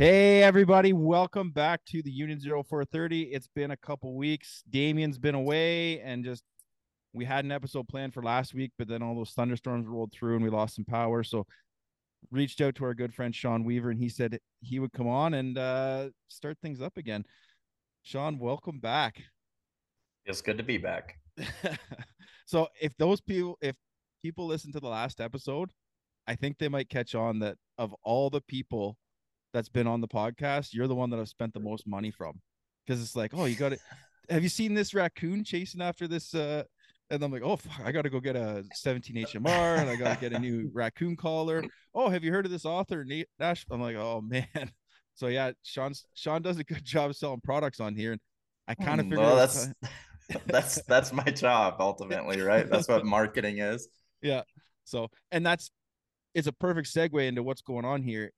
Hey 0.00 0.42
everybody, 0.42 0.94
welcome 0.94 1.50
back 1.50 1.84
to 1.88 2.02
the 2.02 2.10
Union 2.10 2.40
0430. 2.40 3.24
It's 3.34 3.48
been 3.54 3.72
a 3.72 3.76
couple 3.76 4.16
weeks. 4.16 4.62
Damien's 4.70 5.18
been 5.18 5.34
away 5.34 6.00
and 6.00 6.24
just 6.24 6.42
we 7.12 7.26
had 7.26 7.44
an 7.44 7.52
episode 7.52 7.86
planned 7.86 8.14
for 8.14 8.22
last 8.22 8.54
week, 8.54 8.72
but 8.78 8.88
then 8.88 9.02
all 9.02 9.14
those 9.14 9.32
thunderstorms 9.32 9.86
rolled 9.86 10.10
through 10.10 10.36
and 10.36 10.42
we 10.42 10.48
lost 10.48 10.74
some 10.74 10.86
power. 10.86 11.22
So 11.22 11.46
reached 12.30 12.62
out 12.62 12.76
to 12.76 12.86
our 12.86 12.94
good 12.94 13.12
friend 13.12 13.34
Sean 13.34 13.62
Weaver 13.62 13.90
and 13.90 13.98
he 13.98 14.08
said 14.08 14.38
he 14.62 14.78
would 14.78 14.94
come 14.94 15.06
on 15.06 15.34
and 15.34 15.58
uh 15.58 16.08
start 16.28 16.56
things 16.62 16.80
up 16.80 16.96
again. 16.96 17.26
Sean, 18.02 18.38
welcome 18.38 18.78
back. 18.78 19.20
It's 20.24 20.40
good 20.40 20.56
to 20.56 20.64
be 20.64 20.78
back. 20.78 21.18
so 22.46 22.68
if 22.80 22.96
those 22.96 23.20
people 23.20 23.58
if 23.60 23.76
people 24.22 24.46
listen 24.46 24.72
to 24.72 24.80
the 24.80 24.88
last 24.88 25.20
episode, 25.20 25.70
I 26.26 26.36
think 26.36 26.56
they 26.56 26.70
might 26.70 26.88
catch 26.88 27.14
on 27.14 27.40
that 27.40 27.58
of 27.76 27.94
all 28.02 28.30
the 28.30 28.40
people 28.40 28.96
that's 29.52 29.68
been 29.68 29.86
on 29.86 30.00
the 30.00 30.08
podcast, 30.08 30.72
you're 30.72 30.88
the 30.88 30.94
one 30.94 31.10
that 31.10 31.20
I've 31.20 31.28
spent 31.28 31.54
the 31.54 31.60
most 31.60 31.86
money 31.86 32.10
from. 32.10 32.40
Because 32.86 33.02
it's 33.02 33.16
like, 33.16 33.32
oh, 33.34 33.44
you 33.44 33.56
got 33.56 33.72
it. 33.72 33.80
Have 34.30 34.42
you 34.42 34.48
seen 34.48 34.74
this 34.74 34.94
raccoon 34.94 35.42
chasing 35.42 35.82
after 35.82 36.06
this? 36.06 36.34
Uh, 36.34 36.62
and 37.10 37.22
I'm 37.22 37.32
like, 37.32 37.42
oh, 37.42 37.56
fuck, 37.56 37.80
I 37.84 37.90
got 37.90 38.02
to 38.02 38.10
go 38.10 38.20
get 38.20 38.36
a 38.36 38.64
17 38.74 39.16
HMR 39.26 39.78
and 39.78 39.90
I 39.90 39.96
got 39.96 40.14
to 40.14 40.20
get 40.20 40.32
a 40.32 40.38
new 40.38 40.70
raccoon 40.74 41.16
collar. 41.16 41.64
Oh, 41.94 42.08
have 42.08 42.22
you 42.22 42.30
heard 42.30 42.46
of 42.46 42.52
this 42.52 42.64
author, 42.64 43.04
Nate 43.04 43.26
Nash? 43.40 43.66
I'm 43.70 43.80
like, 43.80 43.96
oh 43.96 44.20
man. 44.20 44.46
So 45.14 45.26
yeah, 45.26 45.50
Sean's 45.62 46.06
Sean 46.14 46.40
does 46.40 46.58
a 46.58 46.64
good 46.64 46.82
job 46.82 47.14
selling 47.14 47.42
products 47.42 47.78
on 47.78 47.94
here, 47.94 48.12
and 48.12 48.20
I 48.66 48.74
kind 48.74 49.00
of 49.00 49.06
figured 49.06 49.20
well, 49.20 49.36
that's 49.36 49.68
that's 50.46 50.82
that's 50.84 51.12
my 51.12 51.24
job 51.24 51.74
ultimately, 51.78 52.40
right? 52.40 52.66
That's 52.70 52.88
what 52.88 53.04
marketing 53.04 53.58
is. 53.58 53.88
yeah. 54.22 54.42
So, 54.84 55.08
and 55.30 55.44
that's 55.44 55.70
it's 56.34 56.46
a 56.46 56.52
perfect 56.52 56.88
segue 56.88 57.26
into 57.28 57.42
what's 57.42 57.60
going 57.60 57.84
on 57.84 58.02
here. 58.02 58.32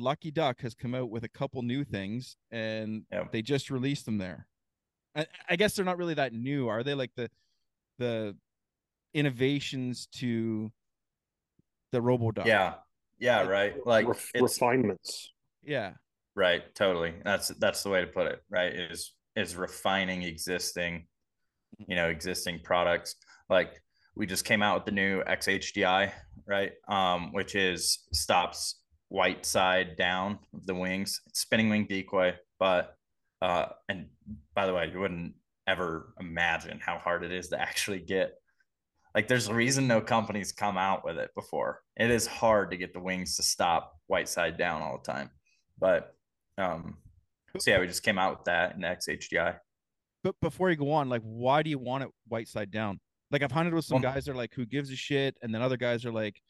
Lucky 0.00 0.30
Duck 0.30 0.60
has 0.62 0.74
come 0.74 0.94
out 0.94 1.10
with 1.10 1.24
a 1.24 1.28
couple 1.28 1.62
new 1.62 1.84
things, 1.84 2.36
and 2.50 3.04
they 3.32 3.42
just 3.42 3.70
released 3.70 4.04
them 4.04 4.18
there. 4.18 4.46
I, 5.14 5.26
I 5.48 5.56
guess 5.56 5.74
they're 5.74 5.84
not 5.84 5.98
really 5.98 6.14
that 6.14 6.32
new, 6.32 6.68
are 6.68 6.82
they? 6.82 6.94
Like 6.94 7.10
the 7.16 7.30
the 7.98 8.36
innovations 9.12 10.06
to 10.14 10.70
the 11.92 12.00
Robo 12.00 12.30
Duck. 12.30 12.46
Yeah. 12.46 12.74
Yeah, 13.18 13.42
right. 13.42 13.74
Like 13.84 14.08
Ref- 14.08 14.30
it's 14.32 14.42
refinements. 14.42 15.30
yeah, 15.62 15.92
right, 16.34 16.62
totally. 16.74 17.12
That's 17.22 17.48
that's 17.48 17.82
the 17.82 17.90
way 17.90 18.00
to 18.00 18.06
put 18.06 18.26
it, 18.28 18.40
right? 18.48 18.72
Is 18.72 19.12
is 19.36 19.56
refining 19.56 20.22
existing, 20.22 21.06
you 21.86 21.96
know, 21.96 22.08
existing 22.08 22.60
products. 22.64 23.16
Like 23.50 23.82
we 24.16 24.24
just 24.26 24.46
came 24.46 24.62
out 24.62 24.76
with 24.76 24.84
the 24.86 24.92
new 24.92 25.22
XHDI, 25.24 26.12
right? 26.46 26.72
Um, 26.88 27.32
which 27.34 27.54
is 27.54 28.06
stops 28.14 28.79
white 29.10 29.44
side 29.44 29.96
down 29.96 30.38
of 30.54 30.66
the 30.66 30.74
wings, 30.74 31.20
spinning 31.34 31.68
wing 31.68 31.86
decoy, 31.86 32.34
but 32.58 32.96
uh 33.42 33.66
and 33.88 34.06
by 34.54 34.66
the 34.66 34.72
way, 34.72 34.90
you 34.90 34.98
wouldn't 34.98 35.34
ever 35.66 36.14
imagine 36.18 36.80
how 36.80 36.96
hard 36.98 37.22
it 37.22 37.30
is 37.32 37.48
to 37.48 37.60
actually 37.60 38.00
get 38.00 38.34
like 39.14 39.28
there's 39.28 39.48
a 39.48 39.54
reason 39.54 39.86
no 39.86 40.00
companies 40.00 40.52
come 40.52 40.78
out 40.78 41.04
with 41.04 41.18
it 41.18 41.30
before. 41.34 41.82
It 41.96 42.10
is 42.10 42.26
hard 42.26 42.70
to 42.70 42.76
get 42.78 42.94
the 42.94 43.00
wings 43.00 43.36
to 43.36 43.42
stop 43.42 43.98
white 44.06 44.28
side 44.28 44.56
down 44.56 44.80
all 44.82 44.98
the 45.04 45.12
time. 45.12 45.30
But 45.78 46.14
um 46.56 46.96
so 47.58 47.70
yeah 47.70 47.80
we 47.80 47.86
just 47.86 48.02
came 48.04 48.18
out 48.18 48.38
with 48.38 48.44
that 48.44 48.76
in 48.76 48.80
xhdI 48.82 49.58
but 50.22 50.34
before 50.40 50.70
you 50.70 50.76
go 50.76 50.92
on, 50.92 51.08
like, 51.08 51.22
why 51.22 51.62
do 51.62 51.70
you 51.70 51.78
want 51.78 52.04
it 52.04 52.10
white 52.28 52.46
side 52.46 52.70
down? 52.70 53.00
Like, 53.30 53.42
I've 53.42 53.52
hunted 53.52 53.72
with 53.72 53.84
some 53.86 54.02
Well- 54.02 54.12
guys 54.12 54.26
that 54.26 54.32
are 54.32 54.36
like, 54.36 54.52
who 54.54 54.66
gives 54.66 54.90
a 54.90 54.96
shit, 54.96 55.36
and 55.40 55.54
then 55.54 55.62
other 55.62 55.78
guys 55.78 56.04
are 56.04 56.12
like, 56.12 56.40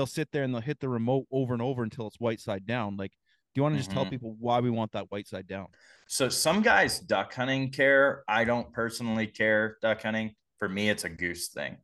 they'll 0.00 0.06
sit 0.06 0.32
there 0.32 0.44
and 0.44 0.54
they'll 0.54 0.62
hit 0.62 0.80
the 0.80 0.88
remote 0.88 1.26
over 1.30 1.52
and 1.52 1.60
over 1.60 1.82
until 1.82 2.06
it's 2.06 2.18
white 2.18 2.40
side 2.40 2.64
down. 2.64 2.96
Like, 2.96 3.10
do 3.10 3.58
you 3.58 3.62
want 3.62 3.74
to 3.74 3.78
just 3.78 3.90
tell 3.90 4.06
Mhm. 4.06 4.10
people 4.10 4.34
why 4.40 4.60
we 4.60 4.70
want 4.70 4.92
that 4.92 5.10
white 5.10 5.28
side 5.28 5.46
down? 5.46 5.66
so 6.12 6.28
some 6.28 6.60
guys 6.60 6.98
duck 6.98 7.32
hunting 7.34 7.70
care 7.70 8.24
i 8.26 8.42
don't 8.42 8.72
personally 8.72 9.28
care 9.28 9.76
duck 9.80 10.02
hunting 10.02 10.34
for 10.58 10.68
me 10.68 10.88
it's 10.90 11.04
a 11.04 11.08
goose 11.08 11.48
thing 11.48 11.76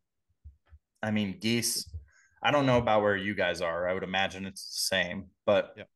i 1.01 1.13
mean 1.13 1.37
geese 1.41 1.89
i 2.43 2.51
don't 2.51 2.67
know 2.67 2.79
about 2.79 3.03
where 3.03 3.17
you 3.17 3.35
guys 3.37 3.61
are 3.61 3.89
i 3.89 3.95
would 3.95 4.03
imagine 4.03 4.45
it's 4.47 4.67
the 4.67 4.97
same 4.97 5.27
but 5.45 5.75
Yep. 5.77 5.89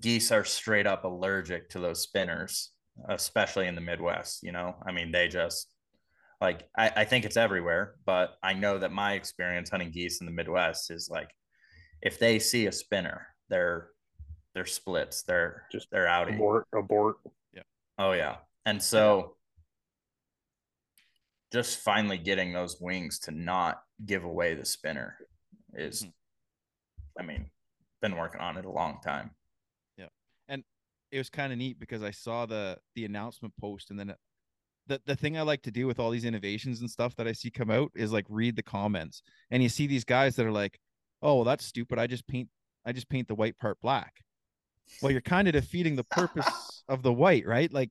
geese 0.00 0.30
are 0.32 0.44
straight 0.44 0.86
up 0.86 1.04
allergic 1.04 1.70
to 1.70 1.78
those 1.78 2.02
spinners 2.02 2.72
especially 3.08 3.66
in 3.68 3.74
the 3.74 3.80
midwest 3.80 4.42
you 4.42 4.52
know 4.52 4.74
i 4.86 4.92
mean 4.92 5.10
they 5.10 5.28
just 5.28 5.72
like 6.42 6.68
I, 6.76 6.90
I 6.96 7.04
think 7.06 7.24
it's 7.24 7.38
everywhere 7.38 7.94
but 8.04 8.34
i 8.42 8.52
know 8.52 8.78
that 8.78 8.92
my 8.92 9.14
experience 9.14 9.70
hunting 9.70 9.92
geese 9.92 10.20
in 10.20 10.26
the 10.26 10.32
midwest 10.32 10.90
is 10.90 11.08
like 11.10 11.30
if 12.02 12.18
they 12.18 12.38
see 12.38 12.66
a 12.66 12.72
spinner 12.72 13.28
they're 13.48 13.88
they're 14.54 14.66
splits 14.66 15.22
they're 15.22 15.66
Just 15.72 15.88
they're 15.90 16.06
out 16.08 16.28
Abort, 16.28 16.66
abort. 16.74 17.16
Yeah. 17.54 17.62
Oh 17.98 18.12
yeah. 18.12 18.36
And 18.66 18.82
so 18.82 19.36
just 21.52 21.80
finally 21.80 22.18
getting 22.18 22.52
those 22.52 22.80
wings 22.80 23.18
to 23.20 23.30
not 23.30 23.82
give 24.06 24.24
away 24.24 24.54
the 24.54 24.64
spinner 24.64 25.16
is 25.74 26.04
Mhm. 26.04 26.12
I 27.18 27.22
mean, 27.22 27.50
been 28.00 28.16
working 28.16 28.40
on 28.40 28.56
it 28.56 28.64
a 28.64 28.70
long 28.70 29.00
time. 29.02 29.34
Yeah. 29.98 30.08
And 30.48 30.64
it 31.10 31.18
was 31.18 31.28
kind 31.28 31.52
of 31.52 31.58
neat 31.58 31.78
because 31.78 32.02
I 32.02 32.10
saw 32.10 32.46
the 32.46 32.78
the 32.94 33.04
announcement 33.04 33.54
post 33.60 33.90
and 33.90 33.98
then 33.98 34.10
it, 34.10 34.18
the 34.86 35.00
the 35.06 35.16
thing 35.16 35.36
I 35.36 35.42
like 35.42 35.62
to 35.62 35.70
do 35.70 35.86
with 35.86 35.98
all 35.98 36.10
these 36.10 36.24
innovations 36.24 36.80
and 36.80 36.90
stuff 36.90 37.14
that 37.16 37.28
I 37.28 37.32
see 37.32 37.50
come 37.50 37.70
out 37.70 37.92
is 37.94 38.12
like 38.12 38.26
read 38.28 38.56
the 38.56 38.62
comments 38.62 39.22
and 39.50 39.62
you 39.62 39.68
see 39.68 39.86
these 39.86 40.04
guys 40.04 40.36
that 40.36 40.46
are 40.46 40.52
like, 40.52 40.78
"Oh, 41.22 41.36
well, 41.36 41.44
that's 41.44 41.64
stupid. 41.64 41.98
I 41.98 42.06
just 42.06 42.26
paint 42.26 42.48
I 42.84 42.92
just 42.92 43.08
paint 43.08 43.28
the 43.28 43.34
white 43.34 43.58
part 43.58 43.80
black." 43.80 44.14
Well, 45.00 45.12
you're 45.12 45.20
kind 45.20 45.48
of 45.48 45.54
defeating 45.54 45.96
the 45.96 46.04
purpose 46.04 46.82
of 46.88 47.02
the 47.02 47.12
white, 47.12 47.46
right? 47.46 47.72
Like 47.72 47.90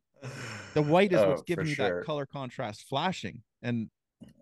the 0.73 0.81
white 0.81 1.11
is 1.13 1.19
Oh, 1.19 1.29
what's 1.29 1.41
giving 1.43 1.65
you 1.67 1.73
sure. 1.75 1.99
that 2.01 2.05
color 2.05 2.25
contrast 2.25 2.87
flashing 2.87 3.41
and 3.61 3.89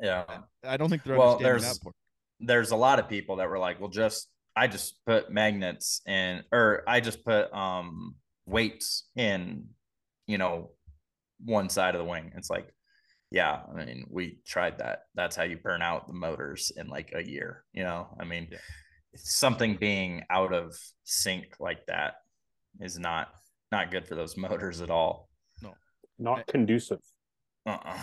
Yeah. 0.01 0.25
I 0.63 0.75
don't 0.77 0.89
think 0.89 1.03
they're 1.03 1.17
Well, 1.17 1.37
there's-. 1.37 1.79
There's 2.41 2.71
a 2.71 2.75
lot 2.75 2.99
of 2.99 3.09
people 3.09 3.37
that 3.37 3.49
were 3.49 3.59
like, 3.59 3.79
well, 3.79 3.89
just 3.89 4.29
I 4.55 4.67
just 4.67 4.99
put 5.05 5.29
magnets 5.31 6.01
in 6.07 6.43
or 6.51 6.83
I 6.87 6.99
just 7.01 7.23
put 7.25 7.51
um 7.53 8.15
weights 8.45 9.07
in, 9.15 9.67
you 10.25 10.37
know, 10.37 10.71
one 11.43 11.69
side 11.69 11.95
of 11.95 11.99
the 11.99 12.05
wing. 12.05 12.31
It's 12.35 12.49
like, 12.49 12.73
yeah, 13.31 13.61
I 13.71 13.85
mean, 13.85 14.05
we 14.09 14.39
tried 14.47 14.79
that. 14.79 15.03
That's 15.15 15.35
how 15.35 15.43
you 15.43 15.57
burn 15.57 15.81
out 15.81 16.07
the 16.07 16.13
motors 16.13 16.71
in 16.75 16.87
like 16.87 17.11
a 17.15 17.23
year, 17.25 17.63
you 17.73 17.83
know? 17.83 18.07
I 18.19 18.23
mean, 18.25 18.47
Yeah. 18.51 18.57
something 19.15 19.75
being 19.75 20.23
out 20.29 20.53
of 20.53 20.75
sync 21.03 21.55
like 21.59 21.85
that 21.87 22.15
is 22.79 22.97
not 22.97 23.29
not 23.71 23.91
good 23.91 24.07
for 24.07 24.15
those 24.15 24.35
motors 24.47 24.81
at 24.81 24.89
all. 24.89 25.29
No. 25.61 25.73
Not 26.17 26.39
I- 26.39 26.51
conducive. 26.51 26.99
Uh-uh. 27.65 27.97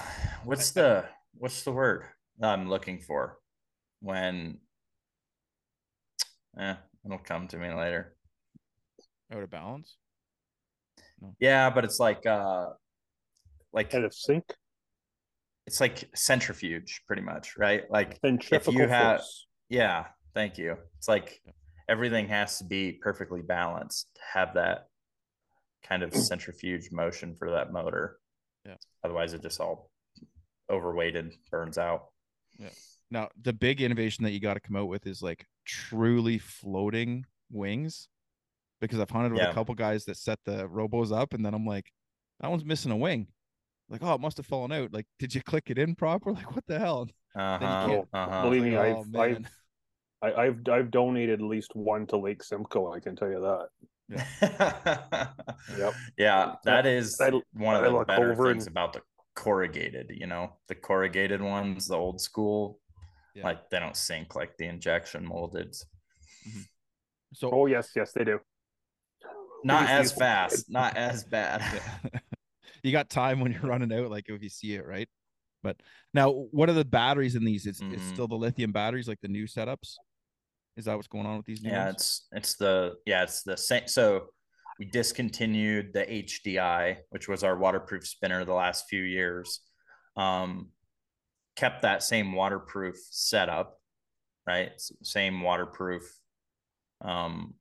What's 0.45 0.71
the 0.73 1.07
what's 1.35 1.65
the 1.65 1.73
word 1.73 2.05
I'm 2.41 2.69
looking 2.69 3.01
for 3.01 3.39
when 4.01 4.59
eh, 6.59 6.75
it'll 7.05 7.19
come 7.19 7.49
to 7.49 7.57
me 7.59 7.73
later. 7.73 8.15
Out 9.33 9.43
of 9.43 9.51
balance. 9.51 9.97
Yeah, 11.41 11.71
but 11.71 11.85
it's 11.85 11.99
like 11.99 12.27
uh 12.27 12.67
like 13.73 13.93
Out 13.95 14.05
of 14.05 14.15
sync. 14.15 14.45
It's 15.67 15.81
like 15.81 16.09
centrifuge 16.15 17.03
pretty 17.07 17.23
much, 17.23 17.57
right? 17.59 17.91
Like 17.91 18.19
if 18.23 18.67
you 18.69 18.89
have- 18.89 19.19
force. 19.19 19.47
yeah, 19.69 20.07
thank 20.35 20.59
you. 20.59 20.77
It's 20.99 21.09
like 21.09 21.41
everything 21.89 22.29
has 22.29 22.59
to 22.59 22.65
be 22.65 22.93
perfectly 22.93 23.43
balanced 23.43 24.09
to 24.15 24.21
have 24.33 24.55
that 24.55 24.89
kind 25.85 26.03
of 26.03 26.11
mm. 26.11 26.19
centrifuge 26.19 26.91
motion 26.93 27.35
for 27.35 27.51
that 27.51 27.73
motor. 27.73 28.19
Yeah. 28.65 28.77
Otherwise 29.05 29.35
it 29.35 29.43
just 29.43 29.61
all 29.61 29.91
overweighted 30.71 31.33
burns 31.51 31.79
out. 31.79 32.07
Yeah. 32.59 32.71
Now, 33.11 33.29
the 33.41 33.53
big 33.53 33.81
innovation 33.81 34.25
that 34.25 34.33
you 34.33 34.41
got 34.41 34.55
to 34.55 34.61
come 34.61 34.77
out 34.77 34.89
with 34.89 35.07
is 35.07 35.23
like 35.23 35.47
truly 35.65 36.39
floating 36.39 37.25
wings, 37.53 38.09
because 38.81 38.99
I've 38.99 39.11
hunted 39.11 39.33
with 39.33 39.43
Yeah. 39.43 39.51
a 39.51 39.55
couple 39.55 39.75
guys 39.75 40.05
that 40.07 40.17
set 40.17 40.39
the 40.45 40.69
robos 40.69 41.17
up, 41.17 41.35
and 41.35 41.45
then 41.45 41.55
I'm 41.55 41.65
like, 41.65 41.93
that 42.41 42.51
one's 42.51 42.65
missing 42.65 42.91
a 42.91 42.97
wing. 42.97 43.29
Like, 43.89 44.03
oh, 44.03 44.15
it 44.15 44.21
must 44.21 44.37
have 44.39 44.47
fallen 44.47 44.73
out. 44.73 44.93
Like, 44.93 45.07
did 45.19 45.35
you 45.35 45.43
click 45.43 45.71
it 45.71 45.79
in 45.79 45.95
proper? 45.95 46.33
Like, 46.35 46.55
what 46.55 46.67
the 46.67 46.79
hell? 46.79 47.09
Uh-huh. 47.37 48.03
uh-huh. 48.13 48.43
Believe 48.43 48.63
me, 48.63 48.77
Like, 48.77 48.97
I've, 48.97 48.97
oh, 49.15 49.21
I've, 49.21 49.33
man. 49.41 49.49
I, 50.23 50.33
I've, 50.33 50.69
I've 50.71 50.91
donated 50.91 51.41
at 51.41 51.47
least 51.47 51.77
one 51.77 52.07
to 52.09 52.17
Lake 52.17 52.43
Simcoe. 52.43 52.93
I 52.93 53.01
can 53.01 53.15
tell 53.17 53.29
you 53.29 53.41
that. 53.41 53.69
yep. 54.41 55.31
Yep. 55.79 55.95
Yeah, 56.17 56.55
that 56.65 56.87
is 56.87 57.21
I- 57.21 57.31
one 57.53 57.77
of 57.77 57.83
I 57.83 57.89
the 57.89 57.91
look 57.93 58.07
better 58.09 58.33
over 58.33 58.53
things 58.53 58.67
and- 58.67 58.73
about 58.73 58.93
the 58.95 59.03
corrugated, 59.35 60.11
you 60.19 60.27
know, 60.27 60.55
the 60.69 60.75
corrugated 60.75 61.43
ones, 61.43 61.89
the 61.89 61.97
old 61.97 62.21
school, 62.21 62.81
Yeah. 63.35 63.45
like 63.45 63.69
they 63.69 63.79
don't 63.79 63.97
sink 63.97 64.35
like 64.35 64.57
the 64.57 64.65
injection 64.67 65.27
molded. 65.27 65.75
So, 67.35 67.51
Oh 67.53 67.67
yes, 67.67 67.91
yes 67.95 68.13
they 68.13 68.25
do. 68.25 68.41
Not 69.63 69.89
as 69.91 70.13
fast, 70.13 70.71
not 70.71 70.97
as 70.97 71.25
bad. 71.25 71.63
you 72.87 72.93
got 72.93 73.11
time 73.11 73.41
when 73.41 73.53
you're 73.53 73.61
running 73.63 73.93
out, 73.93 74.11
like 74.11 74.29
if 74.29 74.43
you 74.43 74.49
see 74.49 74.75
it, 74.75 74.87
right? 74.87 75.09
But 75.63 75.77
now, 76.15 76.31
what 76.31 76.69
are 76.69 76.75
the 76.75 76.85
batteries 76.85 77.35
in 77.35 77.45
these? 77.45 77.67
It's, 77.67 77.81
it's 77.91 78.05
Mhm. 78.05 78.13
still 78.15 78.29
the 78.29 78.37
lithium 78.37 78.73
batteries, 78.73 79.09
like 79.09 79.21
the 79.21 79.29
new 79.29 79.47
setups. 79.47 79.97
Is 80.77 80.85
that 80.85 80.95
what's 80.97 81.09
going 81.09 81.27
on 81.27 81.39
with 81.39 81.47
these 81.47 81.63
new 81.63 81.71
Yeah, 81.71 81.87
ones? 81.87 81.95
it's 81.95 82.29
it's 82.33 82.55
the 82.57 82.97
yeah, 83.07 83.23
it's 83.23 83.43
the 83.43 83.57
same. 83.57 83.89
So 83.89 84.27
we 84.79 84.85
discontinued 84.85 85.93
the 85.95 86.05
HDI, 86.05 86.99
which 87.11 87.29
was 87.29 87.43
our 87.43 87.57
waterproof 87.57 88.07
spinner 88.07 88.45
the 88.45 88.53
last 88.53 88.85
few 88.89 89.03
years. 89.03 89.61
Um, 90.17 90.69
kept 91.57 91.83
that 91.83 92.03
same 92.03 92.33
waterproof 92.35 92.97
setup, 93.11 93.81
right? 94.47 94.73
Same 95.03 95.41
waterproof. 95.41 96.03
Um, 97.01 97.55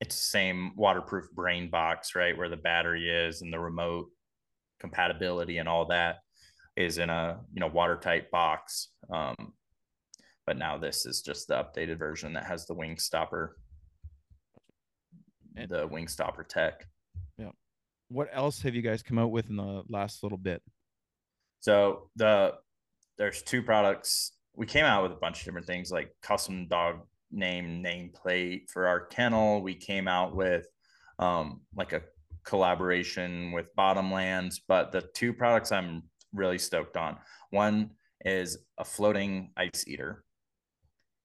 it's 0.00 0.16
the 0.16 0.30
same 0.30 0.72
waterproof 0.76 1.30
brain 1.32 1.70
box, 1.70 2.14
right? 2.14 2.36
Where 2.36 2.48
the 2.48 2.56
battery 2.56 3.08
is 3.08 3.42
and 3.42 3.52
the 3.52 3.60
remote 3.60 4.08
compatibility 4.78 5.58
and 5.58 5.68
all 5.68 5.86
that 5.86 6.16
is 6.76 6.98
in 6.98 7.10
a 7.10 7.40
you 7.52 7.60
know 7.60 7.68
watertight 7.68 8.30
box. 8.30 8.88
Um, 9.12 9.52
but 10.46 10.56
now 10.56 10.76
this 10.76 11.06
is 11.06 11.22
just 11.22 11.46
the 11.46 11.54
updated 11.54 11.98
version 11.98 12.32
that 12.32 12.44
has 12.44 12.66
the 12.66 12.74
wing 12.74 12.98
stopper 12.98 13.56
the 15.68 15.86
wing 15.86 16.08
stopper 16.08 16.42
tech 16.42 16.86
yeah 17.38 17.50
what 18.08 18.28
else 18.32 18.60
have 18.62 18.74
you 18.74 18.82
guys 18.82 19.02
come 19.02 19.18
out 19.18 19.30
with 19.30 19.48
in 19.48 19.56
the 19.56 19.82
last 19.88 20.22
little 20.22 20.38
bit 20.38 20.62
so 21.60 22.08
the 22.16 22.52
there's 23.18 23.42
two 23.42 23.62
products 23.62 24.32
we 24.54 24.66
came 24.66 24.84
out 24.84 25.02
with 25.02 25.12
a 25.12 25.20
bunch 25.20 25.38
of 25.38 25.44
different 25.44 25.66
things 25.66 25.92
like 25.92 26.14
custom 26.22 26.66
dog 26.66 27.00
name 27.30 27.82
nameplate 27.84 28.70
for 28.70 28.86
our 28.86 29.00
kennel. 29.06 29.62
We 29.62 29.74
came 29.74 30.08
out 30.08 30.34
with 30.34 30.66
um, 31.18 31.60
like 31.76 31.92
a 31.92 32.02
collaboration 32.42 33.52
with 33.52 33.74
bottomlands 33.76 34.60
but 34.66 34.92
the 34.92 35.02
two 35.14 35.32
products 35.32 35.72
i'm 35.72 36.02
really 36.32 36.56
stoked 36.58 36.96
on 36.96 37.16
one 37.50 37.90
is 38.24 38.58
a 38.78 38.84
floating 38.84 39.50
ice 39.56 39.84
eater 39.86 40.24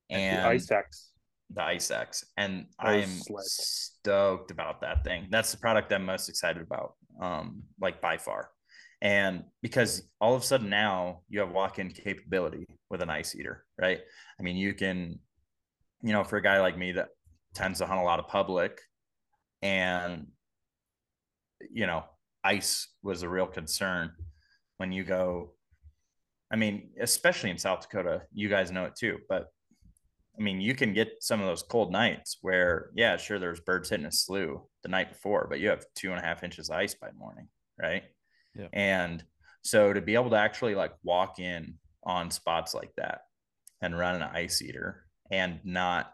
and 0.09 0.43
the 0.43 0.47
ice 0.47 0.69
x 0.71 1.11
the 1.51 1.63
ice 1.63 1.91
x 1.91 2.25
and 2.37 2.65
i 2.79 2.95
am 2.95 3.09
stoked 3.39 4.51
about 4.51 4.81
that 4.81 5.03
thing. 5.03 5.27
That's 5.29 5.51
the 5.51 5.57
product 5.57 5.91
i'm 5.93 6.05
most 6.05 6.29
excited 6.29 6.61
about 6.61 6.93
um 7.21 7.63
like 7.79 8.01
by 8.01 8.17
far. 8.17 8.49
And 9.01 9.43
because 9.61 10.03
all 10.19 10.35
of 10.35 10.41
a 10.41 10.45
sudden 10.45 10.69
now 10.69 11.21
you 11.29 11.39
have 11.39 11.51
walk-in 11.51 11.89
capability 11.89 12.65
with 12.89 13.01
an 13.01 13.09
ice 13.09 13.35
eater 13.35 13.65
right? 13.79 13.99
I 14.39 14.43
mean 14.43 14.57
you 14.57 14.73
can 14.73 15.19
you 16.01 16.13
know 16.13 16.23
for 16.23 16.37
a 16.37 16.41
guy 16.41 16.59
like 16.59 16.77
me 16.77 16.91
that 16.93 17.09
tends 17.53 17.79
to 17.79 17.85
hunt 17.85 17.99
a 17.99 18.03
lot 18.03 18.19
of 18.19 18.27
public 18.27 18.81
and 19.61 20.27
you 21.71 21.87
know 21.87 22.03
ice 22.43 22.87
was 23.01 23.23
a 23.23 23.29
real 23.29 23.47
concern 23.47 24.11
when 24.77 24.91
you 24.91 25.03
go 25.03 25.53
i 26.51 26.55
mean 26.55 26.89
especially 26.99 27.49
in 27.49 27.57
south 27.57 27.81
dakota 27.81 28.21
you 28.33 28.49
guys 28.49 28.71
know 28.71 28.85
it 28.85 28.95
too 28.95 29.17
but 29.29 29.47
I 30.37 30.41
mean, 30.41 30.59
you 30.59 30.75
can 30.75 30.93
get 30.93 31.23
some 31.23 31.39
of 31.39 31.47
those 31.47 31.63
cold 31.63 31.91
nights 31.91 32.37
where, 32.41 32.89
yeah, 32.93 33.15
sure, 33.17 33.39
there's 33.39 33.61
birds 33.61 33.89
hitting 33.89 34.05
a 34.05 34.11
slough 34.11 34.63
the 34.83 34.89
night 34.89 35.09
before, 35.09 35.47
but 35.49 35.59
you 35.59 35.69
have 35.69 35.85
two 35.95 36.11
and 36.11 36.19
a 36.19 36.25
half 36.25 36.43
inches 36.43 36.69
of 36.69 36.75
ice 36.75 36.93
by 36.93 37.09
morning, 37.17 37.47
right? 37.81 38.03
Yeah. 38.53 38.67
And 38.73 39.23
so 39.63 39.93
to 39.93 40.01
be 40.01 40.15
able 40.15 40.31
to 40.31 40.35
actually 40.35 40.75
like 40.75 40.93
walk 41.03 41.39
in 41.39 41.75
on 42.03 42.31
spots 42.31 42.73
like 42.73 42.91
that 42.97 43.21
and 43.81 43.97
run 43.97 44.15
an 44.15 44.23
ice 44.23 44.61
eater 44.61 45.04
and 45.31 45.59
not 45.63 46.13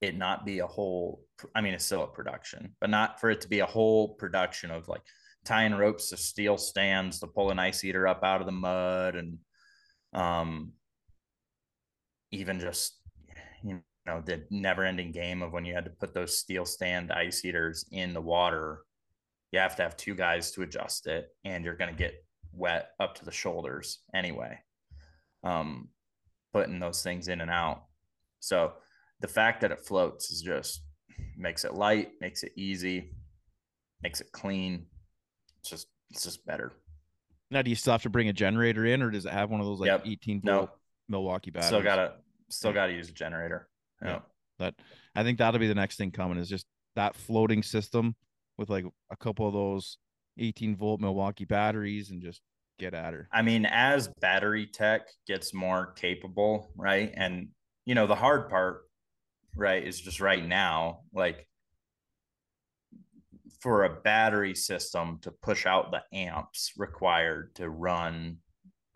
it 0.00 0.16
not 0.16 0.44
be 0.44 0.58
a 0.58 0.66
whole 0.66 1.22
i 1.54 1.60
mean 1.60 1.74
it's 1.74 1.84
still 1.84 2.04
a 2.04 2.08
production 2.08 2.74
but 2.80 2.90
not 2.90 3.20
for 3.20 3.30
it 3.30 3.40
to 3.40 3.48
be 3.48 3.60
a 3.60 3.66
whole 3.66 4.14
production 4.14 4.70
of 4.70 4.88
like 4.88 5.02
tying 5.44 5.74
ropes 5.74 6.10
to 6.10 6.16
steel 6.16 6.56
stands 6.56 7.20
to 7.20 7.26
pull 7.26 7.50
an 7.50 7.58
ice 7.58 7.84
eater 7.84 8.06
up 8.06 8.22
out 8.22 8.40
of 8.40 8.46
the 8.46 8.52
mud 8.52 9.16
and 9.16 9.38
um 10.14 10.72
even 12.30 12.60
just 12.60 12.98
you 13.62 13.80
know 14.06 14.22
the 14.24 14.42
never 14.50 14.84
ending 14.84 15.12
game 15.12 15.42
of 15.42 15.52
when 15.52 15.64
you 15.64 15.74
had 15.74 15.84
to 15.84 15.90
put 15.90 16.14
those 16.14 16.38
steel 16.38 16.64
stand 16.64 17.12
ice 17.12 17.44
eaters 17.44 17.84
in 17.92 18.12
the 18.12 18.20
water 18.20 18.82
you 19.52 19.58
have 19.58 19.76
to 19.76 19.82
have 19.82 19.96
two 19.96 20.14
guys 20.14 20.50
to 20.50 20.62
adjust 20.62 21.06
it 21.06 21.28
and 21.44 21.64
you're 21.64 21.76
going 21.76 21.90
to 21.90 21.96
get 21.96 22.24
wet 22.52 22.90
up 22.98 23.14
to 23.14 23.24
the 23.24 23.30
shoulders 23.30 24.00
anyway. 24.14 24.58
Um 25.44 25.88
putting 26.52 26.78
those 26.78 27.02
things 27.02 27.28
in 27.28 27.40
and 27.40 27.50
out 27.50 27.84
so 28.40 28.72
the 29.20 29.28
fact 29.28 29.60
that 29.60 29.72
it 29.72 29.80
floats 29.80 30.30
is 30.30 30.42
just 30.42 30.82
makes 31.36 31.64
it 31.64 31.74
light 31.74 32.10
makes 32.20 32.42
it 32.42 32.52
easy 32.56 33.10
makes 34.02 34.20
it 34.20 34.30
clean 34.32 34.86
it's 35.60 35.70
just 35.70 35.86
it's 36.10 36.24
just 36.24 36.44
better 36.44 36.72
now 37.50 37.62
do 37.62 37.70
you 37.70 37.76
still 37.76 37.92
have 37.92 38.02
to 38.02 38.10
bring 38.10 38.28
a 38.28 38.32
generator 38.32 38.86
in 38.86 39.02
or 39.02 39.10
does 39.10 39.26
it 39.26 39.32
have 39.32 39.50
one 39.50 39.60
of 39.60 39.66
those 39.66 39.80
like 39.80 39.88
yep. 39.88 40.02
18 40.04 40.40
volt 40.42 40.70
no. 40.70 40.70
Milwaukee 41.12 41.50
batteries. 41.50 41.68
Still 41.68 41.82
gotta 41.82 42.14
still 42.48 42.72
gotta 42.72 42.92
use 42.92 43.08
a 43.08 43.12
generator. 43.12 43.68
Yeah. 44.02 44.08
yeah. 44.08 44.18
That 44.58 44.74
I 45.14 45.22
think 45.22 45.38
that'll 45.38 45.60
be 45.60 45.68
the 45.68 45.74
next 45.74 45.96
thing 45.96 46.10
coming 46.10 46.38
is 46.38 46.48
just 46.48 46.66
that 46.96 47.14
floating 47.14 47.62
system 47.62 48.16
with 48.58 48.70
like 48.70 48.84
a 49.10 49.16
couple 49.16 49.46
of 49.46 49.54
those 49.54 49.98
18 50.38 50.76
volt 50.76 51.00
Milwaukee 51.00 51.44
batteries 51.44 52.10
and 52.10 52.22
just 52.22 52.40
get 52.78 52.94
at 52.94 53.12
her. 53.12 53.28
I 53.32 53.42
mean, 53.42 53.66
as 53.66 54.08
battery 54.20 54.66
tech 54.66 55.02
gets 55.26 55.54
more 55.54 55.92
capable, 55.92 56.70
right? 56.76 57.12
And 57.14 57.48
you 57.84 57.94
know, 57.94 58.06
the 58.06 58.14
hard 58.14 58.48
part, 58.48 58.82
right, 59.56 59.86
is 59.86 60.00
just 60.00 60.20
right 60.20 60.44
now, 60.44 61.00
like 61.12 61.46
for 63.60 63.84
a 63.84 64.00
battery 64.00 64.54
system 64.54 65.18
to 65.22 65.30
push 65.30 65.66
out 65.66 65.92
the 65.92 66.02
amps 66.16 66.72
required 66.76 67.54
to 67.54 67.70
run 67.70 68.38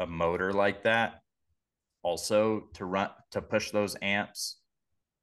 a 0.00 0.06
motor 0.06 0.52
like 0.52 0.82
that 0.82 1.20
also 2.02 2.64
to 2.74 2.84
run 2.84 3.08
to 3.30 3.40
push 3.40 3.70
those 3.70 3.96
amps 4.02 4.60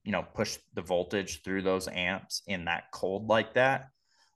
you 0.03 0.11
know 0.11 0.25
push 0.33 0.57
the 0.73 0.81
voltage 0.81 1.41
through 1.43 1.61
those 1.61 1.87
amps 1.87 2.41
in 2.47 2.65
that 2.65 2.85
cold 2.91 3.27
like 3.27 3.53
that 3.53 3.87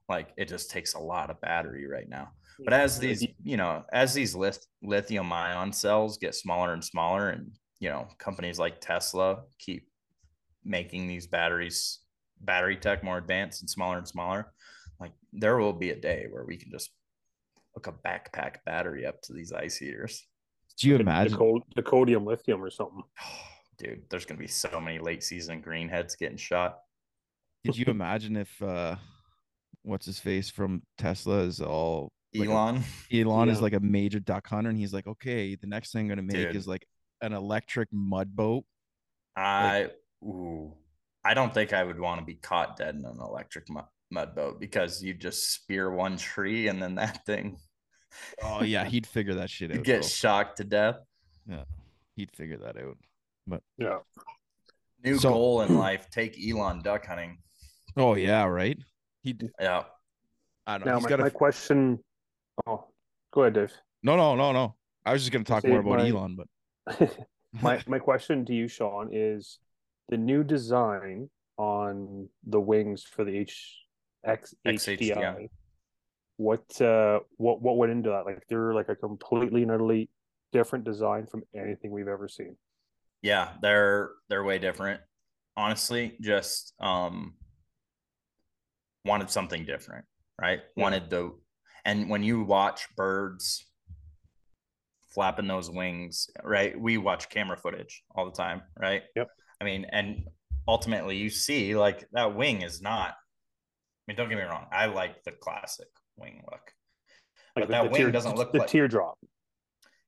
like 0.08 0.30
it 0.38 0.48
just 0.48 0.70
takes 0.70 0.94
a 0.94 1.00
lot 1.00 1.30
of 1.30 1.42
battery 1.42 1.88
right 1.88 2.10
now 2.10 2.30
but 2.64 2.74
as 2.74 3.00
these 3.00 3.26
you 3.44 3.58
know 3.58 3.84
as 3.92 4.14
these 4.14 4.36
lithium 4.82 5.32
ion 5.32 5.72
cells 5.72 6.18
get 6.18 6.36
smaller 6.36 6.74
and 6.74 6.84
smaller 6.84 7.30
and 7.30 7.52
you 7.80 7.90
know 7.90 8.08
companies 8.18 8.60
like 8.60 8.82
tesla 8.82 9.42
keep 9.60 9.88
making 10.64 11.08
these 11.08 11.28
batteries 11.28 12.00
battery 12.42 12.76
tech 12.76 13.04
more 13.04 13.18
advanced 13.18 13.62
and 13.62 13.70
smaller 13.70 13.98
and 13.98 14.08
smaller 14.08 14.52
like 15.00 15.12
there 15.34 15.58
will 15.58 15.74
be 15.74 15.92
a 15.92 15.96
day 15.96 16.26
where 16.30 16.46
we 16.46 16.58
can 16.58 16.72
just 16.72 16.92
hook 17.74 17.88
a 17.88 18.08
backpack 18.08 18.58
battery 18.66 19.06
up 19.06 19.22
to 19.22 19.34
these 19.34 19.52
ice 19.52 19.82
eaters 19.82 20.26
do 20.78 20.90
you 20.90 20.96
imagine 20.96 21.62
the 21.76 21.82
codium 21.82 22.26
lithium 22.26 22.64
or 22.64 22.70
something? 22.70 23.04
Dude, 23.78 24.04
there's 24.10 24.26
gonna 24.26 24.40
be 24.40 24.48
so 24.48 24.80
many 24.80 25.00
late 25.00 25.24
season 25.24 25.62
greenheads 25.62 26.18
getting 26.18 26.38
shot. 26.38 26.80
Did 27.64 27.78
you 27.78 27.86
imagine 27.88 28.36
if 28.36 28.62
uh 28.62 28.96
what's 29.84 30.06
his 30.06 30.20
face 30.20 30.50
from 30.50 30.82
Tesla 30.98 31.40
is 31.40 31.62
all 31.62 32.12
Elon? 32.40 32.76
Like 32.76 32.84
a, 33.12 33.22
Elon 33.22 33.48
yeah. 33.48 33.54
is 33.54 33.62
like 33.62 33.74
a 33.74 33.80
major 33.80 34.20
duck 34.20 34.48
hunter, 34.48 34.70
and 34.70 34.78
he's 34.78 34.94
like, 34.94 35.08
okay, 35.08 35.56
the 35.56 35.68
next 35.68 35.92
thing 35.92 36.02
I'm 36.02 36.10
gonna 36.10 36.22
make 36.24 36.48
Dude. 36.48 36.56
is 36.56 36.68
like 36.68 36.88
an 37.22 37.34
electric 37.34 37.90
mud 37.92 38.36
boat. 38.36 38.66
I 39.36 39.84
like, 39.84 39.96
ooh, 40.24 40.74
I 41.24 41.34
don't 41.34 41.54
think 41.54 41.74
I 41.74 41.84
would 41.84 42.00
want 42.00 42.20
to 42.20 42.26
be 42.26 42.36
caught 42.36 42.78
dead 42.78 42.96
in 42.96 43.06
an 43.06 43.20
electric 43.20 43.70
mud, 43.70 43.86
mud 44.12 44.36
boat 44.36 44.60
because 44.60 45.04
you 45.04 45.14
just 45.14 45.54
spear 45.54 45.92
one 45.92 46.18
tree 46.18 46.68
and 46.68 46.82
then 46.82 46.96
that 46.96 47.26
thing 47.26 47.58
Oh 48.44 48.64
yeah, 48.64 48.86
he'd 48.86 49.06
figure 49.06 49.36
that 49.36 49.50
shit 49.50 49.72
out. 49.76 49.84
Get 49.84 50.06
shocked 50.06 50.58
to 50.58 50.64
death. 50.64 50.98
Yeah, 51.48 51.64
he'd 52.16 52.32
figure 52.32 52.58
that 52.58 52.78
out. 52.78 52.98
But 53.46 53.62
yeah, 53.78 54.00
new 55.04 55.18
so, 55.18 55.30
goal 55.30 55.62
in 55.62 55.78
life: 55.78 56.10
take 56.10 56.38
Elon 56.38 56.82
duck 56.82 57.06
hunting. 57.06 57.38
Oh 57.96 58.16
yeah, 58.16 58.44
right. 58.46 58.78
He 59.24 59.38
yeah. 59.60 59.84
I 60.66 60.78
don't 60.78 60.88
know. 60.88 61.00
Now 61.00 61.08
my, 61.08 61.24
my 61.24 61.30
question. 61.30 62.00
Oh, 62.66 62.86
go 63.34 63.42
ahead, 63.42 63.54
Dave. 63.54 63.74
No, 64.04 64.16
no, 64.16 64.36
no, 64.36 64.52
no. 64.52 64.76
I 65.06 65.14
was 65.14 65.22
just 65.22 65.32
going 65.32 65.44
to 65.44 65.52
talk 65.52 65.62
See, 65.62 65.70
more 65.70 65.80
about 65.80 66.00
my, 66.00 66.10
Elon, 66.10 66.38
but 66.38 67.18
my 67.62 67.82
my 67.88 68.00
question 68.00 68.46
to 68.46 68.54
you, 68.54 68.68
Sean, 68.68 69.10
is 69.12 69.60
the 70.10 70.18
new 70.18 70.44
design 70.44 71.30
on 71.58 72.30
the 72.46 72.60
wings 72.60 73.04
for 73.04 73.24
the 73.24 73.38
H 73.38 73.78
X 74.26 74.54
HDI 74.66 75.50
what 76.38 76.80
uh 76.82 77.20
what 77.38 77.62
what 77.62 77.78
went 77.78 77.92
into 77.92 78.10
that 78.10 78.26
like 78.26 78.44
they're 78.48 78.74
like 78.74 78.90
a 78.90 78.96
completely 78.96 79.64
and 79.64 79.72
utterly 79.72 80.10
different 80.54 80.86
design 80.86 81.26
from 81.26 81.44
anything 81.56 81.92
we've 81.92 82.08
ever 82.08 82.28
seen 82.28 82.56
yeah 83.24 83.54
they're 83.62 84.12
they're 84.30 84.44
way 84.44 84.60
different 84.60 85.02
honestly 85.58 86.16
just 86.22 86.74
um 86.80 87.34
wanted 89.04 89.30
something 89.30 89.66
different 89.66 90.06
right 90.40 90.60
yeah. 90.76 90.84
wanted 90.84 91.10
the 91.10 91.32
and 91.88 92.08
when 92.10 92.22
you 92.22 92.44
watch 92.44 92.88
birds 92.96 93.66
flapping 95.10 95.48
those 95.48 95.72
wings 95.72 96.30
right 96.44 96.80
we 96.80 97.00
watch 97.00 97.30
camera 97.30 97.58
footage 97.58 98.04
all 98.14 98.26
the 98.26 98.32
time 98.32 98.62
right 98.80 99.02
yep 99.16 99.30
i 99.60 99.64
mean 99.64 99.84
and 99.92 100.24
ultimately 100.68 101.18
you 101.18 101.30
see 101.32 101.76
like 101.76 102.08
that 102.12 102.36
wing 102.36 102.62
is 102.62 102.84
not 102.84 103.10
i 103.10 103.16
mean 104.08 104.16
don't 104.16 104.30
get 104.30 104.38
me 104.38 104.44
wrong 104.44 104.68
i 104.72 104.86
like 104.86 105.24
the 105.24 105.32
classic 105.32 105.88
wing 106.18 106.42
look. 106.52 106.74
Like 107.56 107.64
but 107.64 107.68
the, 107.68 107.72
that 107.72 107.84
the 107.84 107.90
wing 107.90 108.02
tear, 108.02 108.12
doesn't 108.12 108.36
look 108.36 108.52
the 108.52 108.60
like 108.60 108.68
teardrop. 108.68 109.18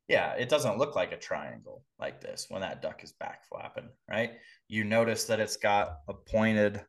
Yeah, 0.08 0.34
it 0.34 0.50
doesn't 0.50 0.78
look 0.78 0.96
like 0.96 1.12
a 1.12 1.18
triangle 1.18 1.84
like 2.00 2.20
this 2.20 2.48
when 2.50 2.62
that 2.62 2.82
duck 2.82 3.04
is 3.04 3.14
back 3.14 3.48
flapping, 3.48 3.90
right? 4.10 4.32
You 4.68 4.84
notice 4.84 5.26
that 5.26 5.40
it's 5.40 5.58
got 5.58 5.98
a 6.08 6.14
pointed 6.14 6.82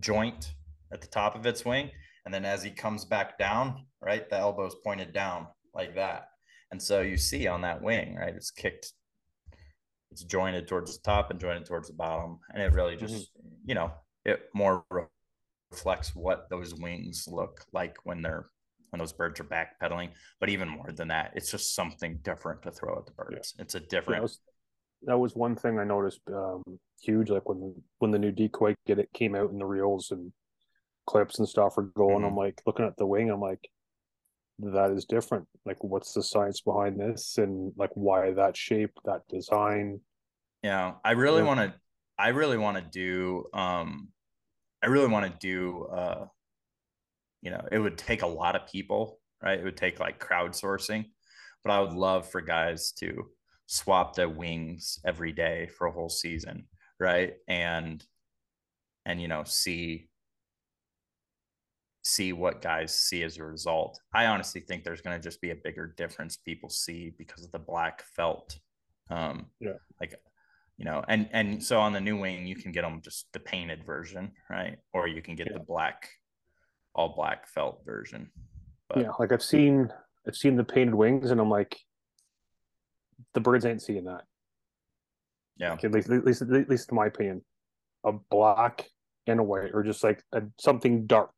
joint 0.00 0.52
at 0.92 1.00
the 1.00 1.06
top 1.06 1.36
of 1.36 1.46
its 1.46 1.64
wing. 1.64 1.90
And 2.24 2.32
then 2.32 2.44
as 2.44 2.62
he 2.62 2.70
comes 2.70 3.04
back 3.04 3.38
down, 3.38 3.86
right, 4.00 4.28
the 4.28 4.38
elbow's 4.38 4.76
pointed 4.84 5.12
down 5.12 5.48
like 5.74 5.94
that. 5.96 6.28
And 6.70 6.80
so 6.80 7.00
you 7.00 7.16
see 7.16 7.46
on 7.46 7.62
that 7.62 7.82
wing, 7.82 8.16
right, 8.16 8.34
it's 8.34 8.50
kicked, 8.50 8.92
it's 10.10 10.24
jointed 10.24 10.68
towards 10.68 10.96
the 10.96 11.02
top 11.02 11.30
and 11.30 11.40
jointed 11.40 11.66
towards 11.66 11.88
the 11.88 11.94
bottom. 11.94 12.38
And 12.52 12.62
it 12.62 12.72
really 12.72 12.96
just, 12.96 13.14
mm-hmm. 13.14 13.48
you 13.66 13.74
know, 13.74 13.92
it 14.24 14.48
more 14.54 14.84
reflects 15.70 16.14
what 16.14 16.48
those 16.50 16.74
wings 16.74 17.26
look 17.30 17.64
like 17.72 17.96
when 18.04 18.22
they're 18.22 18.46
when 18.90 19.00
those 19.00 19.12
birds 19.12 19.40
are 19.40 19.44
backpedaling. 19.44 20.10
But 20.38 20.50
even 20.50 20.68
more 20.68 20.92
than 20.92 21.08
that, 21.08 21.32
it's 21.34 21.50
just 21.50 21.74
something 21.74 22.18
different 22.22 22.62
to 22.62 22.70
throw 22.70 22.98
at 22.98 23.06
the 23.06 23.12
birds. 23.12 23.54
Yeah. 23.56 23.62
It's 23.62 23.74
a 23.74 23.80
different. 23.80 24.18
That, 24.18 24.22
was, 24.22 24.40
that, 25.04 25.18
was, 25.18 25.34
one 25.34 25.56
thing 25.56 25.78
I 25.78 25.84
noticed 25.84 26.20
um, 26.28 26.62
huge. 27.00 27.30
Like 27.30 27.48
when 27.48 27.74
when 27.98 28.10
the 28.10 28.18
new 28.18 28.30
decoy 28.30 28.74
get 28.86 28.98
it 28.98 29.08
came 29.14 29.34
out 29.34 29.50
in 29.50 29.58
the 29.58 29.64
reels 29.64 30.10
and 30.10 30.30
clips 31.06 31.38
and 31.38 31.48
stuff 31.48 31.78
are 31.78 31.82
going. 31.82 32.18
Mm-hmm. 32.18 32.24
I'm 32.26 32.36
like 32.36 32.62
looking 32.66 32.86
at 32.86 32.96
the 32.96 33.06
wing. 33.06 33.30
I'm 33.30 33.40
like, 33.40 33.68
that 34.58 34.90
is 34.90 35.04
different. 35.04 35.46
Like, 35.64 35.82
what's 35.82 36.12
the 36.12 36.22
science 36.22 36.60
behind 36.60 37.00
this, 37.00 37.38
and 37.38 37.72
like 37.76 37.90
why 37.94 38.32
that 38.32 38.56
shape, 38.56 38.92
that 39.04 39.22
design? 39.28 40.00
Yeah, 40.62 40.94
I 41.04 41.12
really 41.12 41.42
yeah. 41.42 41.48
want 41.48 41.60
to. 41.60 41.74
I 42.18 42.28
really 42.28 42.58
want 42.58 42.76
to 42.76 42.82
do. 42.82 43.46
Um, 43.52 44.08
I 44.82 44.88
really 44.88 45.08
want 45.08 45.30
to 45.30 45.38
do. 45.46 45.86
Uh, 45.86 46.26
you 47.40 47.50
know, 47.50 47.66
it 47.72 47.78
would 47.78 47.98
take 47.98 48.22
a 48.22 48.26
lot 48.26 48.54
of 48.54 48.68
people, 48.68 49.18
right? 49.42 49.58
It 49.58 49.64
would 49.64 49.76
take 49.76 49.98
like 49.98 50.24
crowdsourcing, 50.24 51.06
but 51.64 51.72
I 51.72 51.80
would 51.80 51.92
love 51.92 52.30
for 52.30 52.40
guys 52.40 52.92
to 53.00 53.26
swap 53.66 54.14
their 54.14 54.28
wings 54.28 54.98
every 55.04 55.32
day 55.32 55.68
for 55.76 55.86
a 55.86 55.92
whole 55.92 56.08
season, 56.08 56.68
right? 57.00 57.34
And 57.48 58.04
and 59.04 59.20
you 59.20 59.28
know, 59.28 59.42
see 59.44 60.08
see 62.02 62.32
what 62.32 62.60
guys 62.60 62.98
see 62.98 63.22
as 63.22 63.38
a 63.38 63.44
result. 63.44 64.00
I 64.12 64.26
honestly 64.26 64.60
think 64.60 64.82
there's 64.82 65.00
going 65.00 65.16
to 65.16 65.22
just 65.22 65.40
be 65.40 65.50
a 65.50 65.56
bigger 65.56 65.94
difference 65.96 66.36
people 66.36 66.68
see 66.68 67.14
because 67.16 67.44
of 67.44 67.52
the 67.52 67.58
black 67.58 68.02
felt. 68.16 68.58
Um, 69.08 69.46
yeah. 69.60 69.74
Like, 70.00 70.14
you 70.78 70.84
know, 70.84 71.04
and 71.06 71.28
and 71.32 71.62
so 71.62 71.78
on 71.78 71.92
the 71.92 72.00
new 72.00 72.18
wing, 72.18 72.46
you 72.46 72.56
can 72.56 72.72
get 72.72 72.82
them 72.82 73.00
just 73.04 73.26
the 73.32 73.38
painted 73.38 73.84
version, 73.84 74.32
right? 74.50 74.78
Or 74.92 75.06
you 75.06 75.22
can 75.22 75.36
get 75.36 75.46
yeah. 75.48 75.58
the 75.58 75.64
black, 75.64 76.08
all 76.94 77.14
black 77.14 77.46
felt 77.46 77.84
version. 77.84 78.30
But, 78.88 78.98
yeah, 78.98 79.10
like 79.18 79.30
I've 79.30 79.42
seen, 79.42 79.92
I've 80.26 80.36
seen 80.36 80.56
the 80.56 80.64
painted 80.64 80.94
wings, 80.94 81.30
and 81.30 81.40
I'm 81.40 81.50
like, 81.50 81.78
the 83.34 83.40
birds 83.40 83.64
ain't 83.64 83.80
seeing 83.80 84.04
that. 84.04 84.24
Yeah. 85.56 85.72
Like, 85.72 85.84
at 85.84 85.92
least, 85.92 86.10
at 86.10 86.24
least, 86.24 86.42
at 86.42 86.68
least 86.68 86.90
in 86.90 86.96
my 86.96 87.06
opinion, 87.06 87.44
a 88.04 88.12
black 88.12 88.88
and 89.28 89.38
a 89.38 89.42
white, 89.42 89.70
or 89.72 89.84
just 89.84 90.02
like 90.02 90.22
a, 90.32 90.42
something 90.58 91.06
dark 91.06 91.32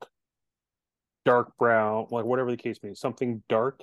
dark 1.25 1.57
brown, 1.59 2.07
like 2.11 2.25
whatever 2.25 2.51
the 2.51 2.57
case 2.57 2.79
may 2.83 2.91
be, 2.91 2.95
something 2.95 3.43
dark 3.49 3.81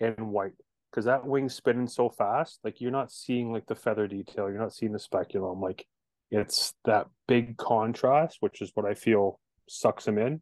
and 0.00 0.30
white. 0.30 0.52
Because 0.90 1.04
that 1.04 1.26
wing's 1.26 1.54
spinning 1.54 1.86
so 1.86 2.08
fast, 2.08 2.60
like 2.64 2.80
you're 2.80 2.90
not 2.90 3.12
seeing 3.12 3.52
like 3.52 3.66
the 3.66 3.74
feather 3.74 4.06
detail, 4.06 4.48
you're 4.48 4.60
not 4.60 4.72
seeing 4.72 4.92
the 4.92 4.98
speculum. 4.98 5.60
Like 5.60 5.86
it's 6.30 6.74
that 6.84 7.08
big 7.26 7.56
contrast, 7.58 8.38
which 8.40 8.62
is 8.62 8.70
what 8.74 8.86
I 8.86 8.94
feel 8.94 9.38
sucks 9.68 10.04
them 10.04 10.18
in. 10.18 10.40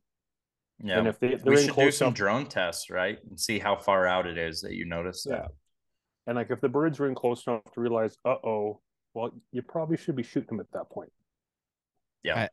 Yeah, 0.82 0.98
and 0.98 1.08
if 1.08 1.18
they 1.18 1.36
we 1.44 1.64
should 1.64 1.74
do 1.74 1.90
some 1.90 2.08
up, 2.08 2.14
drone 2.14 2.46
tests, 2.46 2.90
right, 2.90 3.18
and 3.28 3.40
see 3.40 3.58
how 3.58 3.76
far 3.76 4.06
out 4.06 4.26
it 4.26 4.36
is 4.36 4.60
that 4.60 4.74
you 4.74 4.84
notice. 4.84 5.26
Yeah, 5.28 5.36
that. 5.36 5.50
and 6.26 6.36
like 6.36 6.50
if 6.50 6.60
the 6.60 6.68
birds 6.68 7.00
are 7.00 7.08
in 7.08 7.14
close 7.14 7.46
enough 7.46 7.62
to 7.72 7.80
realize, 7.80 8.16
uh 8.24 8.36
oh, 8.44 8.80
well, 9.14 9.30
you 9.52 9.62
probably 9.62 9.96
should 9.96 10.16
be 10.16 10.22
shooting 10.22 10.58
them 10.58 10.60
at 10.60 10.70
that 10.72 10.90
point. 10.90 11.10
Yeah, 12.22 12.40
I, 12.40 12.48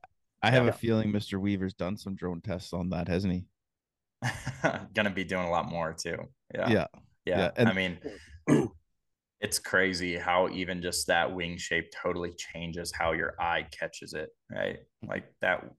I 0.47 0.51
have 0.51 0.63
yeah. 0.63 0.69
a 0.69 0.73
feeling 0.73 1.11
Mr. 1.11 1.37
Weaver's 1.37 1.73
done 1.73 1.97
some 1.97 2.15
drone 2.15 2.39
tests 2.39 2.71
on 2.71 2.89
that, 2.91 3.09
hasn't 3.09 3.33
he? 3.33 3.45
gonna 4.93 5.09
be 5.09 5.23
doing 5.23 5.45
a 5.45 5.51
lot 5.51 5.69
more 5.69 5.93
too. 5.93 6.17
Yeah. 6.53 6.69
Yeah. 6.69 6.87
Yeah. 7.25 7.37
yeah. 7.37 7.51
And- 7.57 7.69
I 7.69 7.73
mean, 7.73 7.97
it's 9.39 9.59
crazy 9.59 10.15
how 10.15 10.49
even 10.49 10.81
just 10.81 11.07
that 11.07 11.33
wing 11.33 11.57
shape 11.57 11.91
totally 11.91 12.31
changes 12.37 12.93
how 12.97 13.11
your 13.11 13.35
eye 13.39 13.67
catches 13.77 14.13
it. 14.13 14.29
Right. 14.49 14.79
Like 15.05 15.25
that, 15.41 15.69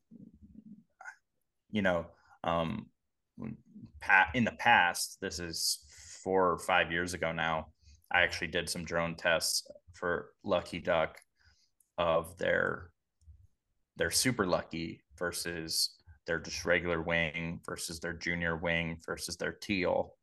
you 1.70 1.82
know, 1.82 2.06
um, 2.44 2.86
in 4.34 4.44
the 4.44 4.52
past, 4.52 5.18
this 5.20 5.38
is 5.38 5.78
four 6.22 6.50
or 6.50 6.58
five 6.58 6.92
years 6.92 7.14
ago 7.14 7.32
now, 7.32 7.68
I 8.12 8.20
actually 8.22 8.48
did 8.48 8.68
some 8.68 8.84
drone 8.84 9.14
tests 9.14 9.66
for 9.94 10.30
Lucky 10.44 10.78
Duck 10.78 11.18
of 11.98 12.36
their 12.38 12.90
their 13.96 14.10
super 14.10 14.46
lucky 14.46 15.02
versus 15.18 15.94
their 16.26 16.38
just 16.38 16.64
regular 16.64 17.02
wing 17.02 17.60
versus 17.66 18.00
their 18.00 18.12
junior 18.12 18.56
wing 18.56 18.98
versus 19.06 19.36
their 19.36 19.52
teal 19.52 20.14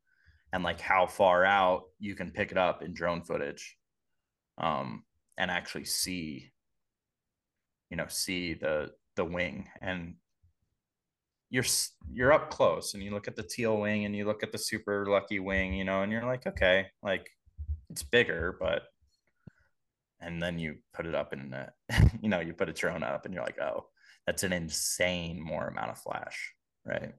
and 0.52 0.62
like 0.62 0.80
how 0.80 1.06
far 1.06 1.44
out 1.44 1.84
you 1.98 2.14
can 2.14 2.30
pick 2.30 2.50
it 2.50 2.58
up 2.58 2.82
in 2.82 2.92
drone 2.92 3.22
footage 3.22 3.76
um, 4.58 5.04
and 5.38 5.50
actually 5.50 5.84
see 5.84 6.52
you 7.90 7.96
know 7.96 8.06
see 8.08 8.54
the 8.54 8.90
the 9.16 9.24
wing. 9.24 9.68
And 9.80 10.14
you're 11.50 11.64
you're 12.10 12.32
up 12.32 12.50
close 12.50 12.94
and 12.94 13.02
you 13.02 13.10
look 13.10 13.28
at 13.28 13.36
the 13.36 13.42
teal 13.42 13.76
wing 13.76 14.06
and 14.06 14.16
you 14.16 14.24
look 14.24 14.42
at 14.42 14.52
the 14.52 14.58
super 14.58 15.04
lucky 15.06 15.38
wing 15.38 15.74
you 15.74 15.84
know 15.84 16.00
and 16.00 16.10
you're 16.10 16.24
like 16.24 16.46
okay 16.46 16.86
like 17.02 17.28
it's 17.90 18.02
bigger 18.02 18.56
but 18.58 18.84
and 20.18 20.42
then 20.42 20.58
you 20.58 20.76
put 20.94 21.04
it 21.04 21.14
up 21.14 21.34
in 21.34 21.52
a, 21.52 21.70
you 22.22 22.30
know 22.30 22.40
you 22.40 22.54
put 22.54 22.70
a 22.70 22.72
drone 22.72 23.02
up 23.02 23.26
and 23.26 23.34
you're 23.34 23.44
like 23.44 23.60
oh 23.60 23.84
that's 24.26 24.42
an 24.42 24.52
insane 24.52 25.40
more 25.40 25.68
amount 25.68 25.90
of 25.90 25.98
flash, 25.98 26.52
right? 26.84 27.12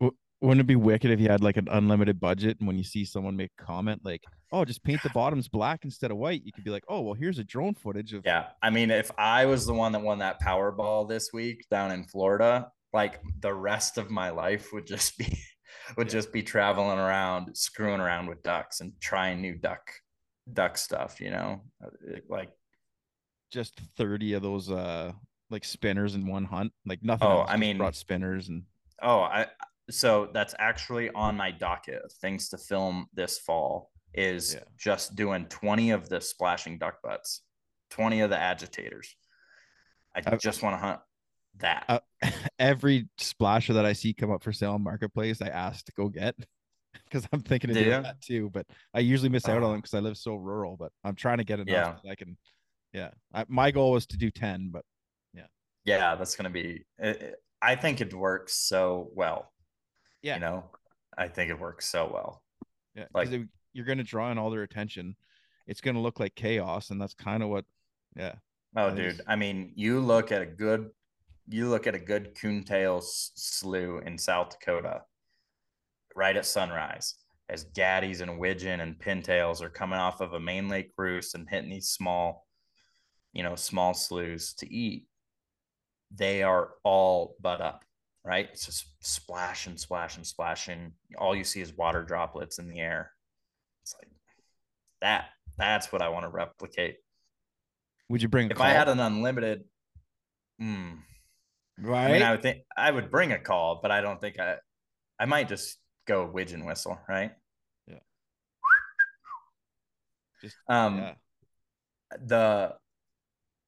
Wouldn't 0.43 0.59
it 0.59 0.67
be 0.67 0.75
wicked 0.75 1.09
if 1.09 1.21
you 1.21 1.29
had 1.29 1.41
like 1.41 1.55
an 1.55 1.69
unlimited 1.71 2.19
budget 2.19 2.57
and 2.59 2.67
when 2.67 2.77
you 2.77 2.83
see 2.83 3.05
someone 3.05 3.37
make 3.37 3.51
a 3.57 3.63
comment 3.63 4.01
like, 4.03 4.21
"Oh, 4.51 4.65
just 4.65 4.83
paint 4.83 5.01
the 5.01 5.09
bottoms 5.11 5.47
black 5.47 5.85
instead 5.85 6.11
of 6.11 6.17
white," 6.17 6.43
you 6.43 6.51
could 6.51 6.65
be 6.65 6.69
like, 6.69 6.83
"Oh, 6.89 6.99
well, 6.99 7.13
here's 7.13 7.39
a 7.39 7.45
drone 7.45 7.75
footage 7.75 8.13
of." 8.13 8.23
Yeah, 8.25 8.47
I 8.61 8.69
mean, 8.69 8.91
if 8.91 9.09
I 9.17 9.45
was 9.45 9.65
the 9.65 9.73
one 9.73 9.93
that 9.93 10.01
won 10.01 10.19
that 10.19 10.41
Powerball 10.41 11.07
this 11.07 11.31
week 11.31 11.65
down 11.71 11.91
in 11.91 12.03
Florida, 12.03 12.69
like 12.91 13.21
the 13.39 13.53
rest 13.53 13.97
of 13.97 14.11
my 14.11 14.31
life 14.31 14.73
would 14.73 14.85
just 14.85 15.17
be 15.17 15.37
would 15.97 16.07
yeah. 16.07 16.13
just 16.13 16.33
be 16.33 16.43
traveling 16.43 16.99
around, 16.99 17.55
screwing 17.55 18.01
around 18.01 18.27
with 18.27 18.43
ducks 18.43 18.81
and 18.81 18.91
trying 18.99 19.41
new 19.41 19.55
duck 19.55 19.91
duck 20.51 20.77
stuff. 20.77 21.21
You 21.21 21.31
know, 21.31 21.61
like 22.27 22.49
just 23.49 23.79
thirty 23.95 24.33
of 24.33 24.41
those 24.41 24.69
uh 24.69 25.13
like 25.53 25.63
spinners 25.63 26.15
in 26.15 26.27
one 26.27 26.43
hunt? 26.43 26.73
Like 26.85 27.01
nothing. 27.01 27.27
Oh, 27.27 27.45
I 27.47 27.55
mean, 27.55 27.77
brought 27.77 27.95
spinners 27.95 28.49
and. 28.49 28.63
Oh, 29.01 29.21
I 29.21 29.47
so 29.89 30.29
that's 30.33 30.55
actually 30.59 31.09
on 31.11 31.35
my 31.35 31.51
docket 31.51 32.01
of 32.03 32.11
things 32.13 32.49
to 32.49 32.57
film 32.57 33.07
this 33.13 33.37
fall 33.39 33.91
is 34.13 34.53
yeah. 34.53 34.63
just 34.77 35.15
doing 35.15 35.45
20 35.47 35.91
of 35.91 36.07
the 36.09 36.21
splashing 36.21 36.77
duck 36.77 37.01
butts 37.03 37.41
20 37.91 38.21
of 38.21 38.29
the 38.29 38.37
agitators 38.37 39.15
i 40.15 40.21
I've, 40.25 40.39
just 40.39 40.61
want 40.61 40.75
to 40.75 40.77
hunt 40.77 40.99
that 41.57 41.85
uh, 41.89 41.99
every 42.59 43.07
splasher 43.17 43.73
that 43.73 43.85
i 43.85 43.93
see 43.93 44.13
come 44.13 44.31
up 44.31 44.43
for 44.43 44.53
sale 44.53 44.73
on 44.73 44.83
marketplace 44.83 45.41
i 45.41 45.47
ask 45.47 45.85
to 45.85 45.91
go 45.93 46.07
get 46.07 46.35
because 47.05 47.27
i'm 47.33 47.41
thinking 47.41 47.71
of 47.71 47.75
doing 47.75 48.03
that 48.03 48.21
too 48.21 48.49
but 48.53 48.65
i 48.93 48.99
usually 48.99 49.29
miss 49.29 49.47
out 49.47 49.61
uh, 49.61 49.65
on 49.65 49.71
them 49.73 49.81
because 49.81 49.93
i 49.93 49.99
live 49.99 50.17
so 50.17 50.35
rural 50.35 50.77
but 50.77 50.91
i'm 51.03 51.15
trying 51.15 51.39
to 51.39 51.43
get 51.43 51.59
enough 51.59 51.99
yeah. 52.03 52.11
i 52.11 52.15
can 52.15 52.37
yeah 52.93 53.09
I, 53.33 53.45
my 53.47 53.71
goal 53.71 53.91
was 53.91 54.05
to 54.07 54.17
do 54.17 54.31
10 54.31 54.69
but 54.71 54.85
yeah, 55.85 56.15
that's 56.15 56.35
going 56.35 56.45
to 56.45 56.49
be, 56.49 56.85
it, 56.97 57.35
I 57.61 57.75
think 57.75 58.01
it 58.01 58.13
works 58.13 58.55
so 58.55 59.09
well. 59.13 59.51
Yeah. 60.21 60.35
You 60.35 60.41
know, 60.41 60.63
I 61.17 61.27
think 61.27 61.49
it 61.49 61.59
works 61.59 61.87
so 61.87 62.09
well. 62.13 62.41
Yeah. 62.95 63.05
Like 63.13 63.29
you're 63.73 63.85
going 63.85 63.97
to 63.97 64.03
draw 64.03 64.31
in 64.31 64.37
all 64.37 64.49
their 64.49 64.63
attention. 64.63 65.15
It's 65.67 65.81
going 65.81 65.95
to 65.95 66.01
look 66.01 66.19
like 66.19 66.35
chaos. 66.35 66.89
And 66.89 67.01
that's 67.01 67.13
kind 67.13 67.43
of 67.43 67.49
what, 67.49 67.65
yeah. 68.15 68.35
Oh, 68.75 68.93
dude. 68.93 69.21
I 69.27 69.35
mean, 69.35 69.71
you 69.75 69.99
look 69.99 70.31
at 70.31 70.41
a 70.41 70.45
good, 70.45 70.89
you 71.47 71.69
look 71.69 71.87
at 71.87 71.95
a 71.95 71.99
good 71.99 72.35
coontail 72.39 73.01
slough 73.01 74.01
in 74.05 74.17
South 74.17 74.51
Dakota 74.51 75.01
right 76.15 76.37
at 76.37 76.45
sunrise 76.45 77.15
as 77.49 77.65
gaddies 77.65 78.21
and 78.21 78.39
widgeon 78.39 78.79
and 78.79 78.97
pintails 78.97 79.61
are 79.61 79.69
coming 79.69 79.99
off 79.99 80.21
of 80.21 80.33
a 80.33 80.39
main 80.39 80.69
lake 80.69 80.91
roost 80.97 81.35
and 81.35 81.47
hitting 81.49 81.69
these 81.69 81.89
small, 81.89 82.47
you 83.33 83.43
know, 83.43 83.55
small 83.55 83.93
sloughs 83.93 84.53
to 84.53 84.73
eat 84.73 85.07
they 86.15 86.43
are 86.43 86.71
all 86.83 87.35
butt 87.41 87.61
up, 87.61 87.83
right? 88.23 88.47
It's 88.51 88.65
just 88.65 88.85
splash 88.99 89.67
and 89.67 89.79
splash 89.79 90.17
and 90.17 90.25
splashing. 90.25 90.93
All 91.17 91.35
you 91.35 91.43
see 91.43 91.61
is 91.61 91.75
water 91.75 92.03
droplets 92.03 92.59
in 92.59 92.67
the 92.67 92.79
air. 92.79 93.11
It's 93.81 93.95
like 93.99 94.09
that. 95.01 95.29
That's 95.57 95.91
what 95.91 96.01
I 96.01 96.09
want 96.09 96.23
to 96.23 96.29
replicate. 96.29 96.97
Would 98.09 98.21
you 98.21 98.27
bring? 98.27 98.49
if 98.49 98.57
call? 98.57 98.65
I 98.65 98.71
had 98.71 98.89
an 98.89 98.99
unlimited, 98.99 99.63
hmm, 100.59 100.91
right? 101.79 102.09
I 102.09 102.13
mean, 102.13 102.21
I 102.21 102.31
would 102.31 102.41
think 102.41 102.59
I 102.75 102.91
would 102.91 103.09
bring 103.09 103.31
a 103.31 103.39
call, 103.39 103.79
but 103.81 103.91
I 103.91 104.01
don't 104.01 104.19
think 104.19 104.39
I. 104.39 104.57
I 105.19 105.25
might 105.25 105.47
just 105.47 105.77
go 106.05 106.25
widgeon 106.25 106.65
whistle, 106.65 106.99
right? 107.07 107.31
Yeah. 107.87 107.99
Just, 110.41 110.55
um, 110.67 110.97
yeah. 110.97 111.13
the 112.25 112.75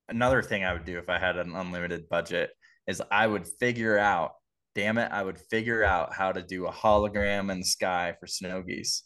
another 0.10 0.42
thing 0.42 0.64
I 0.64 0.74
would 0.74 0.86
do 0.86 0.98
if 0.98 1.10
I 1.10 1.20
had 1.20 1.38
an 1.38 1.56
unlimited 1.56 2.10
budget 2.10 2.52
is 2.88 3.02
I 3.12 3.28
would 3.28 3.48
figure 3.60 3.98
out, 3.98 4.34
damn 4.76 4.98
it, 4.98 5.12
I 5.12 5.24
would 5.24 5.40
figure 5.40 5.84
out 5.84 6.14
how 6.14 6.32
to 6.32 6.42
do 6.42 6.68
a 6.68 6.72
hologram 6.72 7.52
in 7.52 7.60
the 7.60 7.66
sky 7.66 8.16
for 8.20 8.28
snow 8.28 8.62
geese 8.62 9.04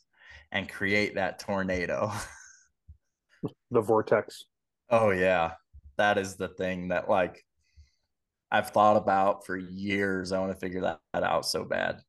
and 0.52 0.70
create 0.70 1.16
that 1.16 1.40
tornado. 1.40 2.12
the 3.72 3.82
vortex. 3.82 4.46
Oh 4.90 5.12
yeah. 5.12 5.54
That 5.98 6.18
is 6.18 6.36
the 6.36 6.50
thing 6.50 6.90
that 6.90 7.10
like 7.10 7.44
I've 8.52 8.72
thought 8.72 8.98
about 8.98 9.46
for 9.46 9.56
years. 9.58 10.32
I 10.32 10.40
want 10.40 10.52
to 10.52 10.60
figure 10.60 10.82
that, 10.82 11.00
that 11.14 11.24
out 11.24 11.46
so 11.46 11.64
bad. 11.64 12.02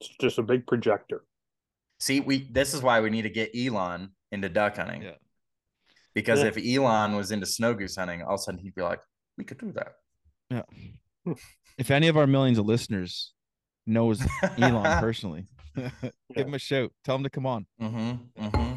It's 0.00 0.10
just 0.20 0.38
a 0.38 0.42
big 0.42 0.66
projector. 0.66 1.24
See, 2.00 2.20
we 2.20 2.48
this 2.50 2.74
is 2.74 2.82
why 2.82 3.00
we 3.00 3.10
need 3.10 3.22
to 3.22 3.30
get 3.30 3.54
Elon 3.54 4.10
into 4.32 4.48
duck 4.48 4.76
hunting. 4.76 5.02
Yeah. 5.02 5.14
Because 6.14 6.40
Yeah. 6.40 6.46
if 6.46 6.56
Elon 6.58 7.14
was 7.16 7.30
into 7.30 7.46
snow 7.46 7.74
goose 7.74 7.96
hunting, 7.96 8.22
all 8.22 8.34
of 8.34 8.40
a 8.40 8.42
sudden 8.42 8.60
he'd 8.60 8.74
be 8.74 8.82
like, 8.82 9.00
we 9.38 9.44
could 9.44 9.58
do 9.58 9.72
that. 9.72 9.92
Yeah. 10.50 11.34
if 11.78 11.90
any 11.90 12.08
of 12.08 12.16
our 12.16 12.26
millions 12.26 12.58
of 12.58 12.66
listeners 12.66 13.32
knows 13.86 14.20
Elon 14.58 14.82
personally, 15.00 15.46
give 15.74 16.46
him 16.46 16.54
a 16.54 16.58
shout. 16.58 16.92
Tell 17.04 17.16
him 17.16 17.22
to 17.24 17.30
come 17.30 17.46
on. 17.46 17.66
mm-hmm, 17.80 18.44
mm-hmm. 18.44 18.76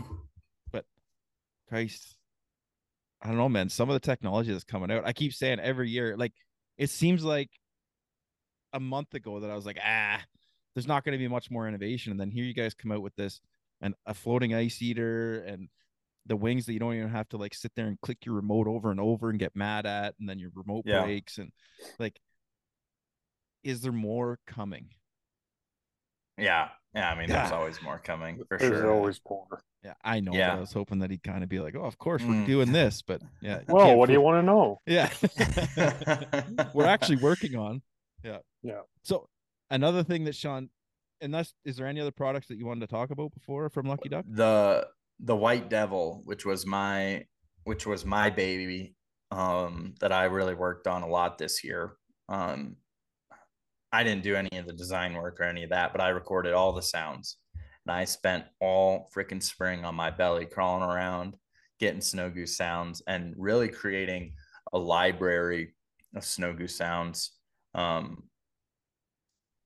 Christ. 1.69 2.17
I 3.21 3.29
don't 3.29 3.37
know, 3.37 3.49
man. 3.49 3.67
Some 3.69 3.89
of 3.89 3.93
the 3.95 3.99
technology 3.99 4.51
that's 4.51 4.63
coming 4.63 4.91
out, 4.91 5.07
I 5.07 5.13
keep 5.13 5.33
saying 5.33 5.59
every 5.59 5.89
year, 5.89 6.15
like 6.15 6.33
it 6.77 6.91
seems 6.91 7.23
like 7.23 7.49
a 8.73 8.79
month 8.79 9.13
ago 9.15 9.39
that 9.39 9.49
I 9.49 9.55
was 9.55 9.65
like, 9.65 9.79
ah, 9.83 10.21
there's 10.75 10.85
not 10.85 11.03
going 11.03 11.13
to 11.13 11.17
be 11.17 11.27
much 11.27 11.49
more 11.49 11.67
innovation. 11.67 12.11
And 12.11 12.19
then 12.19 12.29
here 12.29 12.43
you 12.43 12.53
guys 12.53 12.73
come 12.75 12.91
out 12.91 13.01
with 13.01 13.15
this 13.15 13.39
and 13.81 13.95
a 14.05 14.13
floating 14.13 14.53
ice 14.53 14.81
eater 14.83 15.39
and 15.47 15.69
the 16.25 16.35
wings 16.35 16.65
that 16.65 16.73
you 16.73 16.79
don't 16.79 16.93
even 16.95 17.09
have 17.09 17.27
to 17.29 17.37
like 17.37 17.53
sit 17.53 17.71
there 17.75 17.87
and 17.87 17.99
click 18.01 18.25
your 18.25 18.35
remote 18.35 18.67
over 18.67 18.91
and 18.91 18.99
over 18.99 19.29
and 19.29 19.39
get 19.39 19.55
mad 19.55 19.85
at, 19.85 20.15
and 20.19 20.27
then 20.29 20.39
your 20.39 20.51
remote 20.55 20.83
Yeah. 20.85 21.03
breaks. 21.03 21.37
And 21.37 21.51
like, 21.99 22.19
is 23.63 23.81
there 23.81 23.91
more 23.91 24.39
coming? 24.47 24.89
Yeah. 26.37 26.69
Yeah. 26.95 27.09
I 27.11 27.17
mean, 27.19 27.29
there's 27.29 27.51
always 27.51 27.81
more 27.81 27.99
coming 27.99 28.41
for 28.47 28.57
There's 28.57 28.79
sure. 28.79 28.91
always 28.91 29.19
more. 29.29 29.61
Yeah, 29.83 29.93
I 30.03 30.21
know. 30.21 30.31
Yeah. 30.33 30.51
But 30.51 30.57
I 30.57 30.59
was 30.61 30.71
hoping 30.73 30.99
that 30.99 31.11
he'd 31.11 31.23
kind 31.23 31.43
of 31.43 31.49
be 31.49 31.59
like, 31.59 31.75
oh, 31.75 31.83
of 31.83 31.97
course 31.97 32.21
we're 32.23 32.35
Mm. 32.35 32.45
doing 32.45 32.71
this, 32.71 33.01
but 33.01 33.21
yeah. 33.41 33.59
Well, 33.67 33.97
what 33.97 34.07
do 34.07 34.13
you 34.13 34.21
want 34.21 34.41
to 34.41 34.45
know? 34.45 34.79
Yeah. 34.85 35.09
we're 36.73 36.85
actually 36.85 37.17
working 37.17 37.55
on. 37.55 37.81
Yeah. 38.23 38.37
Yeah. 38.61 38.81
So 39.03 39.27
another 39.69 40.03
thing 40.03 40.23
that 40.23 40.35
Sean, 40.35 40.69
and 41.19 41.33
that's 41.33 41.53
is 41.65 41.75
there 41.75 41.87
any 41.87 41.99
other 41.99 42.11
products 42.11 42.47
that 42.47 42.57
you 42.57 42.65
wanted 42.65 42.81
to 42.81 42.87
talk 42.87 43.11
about 43.11 43.33
before 43.33 43.69
from 43.69 43.87
Lucky 43.87 44.07
Duck? 44.09 44.25
the 44.27 44.87
the 45.23 45.35
white 45.35 45.69
devil 45.69 46.21
which 46.25 46.45
was 46.45 46.65
my 46.65 47.23
which 47.63 47.85
was 47.85 48.05
my 48.05 48.29
baby 48.29 48.95
um 49.31 49.95
that 49.99 50.11
i 50.11 50.25
really 50.25 50.53
worked 50.53 50.85
on 50.85 51.01
a 51.01 51.07
lot 51.07 51.37
this 51.37 51.63
year. 51.63 51.93
Um 52.29 52.75
i 53.91 54.03
didn't 54.03 54.23
do 54.23 54.35
any 54.35 54.57
of 54.57 54.67
the 54.67 54.73
design 54.73 55.13
work 55.13 55.39
or 55.39 55.43
any 55.43 55.63
of 55.63 55.69
that 55.69 55.91
but 55.91 56.01
i 56.01 56.09
recorded 56.09 56.53
all 56.53 56.73
the 56.73 56.81
sounds. 56.81 57.37
And 57.85 57.95
i 57.95 58.05
spent 58.05 58.45
all 58.59 59.09
freaking 59.15 59.41
spring 59.41 59.85
on 59.85 59.95
my 59.95 60.09
belly 60.11 60.45
crawling 60.45 60.83
around 60.83 61.35
getting 61.79 62.01
snow 62.01 62.29
goose 62.29 62.55
sounds 62.55 63.01
and 63.07 63.33
really 63.37 63.69
creating 63.69 64.33
a 64.73 64.77
library 64.77 65.73
of 66.15 66.23
snow 66.23 66.53
goose 66.53 66.77
sounds. 66.77 67.31
Um 67.73 68.23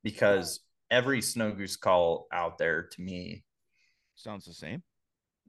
because 0.04 0.62
every 0.90 1.22
snow 1.22 1.52
goose 1.52 1.76
call 1.76 2.28
out 2.32 2.58
there 2.58 2.84
to 2.84 3.02
me 3.02 3.44
Sounds 4.18 4.46
the 4.46 4.54
same. 4.54 4.82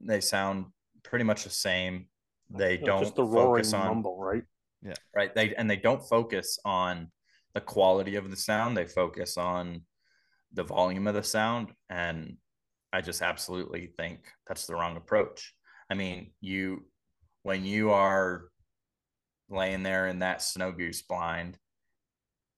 They 0.01 0.21
sound 0.21 0.65
pretty 1.03 1.25
much 1.25 1.43
the 1.43 1.49
same. 1.49 2.07
They 2.49 2.75
It's 2.75 2.85
don't 2.85 3.03
just 3.03 3.15
the 3.15 3.25
focus 3.25 3.73
on 3.73 3.87
mumble, 3.87 4.17
right? 4.19 4.43
Yeah. 4.81 4.93
Right. 5.15 5.33
They 5.33 5.53
and 5.55 5.69
they 5.69 5.77
don't 5.77 6.01
focus 6.01 6.57
on 6.65 7.11
the 7.53 7.61
quality 7.61 8.15
of 8.15 8.29
the 8.29 8.37
sound. 8.37 8.77
They 8.77 8.85
focus 8.87 9.37
on 9.37 9.81
the 10.53 10.63
volume 10.63 11.07
of 11.07 11.13
the 11.13 11.23
sound, 11.23 11.73
and 11.89 12.37
I 12.91 13.01
just 13.01 13.21
absolutely 13.21 13.91
think 13.97 14.21
that's 14.47 14.65
the 14.65 14.73
wrong 14.73 14.97
approach. 14.97 15.53
I 15.89 15.93
mean, 15.95 16.31
you 16.41 16.85
when 17.43 17.65
you 17.65 17.91
are 17.91 18.45
laying 19.49 19.83
there 19.83 20.07
in 20.07 20.19
that 20.19 20.41
snow 20.41 20.71
goose 20.71 21.01
blind, 21.01 21.57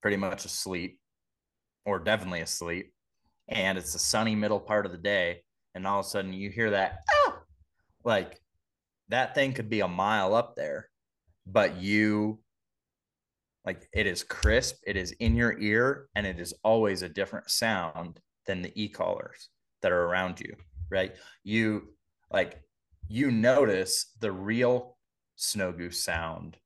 pretty 0.02 0.18
much 0.18 0.46
asleep, 0.46 1.00
or 1.86 2.00
definitely 2.00 2.42
asleep, 2.42 2.94
and 3.48 3.78
it's 3.78 3.94
the 3.94 4.00
sunny 4.00 4.36
middle 4.36 4.60
part 4.60 4.86
of 4.86 4.92
the 4.92 4.98
day, 4.98 5.44
and 5.76 5.86
all 5.86 6.00
of 6.00 6.06
a 6.06 6.10
sudden 6.10 6.34
you 6.34 6.50
hear 6.50 6.70
that, 6.72 7.00
"Ah!" 7.10 7.21
Like 8.04 8.40
that 9.10 9.36
thing 9.36 9.54
could 9.54 9.70
be 9.70 9.82
a 9.82 9.88
mile 9.88 10.34
up 10.36 10.56
there, 10.56 10.90
but 11.46 11.78
you 11.78 12.40
like 13.66 13.88
it 13.94 14.08
is 14.08 14.24
crisp, 14.24 14.78
it 14.88 14.98
is 14.98 15.12
in 15.14 15.36
your 15.36 15.58
ear, 15.60 16.08
and 16.16 16.26
it 16.26 16.40
is 16.40 16.54
always 16.64 17.02
a 17.02 17.10
different 17.10 17.50
sound 17.50 18.20
than 18.48 18.62
the 18.62 18.72
e-collars 18.82 19.50
that 19.82 19.92
are 19.92 20.06
around 20.06 20.40
you, 20.40 20.56
right? 20.90 21.16
You 21.44 21.90
like 22.32 22.62
you 23.08 23.32
notice 23.32 24.14
the 24.20 24.32
real 24.32 24.98
snow 25.36 25.72
goose 25.72 26.04
sound 26.04 26.58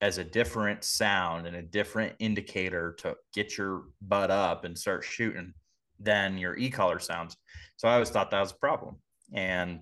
as 0.00 0.18
a 0.18 0.24
different 0.24 0.82
sound 0.82 1.46
and 1.46 1.54
a 1.54 1.62
different 1.62 2.14
indicator 2.18 2.94
to 2.98 3.14
get 3.32 3.56
your 3.56 3.84
butt 4.00 4.30
up 4.30 4.64
and 4.64 4.76
start 4.76 5.04
shooting 5.04 5.54
than 6.00 6.38
your 6.38 6.56
e-collar 6.56 6.98
sounds. 6.98 7.36
So 7.76 7.86
I 7.86 7.94
always 7.94 8.10
thought 8.10 8.32
that 8.32 8.40
was 8.40 8.50
a 8.50 8.56
problem. 8.56 8.96
And 9.32 9.80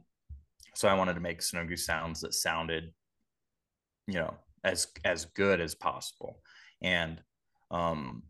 so 0.80 0.88
I 0.88 0.94
wanted 0.94 1.12
to 1.12 1.20
make 1.20 1.42
goose 1.68 1.84
sounds 1.84 2.22
that 2.22 2.32
sounded, 2.32 2.94
you 4.06 4.14
know, 4.14 4.34
as 4.64 4.86
as 5.04 5.26
good 5.26 5.60
as 5.60 5.74
possible. 5.74 6.40
And 6.80 7.20
um 7.70 8.22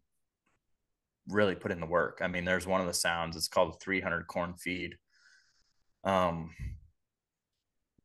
really 1.28 1.54
put 1.54 1.70
in 1.70 1.78
the 1.78 1.86
work. 1.86 2.18
I 2.22 2.26
mean, 2.26 2.44
there's 2.44 2.66
one 2.66 2.80
of 2.80 2.88
the 2.88 2.92
sounds, 2.92 3.36
it's 3.36 3.46
called 3.46 3.80
300 3.80 4.26
corn 4.26 4.54
feed. 4.54 4.96
Um 6.02 6.50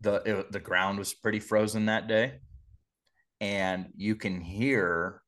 the 0.01 0.21
it, 0.25 0.51
the 0.51 0.59
ground 0.59 0.99
was 0.99 1.15
pretty 1.15 1.39
frozen 1.39 1.87
that 1.87 2.07
day 2.07 2.35
and 3.41 3.87
you 3.97 4.15
can 4.15 4.41
hear 4.41 5.23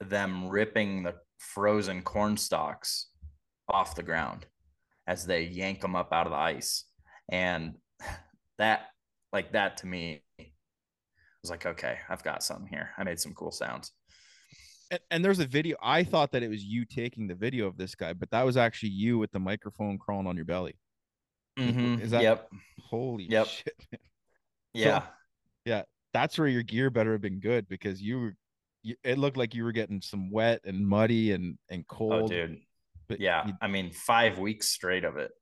them 0.00 0.48
ripping 0.48 1.02
the 1.02 1.16
frozen 1.38 2.02
corn 2.02 2.36
stalks 2.36 3.08
off 3.68 3.96
the 3.96 4.02
ground 4.04 4.46
as 5.08 5.26
they 5.26 5.42
yank 5.42 5.80
them 5.80 5.96
up 5.96 6.12
out 6.12 6.26
of 6.26 6.32
the 6.32 6.38
ice 6.38 6.84
and 7.28 7.74
that 8.58 8.86
like 9.32 9.52
that 9.52 9.78
to 9.78 9.86
me 9.86 10.22
was 10.38 11.50
like 11.50 11.66
okay 11.66 11.98
i've 12.08 12.22
got 12.22 12.42
something 12.42 12.66
here 12.68 12.90
i 12.96 13.04
made 13.04 13.18
some 13.20 13.32
cool 13.34 13.50
sounds 13.50 13.92
And, 14.90 15.00
and 15.10 15.24
there's 15.24 15.38
a 15.40 15.46
video. 15.46 15.76
I 15.82 16.04
thought 16.04 16.32
that 16.32 16.42
it 16.42 16.48
was 16.48 16.62
you 16.62 16.84
taking 16.84 17.26
the 17.26 17.34
video 17.34 17.66
of 17.66 17.78
this 17.78 17.94
guy, 17.94 18.12
but 18.12 18.30
that 18.32 18.42
was 18.44 18.58
actually 18.58 18.90
you 18.90 19.16
with 19.18 19.32
the 19.32 19.38
microphone 19.40 19.96
crawling 19.98 20.26
on 20.26 20.36
your 20.36 20.44
belly. 20.44 20.76
Mhm. 21.58 22.00
Is 22.02 22.10
that- 22.10 22.22
yep 22.22 22.50
Holy 22.78 23.24
Yep. 23.24 23.46
shit! 23.46 23.74
yeah 24.74 25.06
Yeah. 25.64 25.82
That's 26.12 26.38
where 26.38 26.48
your 26.48 26.62
gear 26.62 26.90
better 26.90 27.12
have 27.12 27.22
been 27.22 27.40
good 27.40 27.66
because 27.66 28.00
you 28.02 28.20
were. 28.20 28.36
You, 28.82 28.94
it 29.02 29.16
looked 29.16 29.38
like 29.38 29.54
you 29.54 29.64
were 29.64 29.72
getting 29.72 30.02
some 30.02 30.30
wet 30.30 30.60
and 30.64 30.86
muddy 30.86 31.32
and 31.32 31.56
and 31.70 31.88
cold. 31.88 32.24
oh 32.24 32.28
dude 32.28 32.60
But 33.08 33.20
yeah 33.20 33.46
you- 33.46 33.54
i 33.62 33.66
mean 33.66 33.90
five 33.90 34.38
weeks 34.38 34.68
straight 34.68 35.04
of 35.04 35.16
it 35.16 35.32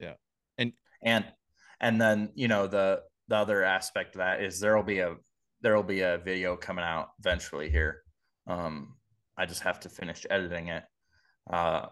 Yeah. 0.00 0.14
And- 0.56 0.72
and 1.02 1.26
and 1.80 2.00
then 2.00 2.30
you 2.34 2.48
know 2.48 2.66
the 2.66 3.02
the 3.28 3.36
other 3.36 3.62
aspect 3.62 4.14
of 4.14 4.18
that 4.20 4.42
is 4.42 4.60
there'll 4.60 4.82
be 4.82 5.00
a 5.00 5.16
there'll 5.60 5.82
be 5.82 6.00
a 6.00 6.18
video 6.18 6.56
coming 6.56 6.84
out 6.84 7.10
eventually 7.18 7.70
here. 7.70 8.02
Um 8.46 8.94
i 9.36 9.46
just 9.46 9.62
have 9.62 9.80
to 9.80 9.88
finish 9.88 10.26
editing 10.30 10.68
it. 10.68 10.84
Uh 11.50 11.86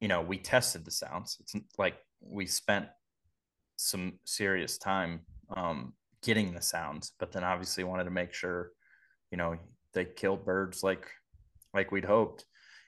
you 0.00 0.08
know 0.08 0.20
we 0.20 0.38
tested 0.38 0.84
the 0.84 0.90
sounds. 0.90 1.38
It's 1.40 1.54
like 1.78 1.96
we 2.20 2.46
spent 2.46 2.86
some 3.76 4.14
serious 4.24 4.78
time 4.78 5.20
um 5.56 5.92
getting 6.22 6.54
the 6.54 6.62
sounds 6.62 7.12
but 7.18 7.32
then 7.32 7.42
obviously 7.42 7.82
wanted 7.82 8.04
to 8.04 8.10
make 8.10 8.32
sure 8.32 8.70
you 9.32 9.38
know 9.38 9.56
they 9.92 10.04
killed 10.04 10.44
birds 10.44 10.82
like 10.82 11.08
like 11.74 11.90
we'd 11.90 12.04
hoped. 12.04 12.44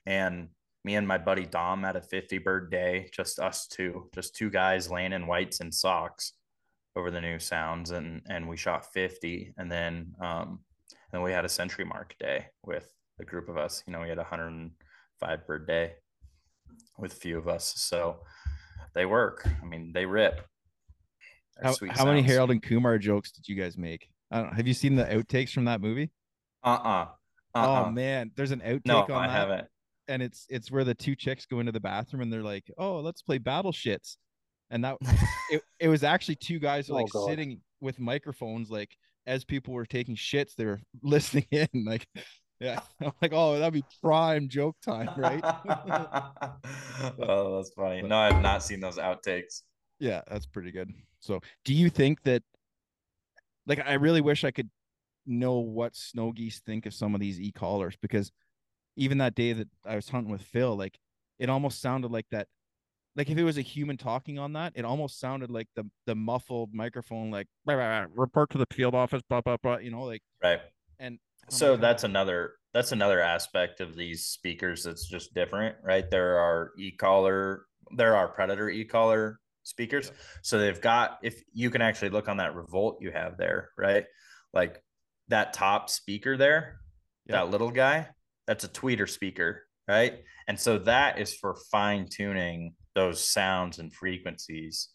And 0.06 0.48
me 0.84 0.96
and 0.96 1.08
my 1.08 1.18
buddy 1.18 1.46
Dom 1.46 1.82
had 1.82 1.96
a 1.96 2.02
50 2.02 2.38
bird 2.38 2.70
day, 2.70 3.08
just 3.12 3.40
us 3.40 3.66
two, 3.66 4.08
just 4.14 4.36
two 4.36 4.50
guys 4.50 4.90
laying 4.90 5.12
in 5.12 5.26
whites 5.26 5.60
and 5.60 5.72
socks 5.72 6.32
over 6.94 7.10
the 7.10 7.20
new 7.20 7.38
sounds. 7.38 7.90
And, 7.90 8.22
and 8.28 8.48
we 8.48 8.56
shot 8.56 8.92
50. 8.92 9.54
And 9.56 9.72
then, 9.72 10.12
um, 10.20 10.60
then 11.10 11.22
we 11.22 11.32
had 11.32 11.44
a 11.44 11.48
century 11.48 11.84
mark 11.84 12.14
day 12.20 12.46
with 12.64 12.92
a 13.18 13.24
group 13.24 13.48
of 13.48 13.56
us, 13.56 13.82
you 13.86 13.92
know, 13.92 14.00
we 14.00 14.08
had 14.08 14.18
a 14.18 14.22
105 14.22 15.46
bird 15.46 15.66
day 15.66 15.92
with 16.98 17.12
a 17.12 17.16
few 17.16 17.38
of 17.38 17.48
us. 17.48 17.74
So 17.76 18.18
they 18.94 19.06
work. 19.06 19.46
I 19.62 19.64
mean, 19.64 19.92
they 19.92 20.06
rip. 20.06 20.46
They're 21.60 21.72
How, 21.90 22.04
many. 22.04 22.22
Harold 22.22 22.50
and 22.50 22.62
Kumar 22.62 22.98
jokes 22.98 23.30
did 23.30 23.48
you 23.48 23.54
guys 23.54 23.78
make? 23.78 24.08
I 24.30 24.42
don't, 24.42 24.54
have 24.54 24.66
you 24.66 24.74
seen 24.74 24.96
the 24.96 25.04
outtakes 25.04 25.50
from 25.50 25.66
that 25.66 25.80
movie? 25.80 26.10
Uh-uh. 26.64 27.06
Uh-uh. 27.54 27.84
Oh 27.86 27.90
man, 27.90 28.32
there's 28.34 28.50
an 28.50 28.60
outtake 28.60 28.86
no, 28.86 29.02
on 29.02 29.12
I 29.12 29.26
that, 29.28 29.32
haven't. 29.32 29.68
And 30.08 30.22
it's 30.22 30.46
it's 30.48 30.70
where 30.70 30.84
the 30.84 30.94
two 30.94 31.14
chicks 31.16 31.46
go 31.46 31.60
into 31.60 31.72
the 31.72 31.80
bathroom 31.80 32.22
and 32.22 32.32
they're 32.32 32.42
like, 32.42 32.70
"Oh, 32.78 33.00
let's 33.00 33.22
play 33.22 33.38
battle 33.38 33.72
shits," 33.72 34.16
and 34.70 34.84
that 34.84 34.96
it, 35.50 35.62
it 35.80 35.88
was 35.88 36.04
actually 36.04 36.36
two 36.36 36.58
guys 36.58 36.90
Oh, 36.90 36.94
like 36.94 37.10
God. 37.10 37.28
sitting 37.28 37.60
with 37.80 37.98
microphones, 37.98 38.70
like 38.70 38.96
as 39.26 39.44
people 39.44 39.72
were 39.74 39.86
taking 39.86 40.16
shits, 40.16 40.54
they 40.54 40.66
were 40.66 40.80
listening 41.02 41.46
in, 41.50 41.68
like, 41.86 42.06
Yeah. 42.60 42.80
I'm 43.00 43.12
like, 43.22 43.32
oh, 43.34 43.58
that'd 43.58 43.72
be 43.74 43.84
prime 44.02 44.48
joke 44.48 44.76
time, 44.82 45.08
right? 45.16 45.42
oh, 47.18 47.56
that's 47.56 47.70
funny. 47.74 48.02
No, 48.02 48.16
I've 48.16 48.42
not 48.42 48.62
seen 48.62 48.80
those 48.80 48.98
outtakes. 48.98 49.62
Yeah, 49.98 50.22
that's 50.28 50.46
pretty 50.46 50.72
good. 50.72 50.90
So, 51.20 51.40
do 51.64 51.72
you 51.74 51.88
think 51.88 52.22
that 52.24 52.42
like 53.66 53.80
I 53.84 53.94
really 53.94 54.20
wish 54.20 54.44
I 54.44 54.50
could 54.50 54.68
know 55.26 55.58
what 55.60 55.96
snow 55.96 56.32
geese 56.32 56.60
think 56.60 56.84
of 56.86 56.92
some 56.92 57.14
of 57.14 57.20
these 57.20 57.40
e-collars 57.40 57.96
because 58.02 58.30
even 58.96 59.18
that 59.18 59.34
day 59.34 59.52
that 59.52 59.68
I 59.84 59.96
was 59.96 60.08
hunting 60.08 60.32
with 60.32 60.42
Phil, 60.42 60.76
like 60.76 60.98
it 61.38 61.48
almost 61.48 61.80
sounded 61.80 62.10
like 62.10 62.26
that 62.30 62.48
like 63.16 63.30
if 63.30 63.38
it 63.38 63.44
was 63.44 63.58
a 63.58 63.62
human 63.62 63.96
talking 63.96 64.38
on 64.38 64.54
that, 64.54 64.72
it 64.74 64.84
almost 64.84 65.20
sounded 65.20 65.50
like 65.50 65.68
the 65.76 65.88
the 66.06 66.14
muffled 66.14 66.74
microphone, 66.74 67.30
like 67.30 67.46
report 67.66 68.50
to 68.50 68.58
the 68.58 68.66
field 68.72 68.94
office, 68.94 69.22
blah 69.28 69.40
blah 69.40 69.56
blah. 69.56 69.76
You 69.78 69.90
know, 69.90 70.02
like 70.02 70.22
right. 70.42 70.60
And 70.98 71.18
oh 71.20 71.46
so 71.48 71.76
that's 71.76 72.04
another 72.04 72.54
that's 72.72 72.92
another 72.92 73.20
aspect 73.20 73.80
of 73.80 73.94
these 73.94 74.26
speakers 74.26 74.82
that's 74.82 75.06
just 75.08 75.32
different, 75.32 75.76
right? 75.84 76.10
There 76.10 76.38
are 76.38 76.72
e-collar, 76.76 77.66
there 77.96 78.16
are 78.16 78.28
predator 78.28 78.68
e-collar 78.68 79.38
speakers. 79.62 80.08
Yeah. 80.08 80.20
So 80.42 80.58
they've 80.58 80.80
got 80.80 81.18
if 81.22 81.40
you 81.52 81.70
can 81.70 81.82
actually 81.82 82.08
look 82.08 82.28
on 82.28 82.38
that 82.38 82.56
revolt 82.56 82.98
you 83.00 83.12
have 83.12 83.36
there, 83.36 83.70
right? 83.78 84.06
Like 84.52 84.82
that 85.28 85.52
top 85.52 85.88
speaker 85.88 86.36
there, 86.36 86.80
yeah. 87.26 87.36
that 87.36 87.50
little 87.50 87.70
guy, 87.70 88.08
that's 88.46 88.64
a 88.64 88.68
tweeter 88.68 89.08
speaker, 89.08 89.62
right? 89.88 90.20
And 90.48 90.58
so 90.58 90.78
that 90.78 91.18
is 91.18 91.34
for 91.34 91.56
fine 91.70 92.06
tuning 92.08 92.74
those 92.94 93.22
sounds 93.22 93.78
and 93.78 93.92
frequencies 93.92 94.90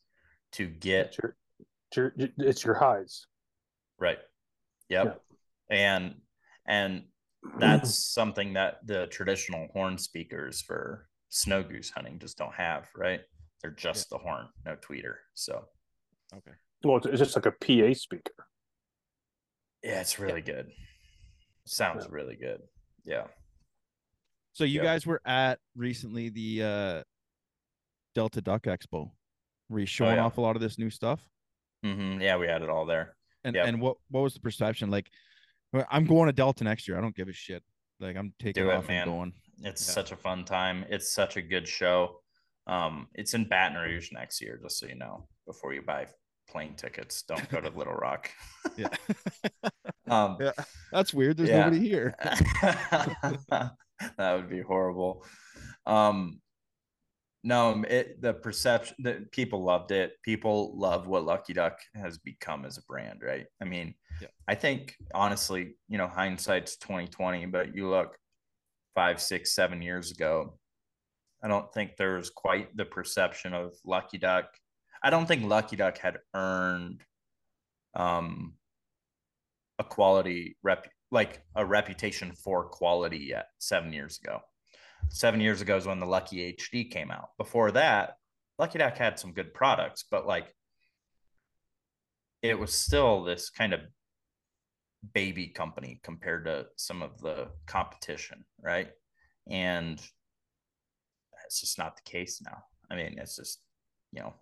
to 0.54 0.68
get 0.68 1.08
it's 1.08 1.18
your, 1.18 1.36
it's 1.88 1.98
your, 1.98 2.14
it's 2.38 2.64
your 2.66 2.76
highs. 2.76 3.26
Right. 4.00 4.20
Yep. 4.90 5.22
Yeah. 5.70 5.78
And 5.78 6.16
and 6.68 7.04
that's 7.60 7.96
something 8.14 8.54
that 8.54 8.86
the 8.86 9.08
traditional 9.08 9.68
horn 9.74 9.98
speakers 9.98 10.62
for 10.62 11.08
snow 11.30 11.64
goose 11.64 11.90
hunting 11.90 12.20
just 12.20 12.38
don't 12.38 12.54
have, 12.54 12.88
right? 12.96 13.22
They're 13.62 13.72
just 13.72 14.08
yeah. 14.12 14.18
the 14.18 14.24
horn, 14.24 14.48
no 14.66 14.76
tweeter. 14.76 15.16
So 15.34 15.66
okay. 16.34 16.56
Well, 16.84 16.98
it's 16.98 17.20
just 17.20 17.36
like 17.36 17.46
a 17.46 17.52
PA 17.52 17.94
speaker. 17.94 18.32
Yeah, 19.84 20.02
it's 20.02 20.20
really 20.20 20.44
yeah. 20.46 20.54
good. 20.54 20.68
Sounds 21.66 22.08
really 22.10 22.36
good. 22.36 22.62
Yeah. 23.06 23.24
So 24.54 24.64
you 24.64 24.76
yep. 24.76 24.84
guys 24.84 25.06
were 25.06 25.22
at 25.26 25.60
recently 25.76 26.30
the 26.30 26.64
uh 26.64 27.04
Delta 28.16 28.42
Duck 28.42 28.64
Expo. 28.64 29.12
Were 29.70 29.80
you 29.80 29.84
oh, 29.84 29.86
showing 29.86 30.14
oh, 30.14 30.16
yeah. 30.16 30.26
off 30.26 30.38
a 30.38 30.42
lot 30.42 30.56
of 30.56 30.62
this 30.62 30.78
new 30.78 30.90
stuff? 30.90 31.22
Mm-hmm. 31.86 32.22
Yeah, 32.22 32.38
we 32.38 32.48
had 32.48 32.62
it 32.62 32.70
all 32.70 32.86
there. 32.86 33.16
And 33.44 33.56
yep. 33.56 33.68
and 33.68 33.82
what 33.82 33.98
what 34.10 34.22
was 34.22 34.34
the 34.34 34.40
perception 34.40 34.90
like? 34.90 35.10
I'm 35.90 36.06
going 36.06 36.26
to 36.28 36.34
Delta 36.34 36.64
next 36.64 36.88
year. 36.88 36.98
I 36.98 37.02
don't 37.02 37.16
give 37.16 37.30
a 37.30 37.34
shit. 37.34 37.64
Like 38.00 38.18
I'm 38.18 38.34
taking 38.40 38.64
Do 38.64 38.72
off 38.72 38.86
it, 38.86 38.90
man. 38.90 39.04
and 39.04 39.12
going. 39.12 39.34
It's 39.64 39.88
yeah. 39.88 39.94
such 39.94 40.12
a 40.12 40.16
fun 40.16 40.46
time. 40.46 40.86
It's 40.90 41.14
such 41.14 41.38
a 41.38 41.42
good 41.42 41.68
show. 41.68 42.22
Um, 42.68 43.08
it's 43.14 43.34
in 43.34 43.48
Baton 43.48 43.78
Rouge 43.78 44.12
next 44.12 44.42
year, 44.42 44.60
just 44.62 44.80
so 44.80 44.88
you 44.88 44.96
know, 44.96 45.28
before 45.46 45.74
you 45.74 45.82
buy 45.82 46.08
plane 46.50 46.74
tickets. 46.76 47.24
Don't 47.24 47.48
go 47.50 47.62
to 47.62 47.70
Little 47.70 47.94
Rock. 47.94 48.30
yeah. 48.78 48.90
um, 50.10 50.38
yeah. 50.40 50.52
That's 50.92 51.14
weird. 51.14 51.38
There's 51.38 51.50
yeah. 51.50 51.66
nobody 51.66 51.88
here. 51.88 52.16
that 53.52 53.72
would 54.18 54.50
be 54.50 54.62
horrible. 54.62 55.26
Um, 55.86 56.42
no, 57.44 57.84
it 57.88 58.22
the 58.22 58.34
perception 58.34 58.98
that 59.00 59.32
people 59.32 59.64
loved 59.64 59.92
it. 59.92 60.14
People 60.24 60.78
love 60.78 61.08
what 61.08 61.24
Lucky 61.24 61.54
Duck 61.54 61.80
has 61.96 62.18
become 62.18 62.66
as 62.66 62.78
a 62.78 62.84
brand, 62.84 63.22
right? 63.24 63.46
I 63.62 63.66
mean, 63.66 63.94
yeah. 64.22 64.28
I 64.48 64.56
think 64.56 64.96
honestly, 65.14 65.76
you 65.88 65.98
know, 65.98 66.08
hindsight's 66.08 66.76
twenty 66.76 67.08
twenty, 67.08 67.46
but 67.46 67.74
you 67.74 67.90
look 67.90 68.18
five, 68.94 69.22
six, 69.22 69.56
seven 69.56 69.82
years 69.82 70.12
ago, 70.12 70.60
I 71.42 71.48
don't 71.48 71.72
think 71.74 71.96
there 71.96 72.18
was 72.18 72.30
quite 72.30 72.76
the 72.76 72.86
perception 72.86 73.54
of 73.54 73.74
Lucky 73.86 74.18
Duck. 74.18 74.48
I 75.04 75.10
don't 75.10 75.26
think 75.26 75.44
Lucky 75.44 75.76
Duck 75.76 75.98
had 75.98 76.18
earned 76.34 77.02
um 77.96 78.54
a 79.80 79.84
quality 79.84 80.58
rep 80.62 80.88
like 81.12 81.42
a 81.56 81.66
reputation 81.66 82.34
for 82.34 82.66
quality 82.66 83.18
yet 83.18 83.48
seven 83.58 83.92
years 83.92 84.20
ago 84.24 84.42
seven 85.08 85.40
years 85.40 85.62
ago 85.62 85.78
is 85.78 85.86
when 85.88 86.00
the 86.00 86.06
Lucky 86.06 86.54
HD 86.54 86.90
came 86.90 87.12
out. 87.12 87.30
Before 87.38 87.72
that, 87.72 88.16
Lucky 88.58 88.80
Duck 88.80 88.98
had 88.98 89.20
some 89.20 89.34
good 89.34 89.54
products, 89.54 90.06
but 90.10 90.28
like 90.28 90.54
it 92.42 92.58
was 92.58 92.74
still 92.74 93.24
this 93.24 93.50
kind 93.50 93.74
of 93.74 93.82
baby 95.14 95.48
company 95.48 96.00
compared 96.04 96.46
to 96.46 96.68
some 96.76 97.02
of 97.02 97.20
the 97.22 97.48
competition, 97.68 98.44
right? 98.62 98.90
And 99.50 100.02
it's 101.46 101.62
just 101.62 101.78
not 101.78 101.96
the 101.96 102.10
case 102.10 102.42
now. 102.44 102.64
I 102.92 102.96
mean, 102.96 103.16
it's 103.18 103.36
just, 103.36 103.60
you 104.12 104.22
know, 104.22 104.34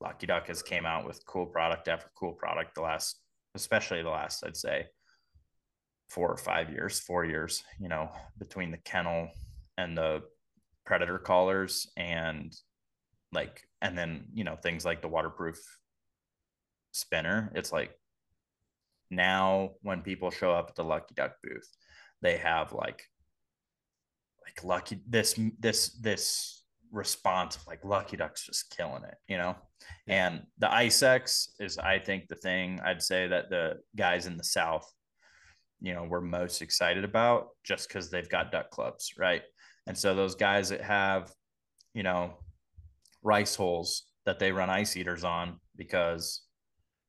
Lucky 0.00 0.26
Duck 0.26 0.46
has 0.48 0.62
came 0.62 0.86
out 0.86 1.06
with 1.06 1.24
cool 1.26 1.46
product 1.46 1.88
after 1.88 2.10
cool 2.18 2.32
product 2.32 2.74
the 2.74 2.82
last, 2.82 3.20
especially 3.54 4.02
the 4.02 4.08
last, 4.08 4.44
I'd 4.46 4.56
say, 4.56 4.86
four 6.08 6.30
or 6.30 6.36
five 6.36 6.70
years, 6.70 7.00
four 7.00 7.24
years, 7.24 7.62
you 7.78 7.88
know, 7.88 8.10
between 8.38 8.70
the 8.70 8.78
kennel 8.78 9.28
and 9.76 9.96
the 9.96 10.22
predator 10.84 11.18
collars 11.18 11.90
and 11.96 12.52
like 13.32 13.62
and 13.80 13.96
then 13.96 14.24
you 14.34 14.42
know 14.42 14.56
things 14.56 14.84
like 14.84 15.02
the 15.02 15.08
waterproof 15.08 15.56
spinner 16.90 17.52
it's 17.54 17.70
like 17.70 17.92
now 19.08 19.70
when 19.82 20.02
people 20.02 20.30
show 20.32 20.50
up 20.50 20.66
at 20.68 20.74
the 20.74 20.82
lucky 20.82 21.14
duck 21.14 21.34
booth 21.44 21.68
they 22.22 22.36
have 22.36 22.72
like 22.72 23.04
like 24.44 24.64
lucky 24.64 25.00
this 25.06 25.38
this 25.60 25.90
this 26.00 26.64
response 26.90 27.54
of 27.54 27.64
like 27.68 27.84
lucky 27.84 28.16
duck's 28.16 28.44
just 28.44 28.74
killing 28.76 29.04
it 29.04 29.14
you 29.28 29.36
know. 29.36 29.54
And 30.06 30.42
the 30.58 30.72
ice 30.72 31.02
x 31.02 31.52
is 31.58 31.78
i 31.78 31.98
think 31.98 32.28
the 32.28 32.36
thing 32.36 32.80
i'd 32.84 33.02
say 33.02 33.26
that 33.26 33.50
the 33.50 33.74
guys 33.96 34.26
in 34.26 34.36
the 34.36 34.44
south 34.44 34.90
you 35.80 35.94
know 35.94 36.04
we're 36.04 36.20
most 36.20 36.62
excited 36.62 37.04
about 37.04 37.48
just 37.64 37.88
because 37.88 38.10
they've 38.10 38.28
got 38.28 38.52
duck 38.52 38.70
clubs 38.70 39.12
right 39.18 39.42
and 39.86 39.96
so 39.96 40.14
those 40.14 40.34
guys 40.34 40.68
that 40.68 40.82
have, 40.82 41.32
you 41.94 42.02
know, 42.02 42.34
rice 43.22 43.56
holes 43.56 44.04
that 44.26 44.38
they 44.38 44.52
run 44.52 44.70
ice 44.70 44.96
eaters 44.96 45.24
on 45.24 45.58
because, 45.76 46.42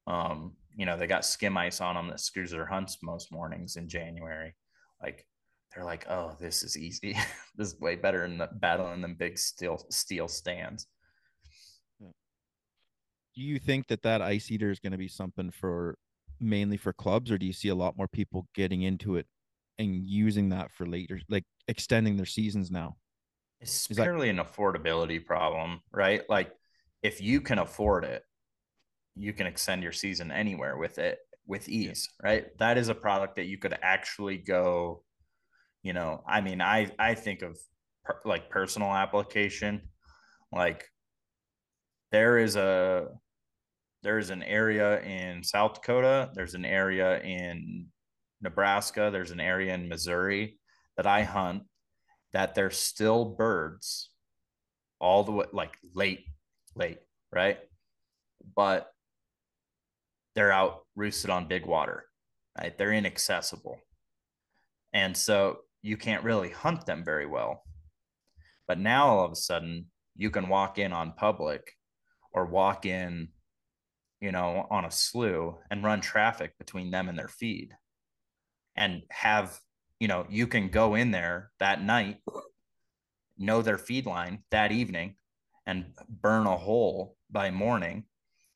um, 0.07 0.53
you 0.75 0.85
know, 0.85 0.97
they 0.97 1.07
got 1.07 1.25
skim 1.25 1.57
ice 1.57 1.81
on 1.81 1.95
them 1.95 2.07
that 2.07 2.19
screws 2.19 2.51
their 2.51 2.65
hunts 2.65 2.97
most 3.03 3.31
mornings 3.31 3.75
in 3.75 3.87
January. 3.87 4.55
Like 5.01 5.25
they're 5.75 5.85
like, 5.85 6.09
oh, 6.09 6.35
this 6.39 6.63
is 6.63 6.77
easy. 6.77 7.13
this 7.55 7.73
is 7.73 7.79
way 7.79 7.95
better 7.95 8.27
than 8.27 8.41
battling 8.53 9.01
them 9.01 9.15
big 9.15 9.37
steel 9.37 9.85
steel 9.89 10.27
stands. 10.27 10.87
Do 13.35 13.41
you 13.41 13.59
think 13.59 13.87
that 13.87 14.01
that 14.03 14.21
ice 14.21 14.51
eater 14.51 14.71
is 14.71 14.79
going 14.79 14.91
to 14.91 14.97
be 14.97 15.07
something 15.07 15.51
for 15.51 15.97
mainly 16.39 16.77
for 16.77 16.91
clubs, 16.91 17.31
or 17.31 17.37
do 17.37 17.45
you 17.45 17.53
see 17.53 17.69
a 17.69 17.75
lot 17.75 17.97
more 17.97 18.07
people 18.07 18.47
getting 18.55 18.81
into 18.81 19.15
it 19.15 19.27
and 19.79 19.95
using 19.95 20.49
that 20.49 20.71
for 20.71 20.85
later, 20.85 21.19
like 21.29 21.45
extending 21.67 22.17
their 22.17 22.25
seasons 22.25 22.69
now? 22.71 22.97
It's 23.61 23.89
Is 23.89 23.97
purely 23.97 24.31
that- 24.31 24.39
an 24.39 24.45
affordability 24.45 25.23
problem, 25.23 25.81
right? 25.91 26.27
Like 26.29 26.51
if 27.03 27.21
you 27.21 27.41
can 27.41 27.59
afford 27.59 28.03
it, 28.03 28.23
you 29.15 29.33
can 29.33 29.45
extend 29.47 29.83
your 29.83 29.91
season 29.91 30.31
anywhere 30.31 30.77
with 30.77 30.97
it 30.97 31.19
with 31.45 31.67
ease, 31.69 32.09
yeah. 32.23 32.29
right? 32.29 32.57
That 32.59 32.77
is 32.77 32.89
a 32.89 32.95
product 32.95 33.35
that 33.35 33.45
you 33.45 33.57
could 33.57 33.77
actually 33.81 34.37
go, 34.37 35.03
you 35.83 35.93
know, 35.93 36.23
I 36.27 36.41
mean, 36.41 36.61
I 36.61 36.91
I 36.97 37.13
think 37.13 37.41
of 37.41 37.57
per, 38.03 38.19
like 38.25 38.49
personal 38.49 38.89
application, 38.91 39.89
like 40.51 40.85
there 42.11 42.37
is 42.37 42.55
a 42.55 43.07
there 44.03 44.17
is 44.17 44.29
an 44.29 44.43
area 44.43 45.01
in 45.01 45.43
South 45.43 45.75
Dakota, 45.75 46.31
there's 46.33 46.55
an 46.55 46.65
area 46.65 47.21
in 47.21 47.87
Nebraska, 48.41 49.09
there's 49.11 49.31
an 49.31 49.39
area 49.39 49.73
in 49.73 49.87
Missouri 49.87 50.59
that 50.97 51.05
I 51.05 51.23
hunt 51.23 51.63
that 52.33 52.55
there's 52.55 52.77
still 52.77 53.25
birds 53.25 54.09
all 54.99 55.23
the 55.23 55.31
way 55.31 55.45
like 55.51 55.77
late, 55.93 56.25
late, 56.75 56.99
right? 57.31 57.59
But 58.55 58.91
they're 60.35 60.51
out 60.51 60.85
roosted 60.95 61.29
on 61.29 61.47
big 61.47 61.65
water, 61.65 62.05
right? 62.57 62.75
They're 62.77 62.93
inaccessible. 62.93 63.79
And 64.93 65.15
so 65.15 65.59
you 65.81 65.97
can't 65.97 66.23
really 66.23 66.49
hunt 66.49 66.85
them 66.85 67.03
very 67.03 67.25
well. 67.25 67.63
But 68.67 68.79
now 68.79 69.07
all 69.07 69.25
of 69.25 69.31
a 69.31 69.35
sudden 69.35 69.87
you 70.15 70.29
can 70.29 70.47
walk 70.47 70.77
in 70.77 70.93
on 70.93 71.13
public 71.13 71.73
or 72.33 72.45
walk 72.45 72.85
in, 72.85 73.29
you 74.21 74.31
know, 74.31 74.67
on 74.69 74.85
a 74.85 74.91
slough 74.91 75.55
and 75.69 75.83
run 75.83 76.01
traffic 76.01 76.57
between 76.57 76.91
them 76.91 77.09
and 77.09 77.17
their 77.17 77.27
feed 77.27 77.75
and 78.75 79.01
have 79.09 79.59
you 79.99 80.07
know 80.07 80.25
you 80.29 80.47
can 80.47 80.69
go 80.69 80.95
in 80.95 81.11
there 81.11 81.51
that 81.59 81.83
night 81.83 82.17
know 83.37 83.61
their 83.61 83.77
feed 83.77 84.05
line 84.05 84.39
that 84.49 84.71
evening 84.71 85.15
and 85.65 85.85
burn 86.07 86.47
a 86.47 86.55
hole 86.55 87.17
by 87.29 87.51
morning 87.51 88.03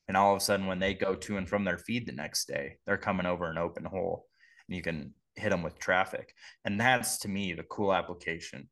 and 0.08 0.16
all 0.16 0.32
of 0.32 0.38
a 0.38 0.44
sudden 0.44 0.66
when 0.66 0.78
they 0.78 0.94
go 0.94 1.14
to 1.14 1.36
and 1.36 1.48
from 1.48 1.64
their 1.64 1.76
feed 1.76 2.06
the 2.06 2.12
next 2.12 2.46
day 2.46 2.78
they're 2.86 2.96
coming 2.96 3.26
over 3.26 3.50
an 3.50 3.58
open 3.58 3.84
hole 3.84 4.26
and 4.68 4.76
you 4.76 4.82
can 4.82 5.12
hit 5.36 5.50
them 5.50 5.62
with 5.62 5.78
traffic. 5.78 6.34
And 6.64 6.80
that's 6.80 7.18
to 7.18 7.28
me 7.28 7.52
the 7.52 7.62
cool 7.64 7.92
application 7.92 8.68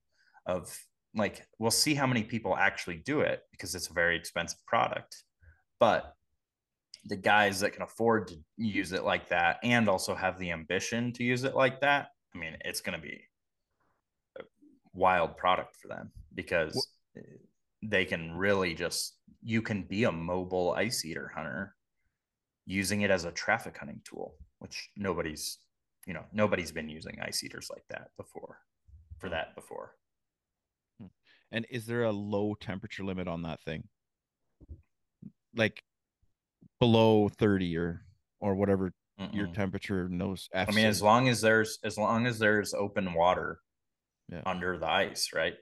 of 0.46 0.76
like 1.14 1.46
we'll 1.58 1.70
see 1.70 1.94
how 1.94 2.06
many 2.06 2.24
people 2.24 2.56
actually 2.56 2.96
do 2.96 3.20
it 3.20 3.40
because 3.52 3.74
it's 3.74 3.88
a 3.88 3.94
very 3.94 4.16
expensive 4.16 4.64
product. 4.66 5.22
But 5.78 6.12
the 7.06 7.16
guys 7.16 7.60
that 7.60 7.72
can 7.72 7.82
afford 7.82 8.28
to 8.28 8.36
use 8.56 8.92
it 8.92 9.04
like 9.04 9.28
that 9.28 9.58
and 9.62 9.88
also 9.88 10.14
have 10.14 10.38
the 10.38 10.50
ambition 10.50 11.12
to 11.12 11.24
use 11.24 11.44
it 11.44 11.54
like 11.54 11.80
that, 11.80 12.08
I 12.34 12.38
mean, 12.38 12.56
it's 12.64 12.80
going 12.80 12.98
to 12.98 13.02
be 13.02 13.20
a 14.38 14.42
wild 14.92 15.36
product 15.36 15.76
for 15.76 15.88
them 15.88 16.10
because 16.34 16.88
they 17.82 18.04
can 18.04 18.32
really 18.32 18.74
just 18.74 19.16
you 19.42 19.60
can 19.60 19.82
be 19.82 20.04
a 20.04 20.12
mobile 20.12 20.72
ice 20.72 21.04
eater 21.04 21.30
hunter 21.34 21.74
using 22.64 23.02
it 23.02 23.10
as 23.10 23.26
a 23.26 23.30
traffic 23.32 23.76
hunting 23.76 24.00
tool, 24.04 24.36
which 24.58 24.88
nobody's 24.96 25.58
you 26.06 26.14
know 26.14 26.24
nobody's 26.32 26.72
been 26.72 26.88
using 26.88 27.18
ice 27.22 27.42
eaters 27.42 27.70
like 27.72 27.84
that 27.88 28.08
before 28.16 28.58
for 29.18 29.28
that 29.28 29.54
before 29.54 29.92
hmm. 31.00 31.06
and 31.52 31.66
is 31.70 31.86
there 31.86 32.04
a 32.04 32.12
low 32.12 32.54
temperature 32.54 33.04
limit 33.04 33.28
on 33.28 33.42
that 33.42 33.62
thing 33.62 33.84
like 35.56 35.82
below 36.84 37.30
30 37.30 37.76
or 37.78 38.02
or 38.40 38.54
whatever 38.54 38.92
Mm-mm. 39.18 39.34
your 39.34 39.46
temperature 39.46 40.06
knows 40.06 40.50
i 40.54 40.70
mean 40.70 40.84
as 40.84 41.00
long 41.00 41.28
as 41.28 41.40
there's 41.40 41.78
as 41.82 41.96
long 41.96 42.26
as 42.26 42.38
there's 42.38 42.74
open 42.74 43.14
water 43.14 43.58
yeah. 44.30 44.42
under 44.44 44.76
the 44.78 44.86
ice 44.86 45.30
right 45.34 45.54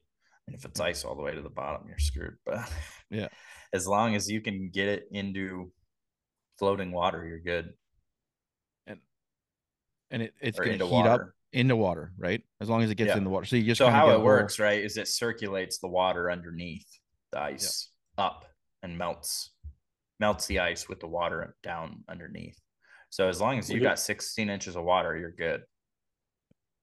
and 0.48 0.56
if 0.56 0.64
it's 0.64 0.80
mm-hmm. 0.80 0.88
ice 0.88 1.04
all 1.04 1.14
the 1.14 1.22
way 1.22 1.32
to 1.32 1.42
the 1.42 1.48
bottom 1.48 1.86
you're 1.86 1.98
screwed 1.98 2.34
but 2.44 2.68
yeah 3.08 3.28
as 3.72 3.86
long 3.86 4.16
as 4.16 4.28
you 4.28 4.40
can 4.40 4.68
get 4.72 4.88
it 4.88 5.04
into 5.12 5.70
floating 6.58 6.90
water 6.90 7.24
you're 7.24 7.38
good 7.38 7.72
and 8.88 8.98
and 10.10 10.22
it, 10.22 10.34
it's 10.40 10.58
going 10.58 10.80
to 10.80 10.84
heat 10.84 10.92
water. 10.92 11.10
up 11.10 11.28
into 11.52 11.76
water, 11.76 12.12
right? 12.18 12.42
As 12.62 12.68
long 12.70 12.82
as 12.82 12.90
it 12.90 12.94
gets 12.94 13.08
yeah. 13.08 13.18
in 13.18 13.24
the 13.24 13.30
water. 13.30 13.44
So 13.44 13.56
you 13.56 13.64
just 13.64 13.78
so 13.78 13.90
how 13.90 14.10
it 14.10 14.22
works, 14.22 14.58
right? 14.58 14.82
Is 14.82 14.96
it 14.96 15.06
circulates 15.06 15.78
the 15.78 15.88
water 15.88 16.30
underneath 16.30 16.86
the 17.30 17.40
ice 17.40 17.90
yeah. 18.16 18.24
up 18.24 18.46
and 18.82 18.96
melts 18.96 19.51
melts 20.20 20.46
the 20.46 20.60
ice 20.60 20.88
with 20.88 21.00
the 21.00 21.06
water 21.06 21.54
down 21.62 22.04
underneath. 22.08 22.58
So 23.10 23.28
as 23.28 23.40
long 23.40 23.58
as 23.58 23.68
you 23.68 23.80
got 23.80 23.98
16 23.98 24.48
inches 24.48 24.76
of 24.76 24.84
water, 24.84 25.16
you're 25.16 25.32
good. 25.32 25.62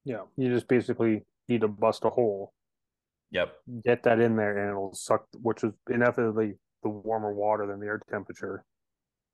Yeah, 0.05 0.23
you 0.37 0.53
just 0.53 0.67
basically 0.67 1.23
need 1.47 1.61
to 1.61 1.67
bust 1.67 2.05
a 2.05 2.09
hole. 2.09 2.53
Yep. 3.31 3.53
Get 3.83 4.03
that 4.03 4.19
in 4.19 4.35
there, 4.35 4.57
and 4.57 4.69
it'll 4.69 4.93
suck, 4.93 5.25
which 5.33 5.63
is 5.63 5.71
inevitably 5.89 6.53
the 6.83 6.89
warmer 6.89 7.33
water 7.33 7.65
than 7.67 7.79
the 7.79 7.85
air 7.85 8.01
temperature. 8.09 8.63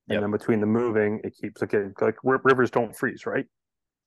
And 0.08 0.16
yep. 0.16 0.22
then 0.22 0.32
between 0.32 0.60
the 0.60 0.68
moving, 0.68 1.22
it 1.24 1.34
keeps 1.36 1.62
like 1.62 1.74
like 2.02 2.16
rivers 2.24 2.72
don't 2.72 2.96
freeze, 2.96 3.26
right? 3.26 3.46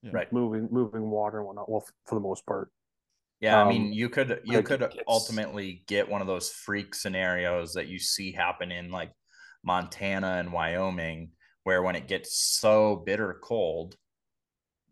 yeah. 0.01 0.11
right 0.13 0.31
moving 0.31 0.67
moving 0.71 1.09
water 1.09 1.39
and 1.39 1.47
whatnot 1.47 1.69
well 1.69 1.85
for 2.05 2.15
the 2.15 2.21
most 2.21 2.45
part 2.45 2.71
yeah 3.39 3.61
um, 3.61 3.67
i 3.67 3.71
mean 3.71 3.87
um, 3.87 3.93
you 3.93 4.09
could 4.09 4.39
you 4.43 4.61
could 4.61 4.87
ultimately 5.07 5.83
get 5.87 6.09
one 6.09 6.21
of 6.21 6.27
those 6.27 6.49
freak 6.49 6.95
scenarios 6.95 7.73
that 7.73 7.87
you 7.87 7.99
see 7.99 8.31
happen 8.31 8.71
in 8.71 8.91
like 8.91 9.11
montana 9.63 10.37
and 10.39 10.51
wyoming 10.51 11.31
where 11.63 11.83
when 11.83 11.95
it 11.95 12.07
gets 12.07 12.35
so 12.35 12.95
bitter 13.05 13.39
cold 13.43 13.95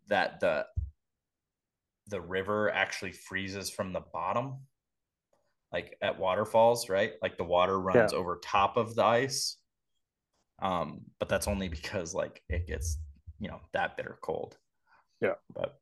that 0.08 0.40
the 0.40 0.66
the 2.08 2.22
river 2.22 2.70
actually 2.72 3.12
freezes 3.12 3.70
from 3.70 3.92
the 3.92 4.04
bottom 4.14 4.60
like 5.72 5.98
at 6.02 6.20
waterfalls 6.20 6.90
right 6.90 7.14
like 7.22 7.38
the 7.38 7.44
water 7.44 7.80
runs 7.80 8.14
yeah. 8.14 8.20
over 8.20 8.40
top 8.44 8.78
of 8.78 8.96
the 8.96 9.04
ice 9.04 9.58
um 10.62 11.02
but 11.20 11.28
that's 11.30 11.48
only 11.48 11.68
because 11.68 12.14
like 12.14 12.42
it 12.50 12.68
gets 12.68 12.98
you 13.40 13.48
know 13.48 13.60
that 13.74 13.98
bitter 13.98 14.18
cold 14.22 14.58
yeah. 15.22 15.34
But 15.54 15.80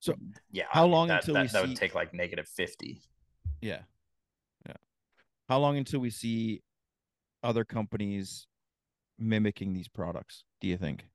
so 0.00 0.14
yeah, 0.50 0.64
how 0.70 0.82
I 0.82 0.84
mean, 0.84 0.92
long 0.92 1.08
that, 1.08 1.20
until 1.22 1.34
that, 1.34 1.42
we 1.42 1.48
that 1.48 1.62
see... 1.62 1.68
would 1.68 1.76
take 1.76 1.94
like 1.94 2.14
negative 2.14 2.48
50. 2.48 3.00
Yeah. 3.60 3.80
Yeah. 4.66 4.74
How 5.48 5.58
long 5.58 5.76
until 5.76 6.00
we 6.00 6.10
see 6.10 6.62
other 7.42 7.64
companies 7.64 8.46
mimicking 9.18 9.72
these 9.72 9.88
products, 9.88 10.44
do 10.60 10.68
you 10.68 10.76
think? 10.76 11.06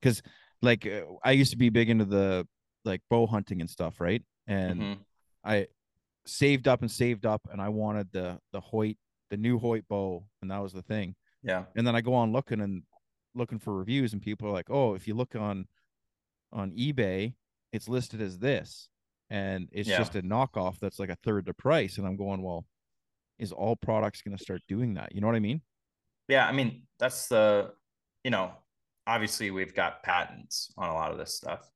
Because 0.00 0.22
like 0.62 0.86
uh, 0.86 1.02
I 1.24 1.32
used 1.32 1.52
to 1.52 1.56
be 1.56 1.70
big 1.70 1.90
into 1.90 2.04
the 2.04 2.46
like 2.84 3.00
bow 3.10 3.26
hunting 3.26 3.60
and 3.60 3.70
stuff, 3.70 4.00
right? 4.00 4.22
And 4.46 4.80
mm-hmm. 4.80 5.00
I 5.44 5.66
saved 6.26 6.68
up 6.68 6.82
and 6.82 6.90
saved 6.90 7.26
up 7.26 7.42
and 7.50 7.60
I 7.60 7.68
wanted 7.68 8.08
the 8.12 8.38
the 8.52 8.60
Hoyt, 8.60 8.96
the 9.30 9.36
new 9.36 9.58
Hoyt 9.58 9.86
bow, 9.88 10.24
and 10.42 10.50
that 10.50 10.62
was 10.62 10.72
the 10.72 10.82
thing. 10.82 11.14
Yeah. 11.42 11.64
And 11.76 11.86
then 11.86 11.94
I 11.94 12.00
go 12.00 12.14
on 12.14 12.32
looking 12.32 12.60
and 12.60 12.82
looking 13.34 13.58
for 13.58 13.74
reviews 13.74 14.12
and 14.12 14.22
people 14.22 14.48
are 14.48 14.52
like, 14.52 14.70
"Oh, 14.70 14.94
if 14.94 15.06
you 15.06 15.14
look 15.14 15.34
on 15.36 15.66
on 16.52 16.72
eBay, 16.72 17.34
it's 17.72 17.88
listed 17.88 18.20
as 18.20 18.38
this, 18.38 18.88
and 19.30 19.68
it's 19.72 19.88
yeah. 19.88 19.98
just 19.98 20.16
a 20.16 20.22
knockoff 20.22 20.78
that's 20.80 20.98
like 20.98 21.10
a 21.10 21.18
third 21.22 21.46
the 21.46 21.54
price. 21.54 21.98
And 21.98 22.06
I'm 22.06 22.16
going, 22.16 22.42
well, 22.42 22.64
is 23.38 23.52
all 23.52 23.76
products 23.76 24.22
going 24.22 24.36
to 24.36 24.42
start 24.42 24.62
doing 24.68 24.94
that? 24.94 25.14
You 25.14 25.20
know 25.20 25.26
what 25.26 25.36
I 25.36 25.40
mean? 25.40 25.62
Yeah, 26.28 26.46
I 26.46 26.52
mean 26.52 26.82
that's 26.98 27.28
the, 27.28 27.70
you 28.24 28.30
know, 28.30 28.52
obviously 29.06 29.50
we've 29.50 29.74
got 29.74 30.02
patents 30.02 30.72
on 30.76 30.88
a 30.88 30.94
lot 30.94 31.12
of 31.12 31.18
this 31.18 31.34
stuff, 31.34 31.68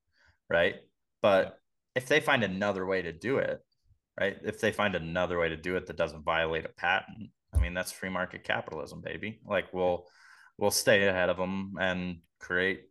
right? 0.51 0.77
But 1.23 1.59
if 1.95 2.07
they 2.07 2.21
find 2.21 2.43
another 2.45 2.85
way 2.85 3.03
to 3.03 3.13
do 3.13 3.39
it, 3.39 3.61
right? 4.21 4.37
If 4.45 4.61
they 4.61 4.73
find 4.73 4.95
another 4.95 5.39
way 5.39 5.49
to 5.49 5.57
do 5.57 5.77
it 5.77 5.87
that 5.87 5.97
doesn't 5.97 6.25
violate 6.25 6.67
a 6.67 6.71
patent, 6.71 7.31
I 7.55 7.59
mean 7.59 7.75
that's 7.75 7.93
free 7.93 8.11
market 8.11 8.45
capitalism, 8.45 9.01
baby. 9.01 9.41
Like 9.47 9.73
we'll 9.73 10.07
we'll 10.59 10.71
stay 10.71 11.07
ahead 11.09 11.29
of 11.29 11.37
them 11.37 11.75
and 11.81 12.19
create 12.39 12.83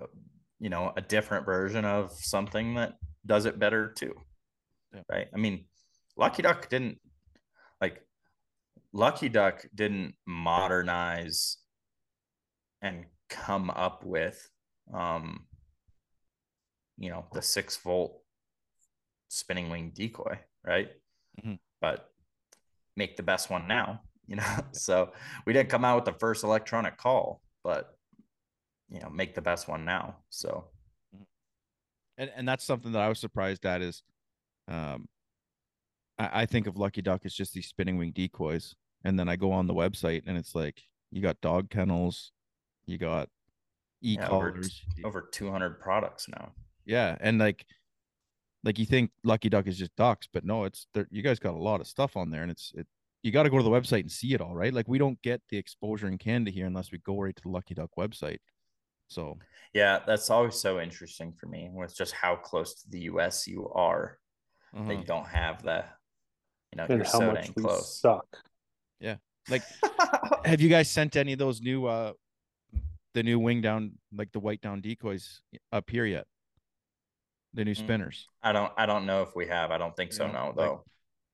uh, 0.00 0.06
you 0.58 0.70
know 0.70 0.92
a 0.96 1.00
different 1.00 1.46
version 1.46 1.84
of 1.84 2.12
something 2.12 2.74
that 2.74 2.94
does 3.26 3.46
it 3.46 3.58
better 3.58 3.92
too 3.92 4.14
yeah. 4.94 5.02
right 5.10 5.28
i 5.34 5.36
mean 5.36 5.64
lucky 6.16 6.42
duck 6.42 6.68
didn't 6.68 6.98
like 7.80 8.02
lucky 8.92 9.28
duck 9.28 9.64
didn't 9.74 10.14
modernize 10.26 11.58
and 12.82 13.04
come 13.28 13.70
up 13.70 14.04
with 14.04 14.50
um 14.92 15.46
you 16.98 17.10
know 17.10 17.24
the 17.32 17.42
six 17.42 17.76
volt 17.76 18.20
spinning 19.28 19.70
wing 19.70 19.92
decoy 19.94 20.38
right? 20.64 20.90
Mm-hmm. 21.40 21.54
but 21.80 22.10
make 22.96 23.16
the 23.16 23.22
best 23.22 23.48
one 23.48 23.68
now 23.68 24.00
you 24.26 24.36
know? 24.36 24.56
So 24.72 25.12
we 25.46 25.52
didn't 25.52 25.70
come 25.70 25.84
out 25.84 25.96
with 25.96 26.12
the 26.12 26.18
first 26.18 26.44
electronic 26.44 26.96
call 26.96 27.40
but 27.62 27.96
you 28.88 29.00
know 29.00 29.08
make 29.10 29.34
the 29.34 29.42
best 29.42 29.68
one 29.68 29.84
now 29.84 30.16
so. 30.28 30.66
And 32.18 32.30
and 32.36 32.46
that's 32.46 32.64
something 32.64 32.92
that 32.92 33.00
i 33.00 33.08
was 33.08 33.18
surprised 33.18 33.64
at 33.64 33.80
is 33.80 34.02
um 34.68 35.08
i, 36.20 36.42
I 36.42 36.46
think 36.46 36.66
of 36.66 36.76
lucky 36.76 37.02
duck 37.02 37.22
as 37.24 37.34
just 37.34 37.52
these 37.52 37.66
spinning 37.66 37.96
wing 37.96 38.12
decoys 38.12 38.74
and 39.04 39.18
then 39.18 39.28
i 39.28 39.36
go 39.36 39.52
on 39.52 39.66
the 39.66 39.74
website 39.74 40.22
and 40.26 40.36
it's 40.36 40.54
like 40.54 40.82
you 41.10 41.22
got 41.22 41.40
dog 41.40 41.70
kennels 41.70 42.32
you 42.86 42.98
got 42.98 43.28
e-collars 44.02 44.82
yeah, 44.96 45.06
over, 45.06 45.18
over 45.20 45.28
200 45.30 45.80
products 45.80 46.28
now 46.28 46.52
yeah 46.84 47.16
and 47.20 47.38
like 47.38 47.64
like 48.64 48.78
you 48.78 48.86
think 48.86 49.10
lucky 49.24 49.48
duck 49.48 49.66
is 49.66 49.78
just 49.78 49.94
ducks 49.96 50.28
but 50.32 50.44
no 50.44 50.64
it's 50.64 50.86
there 50.94 51.06
you 51.10 51.22
guys 51.22 51.38
got 51.38 51.54
a 51.54 51.58
lot 51.58 51.80
of 51.80 51.86
stuff 51.86 52.16
on 52.16 52.30
there 52.30 52.42
and 52.42 52.50
it's 52.50 52.72
it 52.76 52.86
you 53.22 53.30
got 53.30 53.42
to 53.42 53.50
go 53.50 53.58
to 53.58 53.62
the 53.62 53.70
website 53.70 54.00
and 54.00 54.10
see 54.10 54.32
it 54.32 54.40
all 54.40 54.54
right 54.54 54.72
like 54.72 54.88
we 54.88 54.96
don't 54.96 55.20
get 55.20 55.42
the 55.50 55.56
exposure 55.56 56.08
in 56.08 56.16
canada 56.16 56.50
here 56.50 56.66
unless 56.66 56.90
we 56.90 56.98
go 56.98 57.18
right 57.20 57.36
to 57.36 57.42
the 57.42 57.50
lucky 57.50 57.74
duck 57.74 57.90
website 57.98 58.38
so 59.10 59.36
yeah, 59.74 60.00
that's 60.06 60.30
always 60.30 60.54
so 60.54 60.80
interesting 60.80 61.32
for 61.32 61.46
me 61.46 61.68
with 61.72 61.96
just 61.96 62.12
how 62.12 62.36
close 62.36 62.82
to 62.82 62.90
the 62.90 63.00
US 63.00 63.46
you 63.46 63.68
are. 63.74 64.18
Uh-huh. 64.74 64.86
That 64.86 64.98
you 64.98 65.04
don't 65.04 65.26
have 65.26 65.64
the 65.64 65.84
you 66.72 66.76
know, 66.76 66.84
and 66.88 66.96
you're 66.98 67.04
so 67.04 67.32
dang 67.32 67.52
close. 67.54 68.00
Suck. 68.00 68.26
Yeah. 69.00 69.16
Like 69.48 69.62
have 70.44 70.60
you 70.60 70.68
guys 70.68 70.90
sent 70.90 71.16
any 71.16 71.32
of 71.32 71.38
those 71.38 71.60
new 71.60 71.86
uh 71.86 72.12
the 73.14 73.22
new 73.22 73.38
wing 73.38 73.60
down 73.60 73.92
like 74.14 74.30
the 74.32 74.40
white 74.40 74.60
down 74.60 74.80
decoys 74.80 75.40
up 75.72 75.90
here 75.90 76.04
yet? 76.04 76.26
The 77.54 77.64
new 77.64 77.74
mm, 77.74 77.78
spinners. 77.78 78.26
I 78.42 78.52
don't 78.52 78.72
I 78.76 78.86
don't 78.86 79.06
know 79.06 79.22
if 79.22 79.34
we 79.34 79.46
have. 79.48 79.70
I 79.70 79.78
don't 79.78 79.96
think 79.96 80.12
so, 80.12 80.26
no, 80.26 80.52
though. 80.56 80.62
Like, 80.62 80.80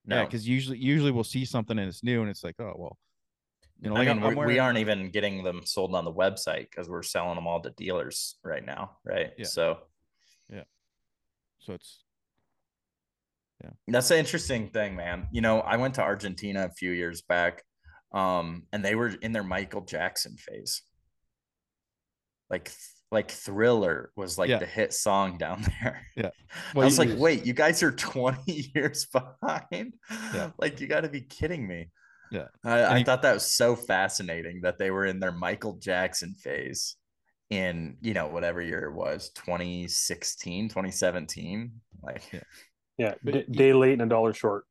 no. 0.07 0.17
Yeah, 0.17 0.25
because 0.25 0.49
usually 0.49 0.79
usually 0.79 1.11
we'll 1.11 1.25
see 1.25 1.45
something 1.45 1.79
and 1.79 1.89
it's 1.89 2.03
new 2.03 2.21
and 2.23 2.31
it's 2.31 2.45
like, 2.45 2.55
oh 2.61 2.75
well, 2.77 2.97
you 3.81 3.91
know, 3.91 3.97
I 3.97 4.05
mean, 4.07 4.21
wearing... 4.21 4.47
we 4.47 4.59
aren't 4.59 4.79
even 4.79 5.11
getting 5.11 5.43
them 5.43 5.61
sold 5.65 5.95
on 5.95 6.05
the 6.05 6.13
website 6.13 6.71
because 6.71 6.89
we're 6.89 7.03
selling 7.03 7.35
them 7.35 7.47
all 7.47 7.61
to 7.61 7.71
dealers 7.71 8.37
right 8.43 8.65
now, 8.65 8.93
right? 9.05 9.33
Yeah. 9.37 9.45
So, 9.45 9.79
yeah. 10.51 10.63
So 11.59 11.75
it's, 11.75 12.05
yeah. 13.63 13.71
That's 13.89 14.11
an 14.11 14.19
interesting 14.19 14.69
thing, 14.69 14.97
man. 14.97 15.29
You 15.33 15.41
know, 15.41 15.61
I 15.61 15.77
went 15.77 15.95
to 15.95 16.03
Argentina 16.03 16.67
a 16.67 16.75
few 16.75 16.91
years 16.91 17.23
back, 17.23 17.63
um, 18.13 18.65
and 18.73 18.85
they 18.85 18.95
were 18.95 19.09
in 19.09 19.33
their 19.33 19.45
Michael 19.45 19.83
Jackson 19.83 20.37
phase. 20.37 20.83
Like, 22.51 22.71
like 23.11 23.31
Thriller 23.31 24.11
was 24.17 24.39
like 24.39 24.49
yeah. 24.49 24.59
the 24.59 24.67
hit 24.67 24.93
song 24.93 25.39
down 25.39 25.65
there. 25.81 26.03
Yeah. 26.17 26.31
Well, 26.75 26.83
I 26.83 26.87
was 26.87 26.99
like, 26.99 27.11
wait, 27.17 27.47
you 27.47 27.55
guys 27.55 27.83
are 27.83 27.93
20 27.93 28.71
years 28.75 29.07
behind? 29.41 29.95
Yeah. 30.35 30.51
Like, 30.59 30.81
you 30.81 30.87
got 30.87 31.03
to 31.03 31.09
be 31.09 31.23
kidding 31.23 31.67
me. 31.67 31.91
Yeah. 32.31 32.49
I, 32.65 32.85
I 32.99 33.03
thought 33.05 33.23
that 33.23 33.35
was 33.35 33.57
so 33.57 33.77
fascinating 33.77 34.61
that 34.63 34.79
they 34.79 34.91
were 34.91 35.07
in 35.07 35.21
their 35.21 35.33
Michael 35.33 35.75
Jackson 35.75 36.35
phase 36.35 36.97
in 37.51 37.97
you 38.01 38.13
know 38.13 38.27
whatever 38.27 38.61
year 38.61 38.87
it 38.87 38.93
was 38.93 39.31
2016 39.37 40.69
2017 40.69 41.71
like 42.03 42.23
yeah, 42.33 42.41
yeah 42.99 43.15
d- 43.25 43.45
day 43.51 43.73
late 43.73 43.95
and 43.95 44.03
a 44.03 44.07
dollar 44.07 44.33
short. 44.33 44.65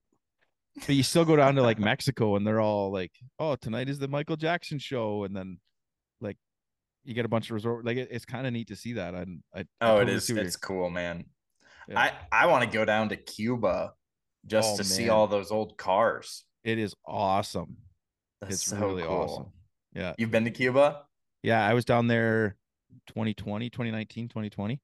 But 0.85 0.95
you 0.95 1.03
still 1.03 1.25
go 1.25 1.35
down 1.35 1.55
to 1.55 1.61
like 1.61 1.79
mexico 1.79 2.35
and 2.35 2.45
they're 2.45 2.59
all 2.59 2.91
like 2.91 3.11
oh 3.39 3.55
tonight 3.55 3.87
is 3.87 3.97
the 3.97 4.09
michael 4.09 4.35
jackson 4.35 4.77
show 4.77 5.23
and 5.23 5.33
then 5.33 5.57
like 6.19 6.37
you 7.05 7.13
get 7.13 7.25
a 7.25 7.29
bunch 7.29 7.49
of 7.49 7.53
resort 7.53 7.85
like 7.85 7.97
it, 7.97 8.09
it's 8.11 8.25
kind 8.25 8.45
of 8.45 8.53
neat 8.53 8.67
to 8.67 8.75
see 8.75 8.93
that. 8.93 9.13
And 9.13 9.41
I, 9.53 9.59
oh 9.59 9.61
I 9.61 9.89
totally 9.99 10.13
it 10.13 10.15
is 10.17 10.29
it's 10.29 10.55
cool 10.55 10.89
man. 10.89 11.25
Yeah. 11.87 11.99
i 11.99 12.13
i 12.31 12.47
want 12.47 12.63
to 12.63 12.77
go 12.77 12.83
down 12.83 13.09
to 13.09 13.15
cuba 13.15 13.93
just 14.47 14.73
oh, 14.73 14.77
to 14.77 14.83
man. 14.83 14.89
see 14.89 15.09
all 15.09 15.27
those 15.27 15.51
old 15.51 15.77
cars. 15.77 16.43
It 16.63 16.79
is 16.79 16.95
awesome. 17.05 17.77
That's 18.41 18.55
it's 18.55 18.65
so 18.65 18.77
really 18.77 19.03
cool. 19.03 19.11
awesome. 19.11 19.45
Yeah. 19.93 20.13
You've 20.17 20.31
been 20.31 20.45
to 20.45 20.51
cuba? 20.51 21.03
Yeah 21.43 21.65
i 21.65 21.73
was 21.73 21.85
down 21.85 22.07
there 22.07 22.57
2020 23.07 23.69
2019 23.69 24.27
2020 24.29 24.81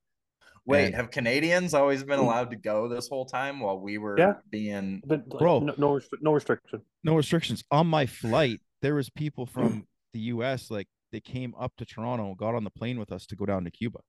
Wait, 0.66 0.86
and, 0.88 0.96
have 0.96 1.10
Canadians 1.10 1.74
always 1.74 2.04
been 2.04 2.20
allowed 2.20 2.52
to 2.52 2.56
go 2.56 2.88
this 2.88 3.08
whole 3.08 3.26
time 3.26 3.60
while 3.60 3.80
we 3.80 3.98
were 3.98 4.18
yeah. 4.18 4.34
being 4.50 5.02
but, 5.06 5.28
bro? 5.28 5.60
No, 5.60 5.74
no, 5.78 6.00
no 6.22 6.34
restriction. 6.34 6.82
No 7.04 7.16
restrictions 7.16 7.64
on 7.72 7.88
my 7.88 8.06
flight. 8.08 8.60
There 8.82 8.96
was 8.96 9.10
people 9.10 9.46
from 9.46 9.72
mm. 9.72 9.86
the 10.14 10.20
U.S. 10.20 10.70
like 10.70 10.88
they 11.12 11.20
came 11.20 11.56
up 11.60 11.74
to 11.78 11.86
Toronto, 11.86 12.36
got 12.36 12.56
on 12.56 12.64
the 12.64 12.70
plane 12.70 13.00
with 13.00 13.12
us 13.12 13.26
to 13.28 13.36
go 13.36 13.46
down 13.46 13.64
to 13.64 13.72
Cuba, 13.72 14.00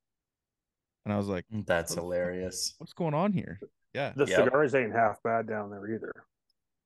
and 1.05 1.15
I 1.15 1.17
was 1.17 1.29
like, 1.29 1.47
mm, 1.53 1.65
"That's 1.67 1.95
hilarious. 1.95 2.75
What's 2.79 2.93
going 2.93 3.15
on 3.15 3.33
here?" 3.33 3.59
Yeah, 3.95 4.13
the 4.15 4.27
yep. 4.27 4.45
cigars 4.45 4.75
ain't 4.75 4.93
half 4.93 5.23
bad 5.23 5.47
down 5.47 5.71
there 5.71 5.91
either. 5.91 6.13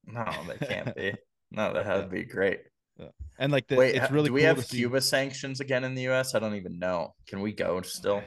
No, 0.06 0.24
they 0.46 0.66
can't 0.66 0.94
be. 0.94 1.14
No, 1.52 1.72
that 1.72 1.86
would 1.86 2.10
be 2.10 2.24
great. 2.24 2.62
Yeah. 2.98 3.06
And 3.38 3.52
like 3.52 3.68
the, 3.68 3.76
Wait, 3.76 3.94
it's 3.94 4.10
really 4.10 4.30
do 4.30 4.32
we 4.32 4.40
cool 4.40 4.56
have 4.56 4.68
Cuba 4.68 5.00
see... 5.00 5.08
sanctions 5.08 5.60
again 5.60 5.84
in 5.84 5.94
the 5.94 6.02
U.S.? 6.02 6.34
I 6.34 6.40
don't 6.40 6.56
even 6.56 6.80
know. 6.80 7.14
Can 7.28 7.40
we 7.40 7.52
go 7.52 7.80
still? 7.82 8.20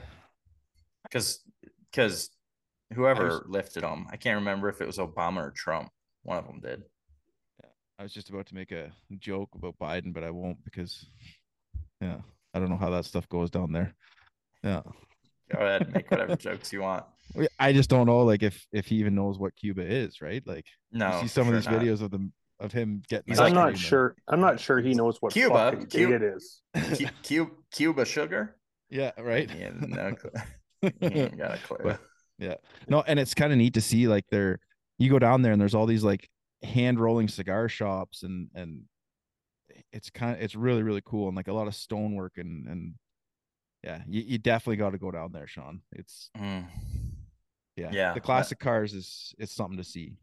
Because 1.03 1.43
because 1.91 2.29
whoever 2.93 3.25
was... 3.25 3.41
lifted 3.47 3.83
them, 3.83 4.07
I 4.11 4.17
can't 4.17 4.39
remember 4.39 4.69
if 4.69 4.81
it 4.81 4.87
was 4.87 4.97
Obama 4.97 5.47
or 5.47 5.51
Trump. 5.51 5.89
One 6.23 6.37
of 6.37 6.45
them 6.45 6.59
did. 6.59 6.83
Yeah, 7.61 7.69
I 7.97 8.03
was 8.03 8.13
just 8.13 8.29
about 8.29 8.45
to 8.47 8.55
make 8.55 8.71
a 8.71 8.91
joke 9.17 9.49
about 9.55 9.79
Biden, 9.79 10.13
but 10.13 10.23
I 10.23 10.31
won't 10.31 10.63
because, 10.63 11.05
yeah, 12.01 12.17
I 12.53 12.59
don't 12.59 12.69
know 12.69 12.77
how 12.77 12.89
that 12.91 13.05
stuff 13.05 13.27
goes 13.29 13.49
down 13.49 13.71
there. 13.71 13.95
Yeah. 14.63 14.81
Go 15.51 15.59
ahead, 15.59 15.91
make 15.93 16.11
whatever 16.11 16.35
jokes 16.35 16.71
you 16.71 16.81
want. 16.81 17.05
I 17.59 17.73
just 17.73 17.89
don't 17.89 18.05
know, 18.05 18.21
like 18.21 18.43
if 18.43 18.65
if 18.71 18.87
he 18.87 18.95
even 18.95 19.15
knows 19.15 19.39
what 19.39 19.55
Cuba 19.55 19.81
is, 19.81 20.21
right? 20.21 20.45
Like, 20.45 20.65
no, 20.91 21.19
see 21.21 21.27
some 21.27 21.47
of 21.47 21.53
these 21.53 21.65
not. 21.65 21.79
videos 21.79 22.01
of 22.01 22.11
them 22.11 22.33
of 22.59 22.71
him 22.71 23.01
getting. 23.09 23.39
I'm 23.39 23.53
not 23.53 23.77
sure. 23.77 24.15
I'm 24.27 24.41
not 24.41 24.59
sure 24.59 24.79
he 24.79 24.93
knows 24.93 25.21
what 25.21 25.33
Cuba, 25.33 25.77
Cuba 25.89 26.15
it 26.15 26.23
is. 26.23 26.61
Cuba, 27.23 27.51
Cuba 27.71 28.05
sugar. 28.05 28.55
Yeah, 28.91 29.11
right. 29.19 29.47
Yeah, 29.55 29.69
no, 29.81 30.15
got 30.81 31.55
a 31.55 31.59
clue. 31.63 31.77
But, 31.83 31.99
yeah, 32.37 32.55
no, 32.87 33.01
and 33.01 33.19
it's 33.19 33.33
kind 33.33 33.51
of 33.51 33.57
neat 33.57 33.73
to 33.75 33.81
see 33.81 34.07
like 34.07 34.25
there. 34.29 34.59
You 34.97 35.09
go 35.09 35.19
down 35.19 35.41
there 35.41 35.51
and 35.51 35.61
there's 35.61 35.75
all 35.75 35.85
these 35.85 36.03
like 36.03 36.29
hand 36.63 36.99
rolling 36.99 37.27
cigar 37.27 37.69
shops 37.69 38.23
and 38.23 38.49
and 38.53 38.81
it's 39.93 40.09
kind 40.09 40.35
of 40.35 40.41
it's 40.41 40.55
really 40.55 40.83
really 40.83 41.01
cool 41.05 41.27
and 41.27 41.37
like 41.37 41.47
a 41.47 41.53
lot 41.53 41.67
of 41.67 41.75
stonework 41.75 42.33
and 42.37 42.67
and 42.67 42.93
yeah, 43.83 44.01
you, 44.07 44.21
you 44.21 44.37
definitely 44.37 44.75
got 44.75 44.91
to 44.91 44.97
go 44.97 45.09
down 45.09 45.31
there, 45.31 45.47
Sean. 45.47 45.81
It's 45.93 46.29
mm. 46.37 46.65
yeah, 47.77 47.89
yeah. 47.91 48.13
The 48.13 48.19
classic 48.19 48.59
cars 48.59 48.93
is 48.93 49.33
it's 49.37 49.53
something 49.53 49.77
to 49.77 49.83
see 49.85 50.17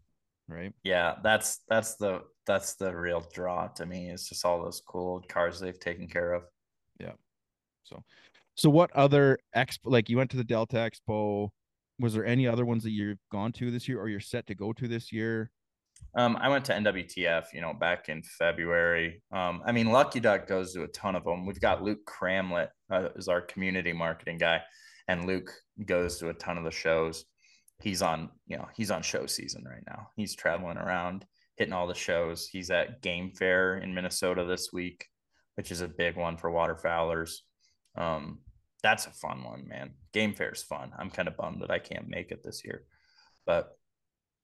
right? 0.48 0.72
Yeah, 0.82 1.16
that's 1.22 1.60
that's 1.68 1.96
the 1.96 2.22
that's 2.46 2.74
the 2.74 2.94
real 2.94 3.24
draw 3.32 3.68
to 3.68 3.86
me. 3.86 4.10
It's 4.10 4.28
just 4.28 4.44
all 4.44 4.62
those 4.62 4.80
cool 4.86 5.24
cars 5.28 5.60
they've 5.60 5.78
taken 5.78 6.08
care 6.08 6.32
of. 6.32 6.44
Yeah. 7.00 7.12
So, 7.84 8.02
so 8.56 8.70
what 8.70 8.90
other 8.92 9.38
expo? 9.54 9.78
Like 9.84 10.08
you 10.08 10.16
went 10.16 10.30
to 10.32 10.36
the 10.36 10.44
Delta 10.44 10.76
Expo. 10.76 11.50
Was 11.98 12.12
there 12.12 12.26
any 12.26 12.46
other 12.46 12.66
ones 12.66 12.82
that 12.82 12.90
you've 12.90 13.18
gone 13.32 13.52
to 13.52 13.70
this 13.70 13.88
year, 13.88 14.00
or 14.00 14.08
you're 14.08 14.20
set 14.20 14.46
to 14.48 14.54
go 14.54 14.72
to 14.72 14.88
this 14.88 15.12
year? 15.12 15.50
Um, 16.14 16.36
I 16.36 16.50
went 16.50 16.64
to 16.66 16.74
NWTF, 16.74 17.54
you 17.54 17.62
know, 17.62 17.72
back 17.72 18.10
in 18.10 18.22
February. 18.22 19.22
Um, 19.32 19.62
I 19.64 19.72
mean, 19.72 19.90
Lucky 19.90 20.20
Duck 20.20 20.46
goes 20.46 20.74
to 20.74 20.82
a 20.82 20.88
ton 20.88 21.16
of 21.16 21.24
them. 21.24 21.46
We've 21.46 21.60
got 21.60 21.82
Luke 21.82 22.00
Cramlet 22.06 22.68
uh, 22.90 23.08
is 23.16 23.28
our 23.28 23.40
community 23.40 23.94
marketing 23.94 24.36
guy, 24.36 24.60
and 25.08 25.26
Luke 25.26 25.50
goes 25.86 26.18
to 26.18 26.28
a 26.28 26.34
ton 26.34 26.58
of 26.58 26.64
the 26.64 26.70
shows 26.70 27.24
he's 27.80 28.02
on 28.02 28.30
you 28.46 28.56
know 28.56 28.66
he's 28.74 28.90
on 28.90 29.02
show 29.02 29.26
season 29.26 29.64
right 29.68 29.82
now 29.86 30.08
he's 30.16 30.34
traveling 30.34 30.78
around 30.78 31.24
hitting 31.56 31.72
all 31.72 31.86
the 31.86 31.94
shows 31.94 32.46
he's 32.46 32.70
at 32.70 33.02
game 33.02 33.30
fair 33.30 33.78
in 33.78 33.94
minnesota 33.94 34.44
this 34.44 34.72
week 34.72 35.06
which 35.56 35.70
is 35.70 35.80
a 35.80 35.88
big 35.88 36.16
one 36.16 36.36
for 36.36 36.50
waterfowlers 36.50 37.38
um 37.96 38.38
that's 38.86 39.06
a 39.06 39.10
fun 39.10 39.42
one 39.42 39.66
man. 39.66 39.90
Game 40.12 40.32
fair 40.32 40.52
is 40.52 40.62
fun. 40.62 40.92
I'm 40.98 41.10
kind 41.10 41.28
of 41.28 41.36
bummed 41.36 41.62
that 41.62 41.70
i 41.70 41.78
can't 41.78 42.08
make 42.08 42.30
it 42.30 42.44
this 42.44 42.64
year 42.64 42.84
but 43.46 43.78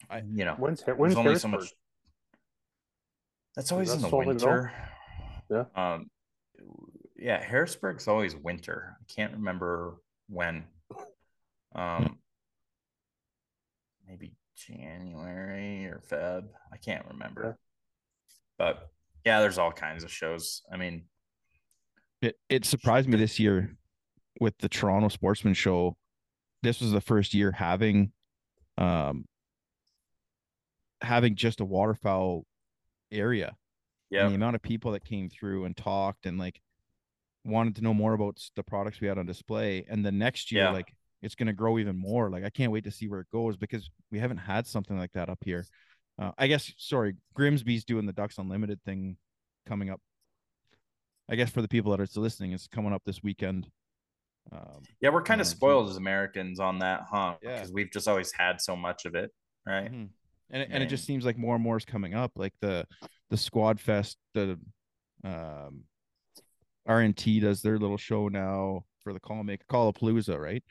i 0.09 0.23
you 0.33 0.45
know 0.45 0.55
when's, 0.55 0.83
when's 0.97 1.17
only 1.17 1.37
so 1.37 1.49
much 1.49 1.73
that's 3.55 3.71
always 3.71 3.93
in 3.93 4.01
the 4.01 4.09
winter. 4.09 4.73
yeah. 5.51 5.65
Um 5.77 6.09
yeah 7.17 7.45
harrisburg's 7.45 8.09
always 8.09 8.35
winter. 8.35 8.97
I 9.01 9.05
can't 9.15 9.33
remember 9.35 9.99
when. 10.29 10.65
Um 11.75 12.19
maybe 14.09 14.33
January 14.57 15.87
or 15.87 16.03
Feb. 16.11 16.45
I 16.73 16.77
can't 16.79 17.05
remember. 17.11 17.59
But 18.59 18.89
yeah, 19.25 19.41
there's 19.41 19.59
all 19.59 19.73
kinds 19.73 20.05
of 20.05 20.11
shows. 20.11 20.63
I 20.73 20.77
mean, 20.77 21.05
it 22.23 22.37
it 22.49 22.65
surprised 22.65 23.09
me 23.09 23.19
this 23.19 23.39
year 23.39 23.77
with 24.41 24.57
the 24.59 24.69
Toronto 24.69 25.09
Sportsman 25.09 25.55
Show. 25.55 25.97
This 26.63 26.81
was 26.81 26.93
the 26.93 27.01
first 27.01 27.35
year 27.35 27.53
having 27.53 28.13
um 28.79 29.25
having 31.01 31.35
just 31.35 31.61
a 31.61 31.65
waterfowl 31.65 32.45
area. 33.11 33.57
Yeah. 34.11 34.29
The 34.29 34.35
amount 34.35 34.57
of 34.57 34.63
people 34.63 34.93
that 34.93 35.05
came 35.05 35.29
through 35.29 35.65
and 35.65 35.77
talked 35.77 36.27
and 36.27 36.39
like 36.39 36.61
wanted 37.45 37.77
to 37.77 37.83
know 37.83 37.95
more 37.95 38.13
about 38.13 38.39
the 38.57 38.63
products 38.63 39.01
we 39.01 39.09
had 39.09 39.19
on 39.19 39.27
display. 39.27 39.85
And 39.89 40.05
the 40.05 40.13
next 40.13 40.53
year, 40.53 40.65
yeah. 40.65 40.71
like 40.71 40.93
it's 41.23 41.35
going 41.35 41.47
to 41.47 41.53
grow 41.53 41.79
even 41.79 41.97
more. 41.97 42.31
Like 42.31 42.45
I 42.45 42.51
can't 42.51 42.73
wait 42.73 42.85
to 42.85 42.91
see 42.91 43.09
where 43.09 43.21
it 43.21 43.31
goes 43.33 43.57
because 43.57 43.91
we 44.11 44.19
haven't 44.19 44.39
had 44.39 44.67
something 44.67 44.99
like 44.99 45.13
that 45.13 45.29
up 45.29 45.39
here. 45.45 45.65
Uh, 46.19 46.33
I 46.37 46.47
guess 46.47 46.73
sorry, 46.77 47.15
Grimsby's 47.35 47.85
doing 47.85 48.07
the 48.07 48.13
Ducks 48.13 48.39
Unlimited 48.39 48.81
thing 48.85 49.17
coming 49.67 49.91
up. 49.91 50.01
I 51.29 51.37
guess 51.37 51.51
for 51.51 51.63
the 51.63 51.69
people 51.69 51.91
that 51.93 52.01
are 52.01 52.07
still 52.07 52.23
listening, 52.23 52.53
it's 52.53 52.67
coming 52.67 52.93
up 52.93 53.03
this 53.07 53.23
weekend. 53.23 53.69
Um, 54.51 54.83
yeah, 55.01 55.11
we're 55.11 55.23
kind 55.23 55.41
of 55.41 55.47
spoiled 55.47 55.89
as 55.89 55.97
Americans 55.97 56.61
on 56.61 56.79
that, 56.81 57.03
huh? 57.11 57.37
Yeah, 57.43 57.55
because 57.55 57.73
we've 57.73 57.91
just 57.91 58.09
always 58.09 58.33
had 58.33 58.61
so 58.61 58.77
much 58.77 59.05
of 59.05 59.15
it, 59.15 59.31
right? 59.67 59.87
Mm-hmm. 59.87 60.05
And 60.51 60.63
it, 60.63 60.69
and 60.71 60.83
it 60.83 60.87
just 60.87 61.07
seems 61.07 61.25
like 61.25 61.39
more 61.39 61.55
and 61.55 61.65
more 61.65 61.77
is 61.77 61.85
coming 61.85 62.15
up, 62.15 62.33
like 62.37 62.53
the 62.61 62.87
the 63.31 63.37
Squad 63.37 63.81
Fest, 63.81 64.19
the 64.35 64.59
um, 65.25 65.85
RNT 66.89 67.41
does 67.41 67.63
their 67.63 67.79
little 67.79 67.97
show 67.97 68.29
now 68.29 68.85
for 69.03 69.13
the 69.13 69.21
call 69.21 69.43
make 69.45 69.67
Callapalooza, 69.69 70.39
right? 70.39 70.63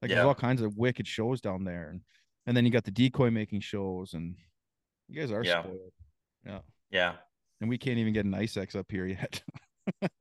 Like 0.00 0.10
yeah. 0.10 0.16
there's 0.16 0.26
all 0.26 0.34
kinds 0.34 0.62
of 0.62 0.76
wicked 0.76 1.08
shows 1.08 1.40
down 1.40 1.64
there, 1.64 1.88
and 1.88 2.02
and 2.46 2.56
then 2.56 2.64
you 2.64 2.70
got 2.70 2.84
the 2.84 2.90
decoy 2.90 3.30
making 3.30 3.60
shows, 3.60 4.14
and 4.14 4.36
you 5.08 5.20
guys 5.20 5.32
are 5.32 5.42
yeah. 5.42 5.62
spoiled. 5.62 5.92
Yeah. 6.44 6.58
Yeah. 6.90 7.12
And 7.60 7.70
we 7.70 7.78
can't 7.78 7.98
even 7.98 8.12
get 8.12 8.24
an 8.26 8.34
ice 8.34 8.56
X 8.56 8.74
up 8.74 8.86
here 8.90 9.06
yet. 9.06 9.42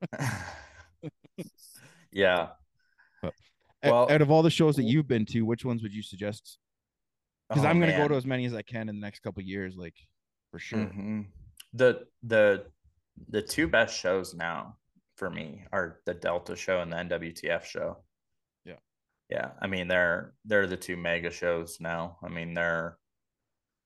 yeah. 2.12 2.49
But 3.81 3.91
well, 3.91 4.07
out 4.09 4.21
of 4.21 4.31
all 4.31 4.41
the 4.41 4.49
shows 4.49 4.75
that 4.77 4.83
you've 4.83 5.07
been 5.07 5.25
to, 5.27 5.41
which 5.41 5.65
ones 5.65 5.83
would 5.83 5.93
you 5.93 6.01
suggest? 6.01 6.57
Because 7.49 7.63
oh, 7.63 7.67
I'm 7.67 7.79
going 7.79 7.91
to 7.91 7.97
go 7.97 8.07
to 8.07 8.15
as 8.15 8.25
many 8.25 8.45
as 8.45 8.53
I 8.53 8.63
can 8.63 8.89
in 8.89 8.95
the 8.95 9.01
next 9.01 9.19
couple 9.19 9.43
years, 9.43 9.75
like 9.77 9.95
for 10.51 10.59
sure. 10.59 10.79
Mm-hmm. 10.79 11.21
The 11.73 12.07
the 12.23 12.65
the 13.29 13.41
two 13.41 13.67
best 13.67 13.99
shows 13.99 14.33
now 14.33 14.77
for 15.15 15.29
me 15.29 15.63
are 15.71 15.99
the 16.05 16.13
Delta 16.13 16.55
show 16.55 16.81
and 16.81 16.91
the 16.91 16.97
NWTF 16.97 17.63
show. 17.63 17.97
Yeah, 18.65 18.76
yeah. 19.30 19.51
I 19.61 19.67
mean 19.67 19.88
they're 19.88 20.34
they're 20.45 20.67
the 20.67 20.78
two 20.78 20.97
mega 20.97 21.32
shows 21.32 21.78
now. 21.80 22.17
I 22.23 22.30
mean 22.30 22.53
they're 22.53 22.97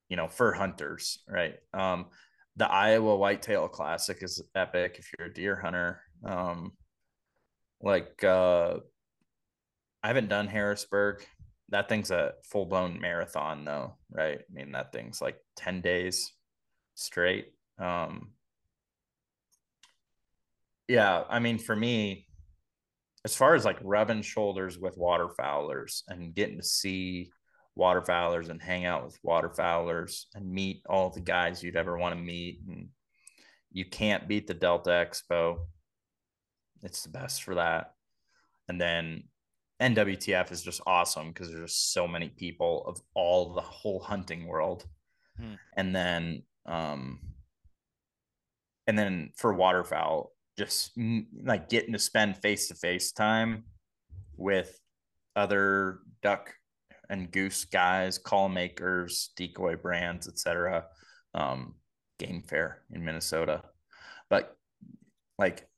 you 0.07 0.17
know 0.17 0.27
for 0.27 0.53
hunters, 0.53 1.19
right? 1.27 1.55
Um 1.73 2.07
the 2.55 2.69
Iowa 2.69 3.15
Whitetail 3.15 3.67
Classic 3.67 4.17
is 4.21 4.41
epic 4.55 4.97
if 4.99 5.11
you're 5.17 5.27
a 5.27 5.33
deer 5.33 5.55
hunter. 5.55 6.01
Um 6.23 6.73
like 7.81 8.23
uh 8.23 8.77
I 10.03 10.07
haven't 10.07 10.29
done 10.29 10.47
Harrisburg. 10.47 11.25
That 11.69 11.89
thing's 11.89 12.11
a 12.11 12.33
full 12.43 12.65
blown 12.65 12.99
marathon 12.99 13.65
though, 13.65 13.95
right? 14.11 14.39
I 14.39 14.53
mean 14.53 14.71
that 14.71 14.91
thing's 14.91 15.21
like 15.21 15.37
10 15.57 15.81
days 15.81 16.31
straight. 16.95 17.53
Um 17.77 18.31
yeah, 20.87 21.23
I 21.29 21.39
mean 21.39 21.59
for 21.59 21.75
me, 21.75 22.25
as 23.25 23.35
far 23.35 23.53
as 23.53 23.65
like 23.65 23.77
rubbing 23.83 24.21
shoulders 24.21 24.79
with 24.79 24.97
waterfowlers 24.97 26.01
and 26.07 26.33
getting 26.33 26.57
to 26.57 26.63
see 26.63 27.31
waterfowlers 27.77 28.49
and 28.49 28.61
hang 28.61 28.85
out 28.85 29.05
with 29.05 29.19
waterfowlers 29.23 30.25
and 30.35 30.51
meet 30.51 30.81
all 30.89 31.09
the 31.09 31.21
guys 31.21 31.63
you'd 31.63 31.75
ever 31.75 31.97
want 31.97 32.15
to 32.15 32.21
meet 32.21 32.59
and 32.67 32.89
you 33.71 33.85
can't 33.85 34.27
beat 34.27 34.47
the 34.47 34.53
delta 34.53 34.89
expo 34.89 35.59
it's 36.81 37.03
the 37.03 37.09
best 37.09 37.43
for 37.43 37.55
that 37.55 37.93
and 38.67 38.81
then 38.81 39.23
NWTF 39.81 40.51
is 40.51 40.61
just 40.61 40.81
awesome 40.85 41.29
because 41.29 41.49
there's 41.51 41.71
just 41.71 41.93
so 41.93 42.07
many 42.07 42.29
people 42.29 42.83
of 42.85 43.01
all 43.13 43.53
the 43.53 43.61
whole 43.61 43.99
hunting 43.99 44.45
world. 44.45 44.85
Hmm. 45.37 45.53
And 45.77 45.95
then 45.95 46.43
um 46.65 47.19
and 48.87 48.97
then 48.97 49.29
for 49.37 49.53
waterfowl, 49.53 50.33
just 50.57 50.91
like 51.43 51.69
getting 51.69 51.93
to 51.93 51.99
spend 51.99 52.37
face 52.37 52.67
to 52.67 52.75
face 52.75 53.11
time 53.11 53.63
with 54.35 54.79
other 55.35 55.99
duck 56.23 56.53
and 57.09 57.31
goose 57.31 57.65
guys, 57.65 58.17
call 58.17 58.49
makers, 58.49 59.29
decoy 59.35 59.75
brands, 59.75 60.27
etc. 60.27 60.85
Um, 61.35 61.75
game 62.17 62.41
fair 62.41 62.81
in 62.91 63.05
Minnesota. 63.05 63.61
But 64.29 64.57
like 65.37 65.68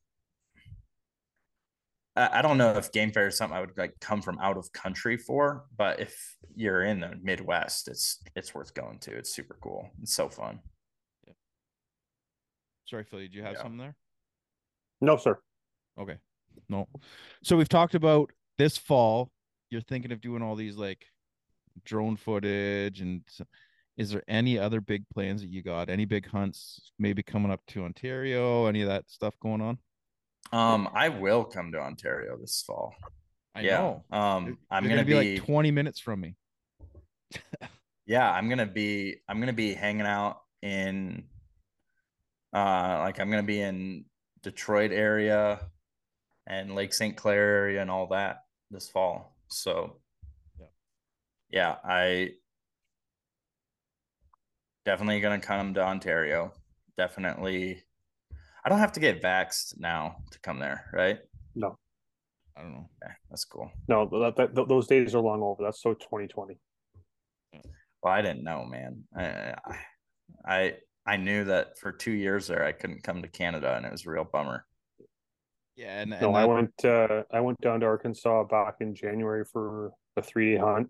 I 2.15 2.39
I 2.39 2.41
don't 2.41 2.57
know 2.57 2.71
if 2.77 2.91
game 2.91 3.11
fair 3.11 3.27
is 3.27 3.37
something 3.37 3.55
I 3.57 3.61
would 3.61 3.77
like 3.77 3.95
come 3.99 4.21
from 4.21 4.39
out 4.39 4.57
of 4.57 4.71
country 4.73 5.17
for, 5.17 5.65
but 5.77 5.99
if 5.99 6.37
you're 6.55 6.83
in 6.83 6.99
the 6.99 7.13
Midwest, 7.21 7.87
it's 7.87 8.21
it's 8.35 8.53
worth 8.53 8.73
going 8.73 8.99
to. 8.99 9.15
It's 9.17 9.33
super 9.33 9.57
cool. 9.61 9.89
It's 10.01 10.13
so 10.13 10.29
fun. 10.29 10.59
Sorry, 12.85 13.03
Philly, 13.05 13.27
do 13.27 13.37
you 13.37 13.43
have 13.43 13.53
Yeah. 13.53 13.61
something 13.61 13.77
there? 13.77 13.95
No, 14.99 15.17
sir. 15.17 15.39
Okay. 15.97 16.17
No. 16.67 16.87
So 17.43 17.55
we've 17.55 17.69
talked 17.69 17.95
about 17.95 18.31
this 18.57 18.77
fall. 18.77 19.31
You're 19.69 19.81
thinking 19.81 20.11
of 20.11 20.19
doing 20.19 20.41
all 20.41 20.55
these 20.55 20.75
like 20.75 21.05
drone 21.85 22.17
footage 22.17 22.99
and 22.99 23.23
is 23.97 24.09
there 24.09 24.23
any 24.27 24.57
other 24.59 24.81
big 24.81 25.07
plans 25.09 25.41
that 25.41 25.49
you 25.49 25.61
got? 25.63 25.89
Any 25.89 26.05
big 26.05 26.27
hunts 26.27 26.91
maybe 26.99 27.23
coming 27.23 27.51
up 27.51 27.61
to 27.67 27.83
Ontario? 27.83 28.65
Any 28.65 28.81
of 28.81 28.87
that 28.89 29.09
stuff 29.09 29.39
going 29.39 29.61
on? 29.61 29.77
Um, 30.51 30.89
I 30.93 31.09
will 31.09 31.43
come 31.43 31.71
to 31.71 31.79
Ontario 31.79 32.37
this 32.37 32.63
fall. 32.65 32.93
I 33.55 33.61
yeah. 33.61 33.77
know. 33.77 34.03
Um, 34.11 34.57
I'm 34.69 34.83
you're 34.85 34.95
gonna, 34.95 35.05
be, 35.05 35.35
like 35.35 35.45
20 35.45 35.71
minutes 35.71 35.99
from 35.99 36.21
me. 36.21 36.35
yeah, 38.05 38.31
I'm 38.31 38.49
gonna 38.49 38.65
be 38.65 39.17
I'm 39.27 39.39
gonna 39.39 39.53
be 39.53 39.73
hanging 39.73 40.05
out 40.05 40.41
in 40.61 41.23
uh 42.53 42.99
like 42.99 43.19
I'm 43.19 43.29
gonna 43.29 43.43
be 43.43 43.61
in 43.61 44.05
Detroit 44.43 44.91
area 44.91 45.59
and 46.47 46.75
Lake 46.75 46.93
St. 46.93 47.15
Clair 47.15 47.39
area 47.39 47.81
and 47.81 47.91
all 47.91 48.07
that 48.07 48.43
this 48.69 48.89
fall. 48.89 49.35
So 49.47 49.97
Yeah. 50.59 50.65
yeah, 51.49 51.75
I 51.83 52.31
definitely 54.85 55.19
gonna 55.19 55.39
come 55.39 55.73
to 55.75 55.83
Ontario. 55.83 56.53
Definitely 56.97 57.83
I 58.63 58.69
don't 58.69 58.79
have 58.79 58.91
to 58.93 58.99
get 58.99 59.21
vaxxed 59.21 59.79
now 59.79 60.17
to 60.31 60.39
come 60.39 60.59
there, 60.59 60.89
right? 60.93 61.19
No, 61.55 61.77
I 62.55 62.61
don't 62.61 62.71
know. 62.73 62.89
Okay, 63.03 63.13
that's 63.29 63.45
cool. 63.45 63.71
no, 63.87 64.05
that, 64.05 64.35
that, 64.37 64.55
th- 64.55 64.67
those 64.67 64.87
days 64.87 65.15
are 65.15 65.21
long 65.21 65.41
over. 65.41 65.63
That's 65.63 65.81
so 65.81 65.93
2020. 65.93 66.57
Well, 68.03 68.13
I 68.13 68.21
didn't 68.21 68.43
know, 68.43 68.65
man. 68.65 69.03
I, 69.15 69.55
I 70.45 70.73
I 71.05 71.17
knew 71.17 71.43
that 71.45 71.77
for 71.79 71.91
two 71.91 72.11
years 72.11 72.47
there 72.47 72.63
I 72.63 72.71
couldn't 72.71 73.03
come 73.03 73.21
to 73.21 73.27
Canada, 73.27 73.75
and 73.75 73.85
it 73.85 73.91
was 73.91 74.05
a 74.05 74.09
real 74.11 74.23
bummer. 74.23 74.65
Yeah, 75.75 76.01
and, 76.01 76.13
and 76.13 76.21
No, 76.21 76.33
I 76.33 76.45
went. 76.45 76.73
Uh, 76.83 77.23
I 77.31 77.39
went 77.39 77.59
down 77.61 77.79
to 77.79 77.85
Arkansas 77.85 78.43
back 78.45 78.75
in 78.81 78.93
January 78.93 79.45
for 79.51 79.91
a 80.17 80.21
three 80.21 80.53
day 80.53 80.59
hunt, 80.59 80.89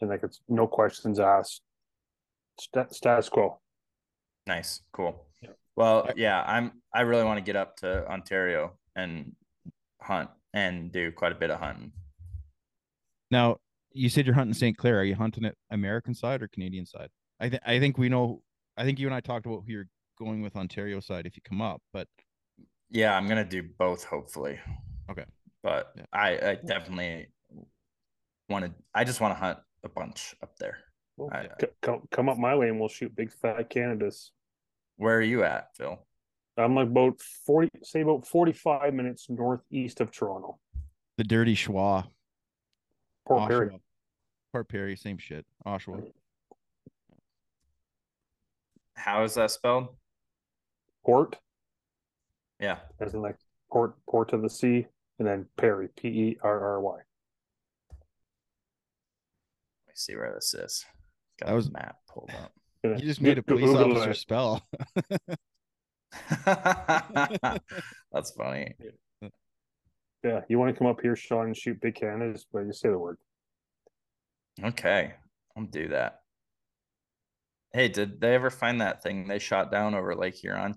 and 0.00 0.10
like 0.10 0.22
it's 0.22 0.40
no 0.48 0.66
questions 0.66 1.20
asked. 1.20 1.62
St- 2.58 2.94
status 2.94 3.28
quo. 3.28 3.60
Nice, 4.46 4.82
cool. 4.92 5.26
Yeah. 5.80 5.84
Well, 5.84 6.10
yeah, 6.16 6.42
I'm. 6.46 6.72
I 6.94 7.02
really 7.02 7.24
want 7.24 7.38
to 7.38 7.42
get 7.44 7.56
up 7.56 7.76
to 7.78 8.06
Ontario 8.10 8.72
and 8.96 9.32
hunt 10.00 10.30
and 10.52 10.90
do 10.92 11.12
quite 11.12 11.32
a 11.32 11.36
bit 11.36 11.50
of 11.50 11.60
hunting. 11.60 11.92
now 13.30 13.56
you 13.92 14.08
said 14.08 14.24
you're 14.26 14.34
hunting 14.34 14.54
St. 14.54 14.76
Clair. 14.76 15.00
Are 15.00 15.04
you 15.04 15.14
hunting 15.16 15.44
it 15.44 15.56
American 15.70 16.14
side 16.14 16.42
or 16.42 16.48
Canadian 16.48 16.86
side? 16.86 17.08
I 17.40 17.48
think 17.48 17.62
I 17.66 17.78
think 17.78 17.98
we 17.98 18.08
know 18.08 18.42
I 18.76 18.84
think 18.84 18.98
you 18.98 19.06
and 19.06 19.14
I 19.14 19.20
talked 19.20 19.46
about 19.46 19.62
who 19.66 19.72
you're 19.72 19.88
going 20.18 20.42
with 20.42 20.56
Ontario 20.56 21.00
side 21.00 21.26
if 21.26 21.36
you 21.36 21.42
come 21.42 21.60
up, 21.62 21.80
but 21.92 22.06
Yeah, 22.90 23.16
I'm 23.16 23.26
gonna 23.28 23.44
do 23.44 23.62
both, 23.78 24.04
hopefully. 24.04 24.58
Okay. 25.10 25.24
But 25.62 25.92
Yeah. 25.96 26.04
I, 26.12 26.28
I 26.50 26.54
definitely 26.66 27.28
want 28.48 28.64
to. 28.64 28.72
I 28.94 29.04
just 29.04 29.20
want 29.20 29.34
to 29.34 29.38
hunt 29.38 29.58
a 29.84 29.88
bunch 29.88 30.34
up 30.42 30.56
there. 30.58 30.78
Well, 31.16 31.30
I- 31.32 31.48
c- 31.60 31.66
come 31.82 32.02
come 32.10 32.28
up 32.28 32.38
my 32.38 32.54
way 32.54 32.68
and 32.68 32.78
we'll 32.80 32.88
shoot 32.88 33.14
big 33.14 33.32
fat 33.32 33.68
Canadas. 33.70 34.32
Where 35.00 35.16
are 35.16 35.22
you 35.22 35.42
at, 35.44 35.74
Phil? 35.78 35.98
I'm 36.58 36.74
like 36.74 36.88
about 36.88 37.18
forty, 37.46 37.70
say 37.82 38.02
about 38.02 38.26
forty-five 38.26 38.92
minutes 38.92 39.30
northeast 39.30 40.02
of 40.02 40.10
Toronto. 40.10 40.58
the 41.16 41.24
dirty 41.24 41.54
schwa. 41.54 42.06
Port 43.26 43.48
Perry. 43.48 43.80
Port 44.52 44.68
Perry, 44.68 44.96
same 44.96 45.16
shit. 45.16 45.46
Oshawa. 45.66 46.02
How 48.94 49.24
is 49.24 49.34
that 49.36 49.50
spelled? 49.50 49.88
Port, 51.02 51.36
Yeah. 52.58 52.80
as 53.00 53.14
in 53.14 53.22
like 53.22 53.36
port, 53.70 53.94
port 54.06 54.34
of 54.34 54.42
the 54.42 54.50
sea, 54.50 54.86
and 55.18 55.26
then 55.26 55.46
Perry, 55.56 55.88
P 55.96 56.08
E 56.08 56.38
R 56.42 56.60
R 56.60 56.80
Y. 56.82 56.96
Let 57.88 57.96
me 59.88 59.92
see 59.94 60.14
where 60.14 60.34
this 60.34 60.52
is. 60.52 60.84
Got 61.38 61.46
That 61.48 61.54
was- 61.54 61.66
the 61.68 61.72
map 61.72 61.96
pulled 62.06 62.30
up. 62.32 62.52
You 62.82 62.96
just 62.96 63.20
made 63.20 63.38
a 63.38 63.42
police 63.42 63.64
Google 63.66 63.92
officer 63.92 64.10
it. 64.10 64.16
spell. 64.16 64.62
That's 68.12 68.30
funny. 68.36 68.74
Yeah, 70.24 70.40
you 70.48 70.58
want 70.58 70.72
to 70.74 70.78
come 70.78 70.86
up 70.88 71.00
here, 71.00 71.16
Sean, 71.16 71.46
and 71.46 71.56
shoot 71.56 71.80
big 71.80 71.94
cannons, 71.94 72.46
but 72.52 72.60
you 72.60 72.72
say 72.72 72.88
the 72.90 72.98
word. 72.98 73.16
Okay, 74.62 75.14
I'll 75.56 75.64
do 75.64 75.88
that. 75.88 76.20
Hey, 77.72 77.88
did 77.88 78.20
they 78.20 78.34
ever 78.34 78.50
find 78.50 78.80
that 78.80 79.02
thing 79.02 79.28
they 79.28 79.38
shot 79.38 79.70
down 79.70 79.94
over 79.94 80.14
Lake 80.14 80.34
Huron? 80.34 80.74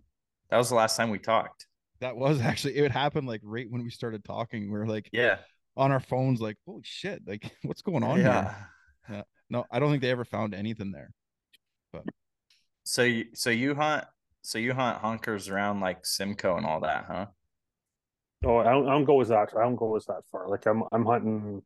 That 0.49 0.57
was 0.57 0.69
the 0.69 0.75
last 0.75 0.95
time 0.95 1.09
we 1.09 1.19
talked. 1.19 1.65
that 1.99 2.15
was 2.15 2.39
actually 2.41 2.75
it 2.77 2.91
happened 2.91 3.27
like 3.27 3.41
right 3.43 3.65
when 3.69 3.83
we 3.83 3.89
started 3.89 4.23
talking. 4.23 4.71
We 4.71 4.79
are 4.79 4.85
like 4.87 5.09
Yeah. 5.11 5.37
on 5.75 5.91
our 5.91 5.99
phones, 5.99 6.39
like, 6.41 6.57
holy 6.65 6.83
shit, 6.83 7.21
like 7.25 7.49
what's 7.63 7.81
going 7.81 8.03
on 8.03 8.19
yeah. 8.19 8.53
here? 9.07 9.23
No, 9.49 9.65
I 9.71 9.79
don't 9.79 9.89
think 9.89 10.01
they 10.01 10.11
ever 10.11 10.25
found 10.25 10.53
anything 10.53 10.91
there. 10.91 11.11
So 12.83 13.03
you 13.03 13.25
so 13.33 13.49
you 13.49 13.75
hunt 13.75 14.05
so 14.41 14.59
you 14.59 14.73
hunt 14.73 15.01
honkers 15.01 15.49
around 15.49 15.79
like 15.79 16.05
Simcoe 16.05 16.57
and 16.57 16.65
all 16.65 16.81
that, 16.81 17.05
huh? 17.07 17.25
Oh, 18.45 18.57
I 18.57 18.71
don't, 18.71 18.87
I 18.89 18.91
don't 18.91 19.05
go 19.05 19.21
as 19.21 19.29
that. 19.29 19.53
I 19.57 19.61
don't 19.61 19.77
go 19.77 19.95
as 19.95 20.05
that 20.07 20.23
far. 20.29 20.49
Like 20.49 20.65
I'm, 20.65 20.83
I'm 20.91 21.05
hunting 21.05 21.61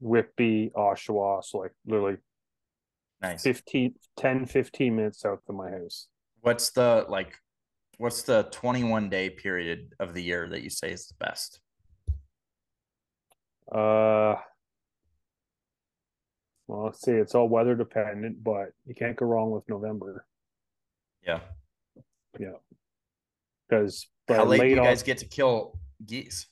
Whitby, 0.00 0.72
Oshawa, 0.74 1.44
so 1.44 1.58
like 1.58 1.72
literally 1.86 2.16
Nice. 3.22 3.42
15, 3.42 3.94
10, 4.16 4.46
15 4.46 4.96
minutes 4.96 5.20
south 5.20 5.40
of 5.46 5.54
my 5.54 5.70
house. 5.70 6.08
What's 6.40 6.70
the 6.70 7.04
like 7.08 7.36
what's 7.98 8.22
the 8.22 8.44
21 8.50 9.10
day 9.10 9.28
period 9.28 9.94
of 10.00 10.14
the 10.14 10.22
year 10.22 10.48
that 10.48 10.62
you 10.62 10.70
say 10.70 10.90
is 10.90 11.06
the 11.06 11.14
best? 11.22 11.60
Uh, 13.70 14.36
well, 16.70 16.84
let's 16.84 17.00
see. 17.00 17.10
It's 17.12 17.34
all 17.34 17.48
weather 17.48 17.74
dependent, 17.74 18.44
but 18.44 18.72
you 18.86 18.94
can't 18.94 19.16
go 19.16 19.26
wrong 19.26 19.50
with 19.50 19.68
November 19.68 20.24
Yeah. 21.26 21.40
Yeah. 22.38 22.52
Because 23.68 24.06
How 24.28 24.44
late 24.44 24.60
do 24.60 24.66
you 24.68 24.76
guys 24.76 25.00
off- 25.00 25.06
get 25.06 25.18
to 25.18 25.26
kill 25.26 25.78
geese? 26.06 26.46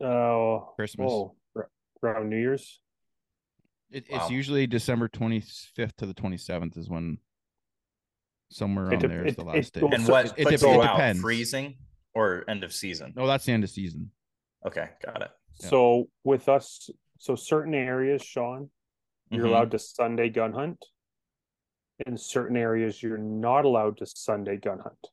Oh, 0.00 0.72
Christmas. 0.76 1.10
Oh, 1.10 1.34
around 2.02 2.28
New 2.30 2.38
Year's. 2.38 2.80
It, 3.90 4.04
Wow. 4.10 4.18
It's 4.22 4.30
usually 4.30 4.66
December 4.66 5.08
25th 5.08 5.96
to 5.96 6.06
the 6.06 6.14
27th 6.14 6.76
is 6.76 6.88
when 6.88 7.18
somewhere 8.50 8.86
around 8.86 8.98
dep- 9.00 9.10
there 9.10 9.26
is 9.26 9.32
it- 9.32 9.36
the 9.36 9.42
it- 9.42 9.46
last 9.56 9.74
day. 9.74 9.80
well, 9.82 9.94
And 9.94 10.06
what 10.08 10.26
it 10.38 10.46
puts 10.48 10.62
dep- 10.62 10.70
it 10.70 10.80
out? 10.80 10.96
depends. 10.96 11.20
Freezing 11.20 11.78
or 12.14 12.44
end 12.48 12.62
of 12.64 12.72
season? 12.72 13.12
No, 13.16 13.26
that's 13.26 13.44
the 13.44 13.52
end 13.52 13.64
of 13.64 13.70
season. 13.70 14.10
Okay, 14.66 14.88
got 15.04 15.22
it. 15.22 15.30
Yeah. 15.60 15.68
So 15.68 16.10
with 16.24 16.48
us, 16.48 16.90
so 17.18 17.34
certain 17.36 17.74
areas, 17.74 18.22
Sean, 18.22 18.70
you're 19.30 19.44
Mhm. 19.46 19.48
allowed 19.50 19.70
to 19.72 19.78
Sunday 19.78 20.28
gun 20.28 20.52
hunt. 20.52 20.84
In 22.06 22.16
certain 22.18 22.56
areas, 22.56 23.02
you're 23.02 23.18
not 23.18 23.64
allowed 23.64 23.96
to 23.98 24.06
Sunday 24.06 24.56
gun 24.56 24.78
hunt. 24.80 25.06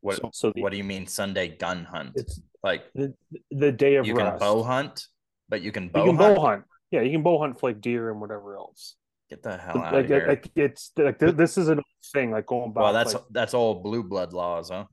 What 0.00 0.16
So- 0.16 0.30
So 0.32 0.52
the, 0.52 0.62
what 0.62 0.72
do 0.72 0.78
you 0.78 0.84
mean 0.84 1.06
Sunday 1.06 1.48
gun 1.48 1.84
hunt? 1.84 2.12
it's 2.16 2.40
Like 2.62 2.90
the 2.94 3.14
the 3.50 3.70
day 3.72 3.96
of 3.96 4.06
you 4.06 4.14
rest. 4.16 4.30
can 4.30 4.38
bow 4.38 4.62
hunt, 4.62 5.06
but 5.48 5.62
you 5.62 5.70
can 5.72 5.84
You 5.84 5.90
bow 5.90 6.06
can 6.06 6.16
hunt. 6.16 6.36
bow 6.36 6.42
hunt. 6.42 6.64
Yeah, 6.90 7.02
you 7.02 7.10
can 7.12 7.22
bow 7.22 7.38
hunt 7.38 7.60
for 7.60 7.70
like 7.70 7.80
deer 7.80 8.10
and 8.10 8.20
whatever 8.20 8.56
else. 8.56 8.96
Get 9.28 9.42
the 9.42 9.56
hell 9.56 9.78
out 9.78 9.92
like, 9.94 10.04
of 10.04 10.10
here. 10.10 10.26
like 10.28 10.50
it's 10.56 10.92
like 10.96 11.18
this 11.18 11.58
is 11.58 11.68
a 11.68 11.82
thing 12.12 12.30
like 12.30 12.46
going 12.46 12.72
back. 12.72 12.82
well, 12.82 12.92
that's 12.92 13.14
like, 13.14 13.24
that's 13.30 13.54
all 13.54 13.74
blue 13.82 14.02
blood 14.04 14.32
laws, 14.32 14.70
huh? 14.70 14.86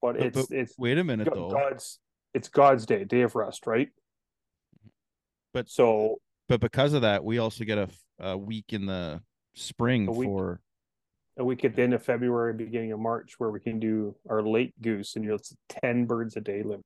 but 0.00 0.16
But- 0.16 0.26
it's 0.26 0.46
but 0.48 0.56
it's 0.56 0.78
Wait 0.78 0.96
a 0.98 1.04
minute 1.04 1.28
Go- 1.28 1.34
though. 1.34 1.50
God's 1.50 1.98
it's 2.34 2.48
God's 2.48 2.86
day, 2.86 3.04
day 3.04 3.22
of 3.22 3.34
rest, 3.34 3.66
right? 3.66 3.90
But- 5.52 5.68
so 5.68 6.20
But 6.48 6.60
because 6.60 6.92
of 6.94 7.02
that, 7.02 7.24
we 7.24 7.38
also 7.38 7.64
get 7.64 7.78
a, 7.78 7.88
a 8.18 8.36
week 8.38 8.72
in 8.72 8.86
the 8.86 9.20
spring 9.54 10.08
A 10.08 10.12
week. 10.12 10.26
for 10.26 10.60
a 11.36 11.44
week 11.44 11.64
at 11.64 11.76
the 11.76 11.82
end 11.82 11.94
of 11.94 12.02
February, 12.02 12.52
beginning 12.54 12.92
of 12.92 12.98
March, 12.98 13.34
where 13.38 13.50
we 13.50 13.60
can 13.60 13.78
do 13.78 14.16
our 14.28 14.42
late 14.42 14.74
goose, 14.80 15.14
and 15.14 15.24
you 15.24 15.30
know, 15.30 15.36
it's 15.36 15.52
a 15.52 15.80
ten 15.80 16.04
birds 16.06 16.36
a 16.36 16.40
day 16.40 16.62
limit. 16.62 16.84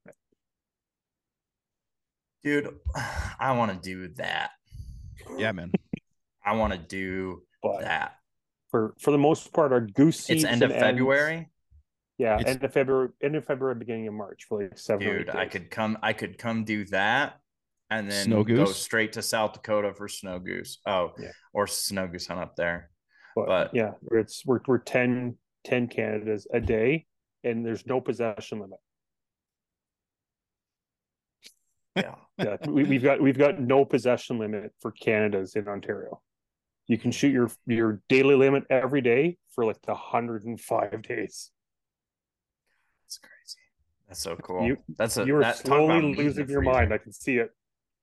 Dude, 2.42 2.74
I 3.38 3.52
want 3.52 3.72
to 3.72 3.78
do 3.78 4.08
that. 4.14 4.50
Yeah, 5.38 5.52
man. 5.52 5.72
I 6.44 6.56
want 6.56 6.72
to 6.72 6.78
do 6.78 7.42
But 7.62 7.82
that. 7.82 8.16
for 8.70 8.94
for 8.98 9.12
the 9.12 9.18
most 9.18 9.52
part, 9.52 9.72
our 9.72 9.80
goose 9.80 10.28
It's 10.28 10.42
end 10.44 10.62
of 10.62 10.72
ends- 10.72 10.82
February. 10.82 11.48
Yeah, 12.18 12.34
It's- 12.40 12.56
end 12.56 12.64
of 12.64 12.72
February, 12.72 13.10
end 13.22 13.36
of 13.36 13.44
February, 13.44 13.76
beginning 13.76 14.08
of 14.08 14.14
March 14.14 14.44
for 14.48 14.60
like 14.62 14.76
seven. 14.76 15.06
Dude, 15.06 15.30
I 15.30 15.46
could 15.46 15.70
come 15.70 15.98
I 16.02 16.12
could 16.12 16.36
come 16.36 16.64
do 16.64 16.84
that 16.86 17.38
and 17.98 18.10
then 18.10 18.24
Snow 18.24 18.44
go 18.44 18.64
straight 18.66 19.12
to 19.14 19.22
South 19.22 19.52
Dakota 19.54 19.92
for 19.94 20.08
snow 20.08 20.38
goose. 20.38 20.78
Oh, 20.86 21.12
Yeah. 21.18 21.30
or 21.52 21.66
snow 21.66 22.06
goose 22.06 22.26
hunt 22.26 22.40
up 22.40 22.56
there. 22.56 22.90
but, 23.36 23.46
but- 23.46 23.74
yeah, 23.74 23.92
it's 24.12 24.44
we're 24.46 24.60
we're 24.66 24.78
10, 24.78 25.36
10 25.64 25.88
Canadas 25.88 26.46
a 26.52 26.60
day, 26.60 27.06
and 27.44 27.64
there's 27.64 27.86
no 27.86 28.00
possession 28.00 28.60
limit. 28.60 28.78
Yeah. 31.96 32.14
Yeah, 32.38 32.56
we, 32.66 32.84
we've 32.84 33.02
got 33.02 33.20
we've 33.20 33.36
got 33.38 33.60
no 33.60 33.84
possession 33.84 34.38
limit 34.38 34.72
for 34.80 34.90
Canadas 34.92 35.54
in 35.56 35.68
Ontario. 35.68 36.22
You 36.88 36.96
can 36.98 37.10
shoot 37.12 37.32
your 37.32 37.50
your 37.66 38.00
daily 38.08 38.34
limit 38.34 38.64
every 38.70 39.02
day 39.02 39.36
for 39.54 39.64
like 39.66 39.80
the 39.82 39.94
hundred 39.94 40.44
and 40.44 40.58
five 40.60 41.02
days. 41.02 41.50
That's 43.04 43.18
crazy. 43.18 43.58
That's 44.08 44.20
so 44.20 44.36
cool. 44.36 44.66
You- 44.66 44.78
That's 44.96 45.18
a 45.18 45.26
You 45.26 45.36
are 45.36 45.40
that, 45.42 45.58
slowly 45.58 45.94
meat 46.00 46.04
in 46.04 46.12
the 46.12 46.18
losing 46.22 46.48
your 46.48 46.62
freezer. 46.62 46.72
mind. 46.72 46.94
I 46.94 46.98
can 46.98 47.12
see 47.12 47.36
it. 47.36 47.50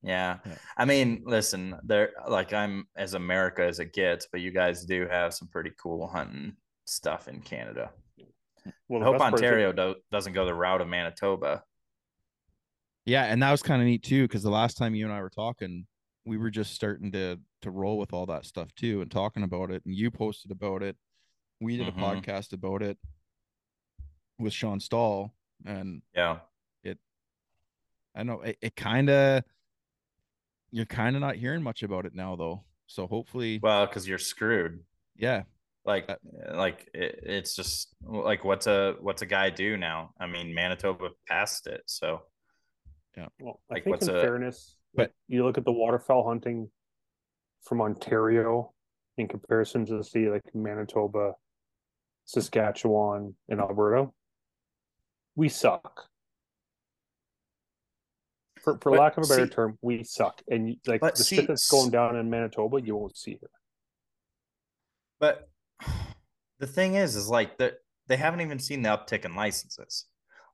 Yeah. 0.02 0.38
Yeah. 0.46 0.54
I 0.76 0.84
mean, 0.86 1.22
listen, 1.26 1.76
there 1.84 2.12
like 2.28 2.52
I'm 2.52 2.86
as 2.96 3.14
America 3.14 3.62
as 3.64 3.80
it 3.80 3.92
gets, 3.92 4.26
but 4.30 4.40
you 4.40 4.50
guys 4.50 4.84
do 4.84 5.06
have 5.10 5.34
some 5.34 5.48
pretty 5.48 5.72
cool 5.80 6.06
hunting 6.06 6.56
stuff 6.86 7.28
in 7.28 7.40
Canada. 7.40 7.90
Well, 8.88 9.02
I 9.02 9.04
hope 9.04 9.20
Ontario 9.20 9.72
do, 9.72 9.94
doesn't 10.10 10.32
go 10.32 10.44
the 10.46 10.54
route 10.54 10.80
of 10.80 10.88
Manitoba. 10.88 11.62
Yeah, 13.06 13.24
and 13.24 13.42
that 13.42 13.50
was 13.50 13.62
kind 13.62 13.80
of 13.80 13.86
neat 13.86 14.02
too, 14.02 14.24
because 14.24 14.42
the 14.42 14.50
last 14.50 14.76
time 14.76 14.94
you 14.94 15.04
and 15.04 15.12
I 15.14 15.20
were 15.22 15.30
talking, 15.30 15.86
we 16.26 16.36
were 16.36 16.50
just 16.50 16.74
starting 16.74 17.12
to 17.12 17.38
to 17.62 17.70
roll 17.70 17.98
with 17.98 18.12
all 18.14 18.24
that 18.26 18.46
stuff 18.46 18.74
too, 18.74 19.02
and 19.02 19.10
talking 19.10 19.42
about 19.42 19.70
it. 19.70 19.82
And 19.84 19.94
you 19.94 20.10
posted 20.10 20.50
about 20.50 20.82
it. 20.82 20.96
We 21.60 21.76
did 21.76 21.88
Mhm. 21.88 21.98
a 21.98 22.00
podcast 22.00 22.52
about 22.54 22.82
it 22.82 22.96
with 24.38 24.52
Sean 24.54 24.80
Stahl, 24.80 25.34
and 25.66 26.02
Yeah. 26.14 26.40
It 26.82 26.98
I 28.14 28.22
know 28.22 28.40
it, 28.42 28.56
it 28.62 28.76
kind 28.76 29.10
of 29.10 29.44
you're 30.70 30.86
kind 30.86 31.16
of 31.16 31.20
not 31.20 31.36
hearing 31.36 31.62
much 31.62 31.82
about 31.82 32.06
it 32.06 32.14
now, 32.14 32.36
though. 32.36 32.64
So 32.86 33.06
hopefully, 33.06 33.60
Well, 33.62 33.86
because 33.86 34.06
you're 34.08 34.18
screwed. 34.18 34.84
yeah, 35.16 35.42
Like, 35.84 36.08
Uh, 36.10 36.16
like 36.56 36.90
it, 36.92 37.20
it's 37.22 37.54
just 37.56 37.94
like 38.02 38.44
what's 38.44 38.66
a 38.66 38.96
what's 39.00 39.22
a 39.22 39.26
guy 39.26 39.48
do 39.50 39.76
now? 39.76 40.12
I 40.20 40.26
mean, 40.26 40.52
Manitoba 40.54 41.10
passed 41.26 41.66
it, 41.66 41.82
so 41.86 42.22
yeah. 43.16 43.28
Well, 43.40 43.60
I 43.70 43.74
Like, 43.74 43.84
think 43.84 43.94
what's 43.96 44.08
in 44.08 44.16
a- 44.16 44.20
fairness, 44.20 44.76
But- 44.94 45.02
like, 45.08 45.14
you 45.28 45.44
look 45.44 45.56
at 45.58 45.64
the 45.64 45.72
waterfowl 45.72 46.26
hunting 46.28 46.70
from 47.62 47.80
Ontario 47.80 48.74
in 49.16 49.26
comparison 49.28 49.86
to 49.86 49.96
the 49.96 50.04
see 50.04 50.28
like 50.28 50.42
Manitoba, 50.54 51.34
Saskatchewan, 52.26 53.36
and 53.48 53.60
Alberta. 53.60 54.10
We 55.34 55.48
suck. 55.48 56.09
For, 58.62 58.78
for 58.80 58.92
lack 58.96 59.16
of 59.16 59.24
a 59.24 59.26
better 59.28 59.46
see- 59.46 59.52
term, 59.52 59.78
we 59.82 60.04
suck. 60.04 60.42
And 60.48 60.76
like 60.86 61.00
the 61.00 61.16
see, 61.16 61.36
shit 61.36 61.48
that's 61.48 61.68
going 61.70 61.90
down 61.90 62.16
in 62.16 62.28
Manitoba, 62.30 62.80
you 62.82 62.96
won't 62.96 63.16
see 63.16 63.32
here. 63.40 63.50
But 65.18 65.48
the 66.58 66.66
thing 66.66 66.94
is, 66.94 67.16
is 67.16 67.28
like 67.28 67.58
that 67.58 67.74
they 68.08 68.16
haven't 68.16 68.40
even 68.40 68.58
seen 68.58 68.82
the 68.82 68.88
uptick 68.90 69.24
in 69.24 69.34
licenses. 69.34 70.06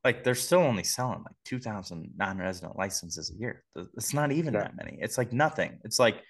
Like 0.03 0.23
they're 0.23 0.35
still 0.35 0.59
only 0.59 0.83
selling 0.83 1.19
like 1.19 1.35
two 1.43 1.59
thousand 1.59 2.11
non-resident 2.17 2.77
licenses 2.77 3.31
a 3.31 3.37
year. 3.39 3.63
It's 3.95 4.13
not 4.13 4.31
even 4.31 4.53
Yeah. 4.53 4.61
that 4.61 4.77
many. 4.77 4.97
It's 5.01 5.17
like 5.17 5.33
nothing. 5.33 5.79
It's 5.83 5.99
like 5.99 6.21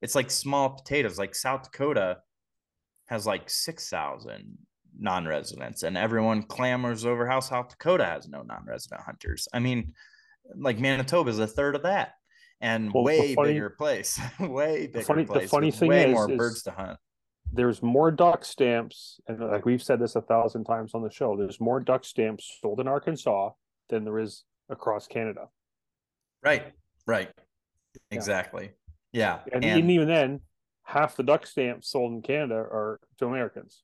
it's 0.00 0.14
like 0.14 0.30
small 0.30 0.70
potatoes. 0.70 1.18
Like 1.18 1.34
South 1.34 1.64
Dakota 1.64 2.18
has 3.08 3.26
like 3.26 3.50
six 3.50 3.88
thousand 3.90 4.56
non-residents, 4.98 5.82
and 5.82 5.96
everyone 5.96 6.42
clamors 6.44 7.04
over 7.04 7.26
how 7.26 7.40
South 7.40 7.68
Dakota 7.68 8.04
has 8.04 8.28
no 8.28 8.42
non-resident 8.42 9.02
hunters. 9.02 9.46
I 9.52 9.58
mean, 9.58 9.92
like 10.56 10.78
Manitoba 10.78 11.30
is 11.30 11.38
a 11.38 11.46
third 11.46 11.74
of 11.76 11.82
that. 11.82 12.14
And 12.60 12.92
Well, 12.92 13.04
way 13.04 13.34
funny- 13.34 13.52
bigger 13.54 13.70
place, 13.70 14.18
way 14.40 14.86
bigger 14.88 15.02
funny- 15.04 15.24
the 15.24 15.46
funny 15.48 15.70
thing 15.70 15.88
way 15.90 16.06
is- 16.10 16.14
more 16.14 16.30
is- 16.30 16.36
birds 16.36 16.62
to 16.64 16.70
hunt. 16.72 16.98
There's 17.50 17.82
more 17.82 18.10
duck 18.10 18.44
stamps, 18.44 19.20
and 19.26 19.40
like 19.40 19.64
we've 19.64 19.82
said 19.82 20.00
this 20.00 20.16
a 20.16 20.20
thousand 20.20 20.64
times 20.64 20.92
on 20.94 21.02
the 21.02 21.10
show, 21.10 21.34
there's 21.34 21.60
more 21.60 21.80
duck 21.80 22.04
stamps 22.04 22.58
sold 22.60 22.78
in 22.78 22.86
Arkansas 22.86 23.52
than 23.88 24.04
there 24.04 24.18
is 24.18 24.44
across 24.68 25.06
Canada. 25.06 25.48
Right. 26.42 26.74
Right. 27.06 27.30
Exactly. 28.10 28.72
Yeah. 29.12 29.38
And, 29.50 29.64
And, 29.64 29.78
even, 29.78 29.90
even 29.90 30.08
then, 30.08 30.40
half 30.82 31.16
the 31.16 31.22
duck 31.22 31.46
stamps 31.46 31.88
sold 31.90 32.12
in 32.12 32.20
Canada 32.20 32.54
are 32.56 33.00
to 33.18 33.24
Americans 33.26 33.82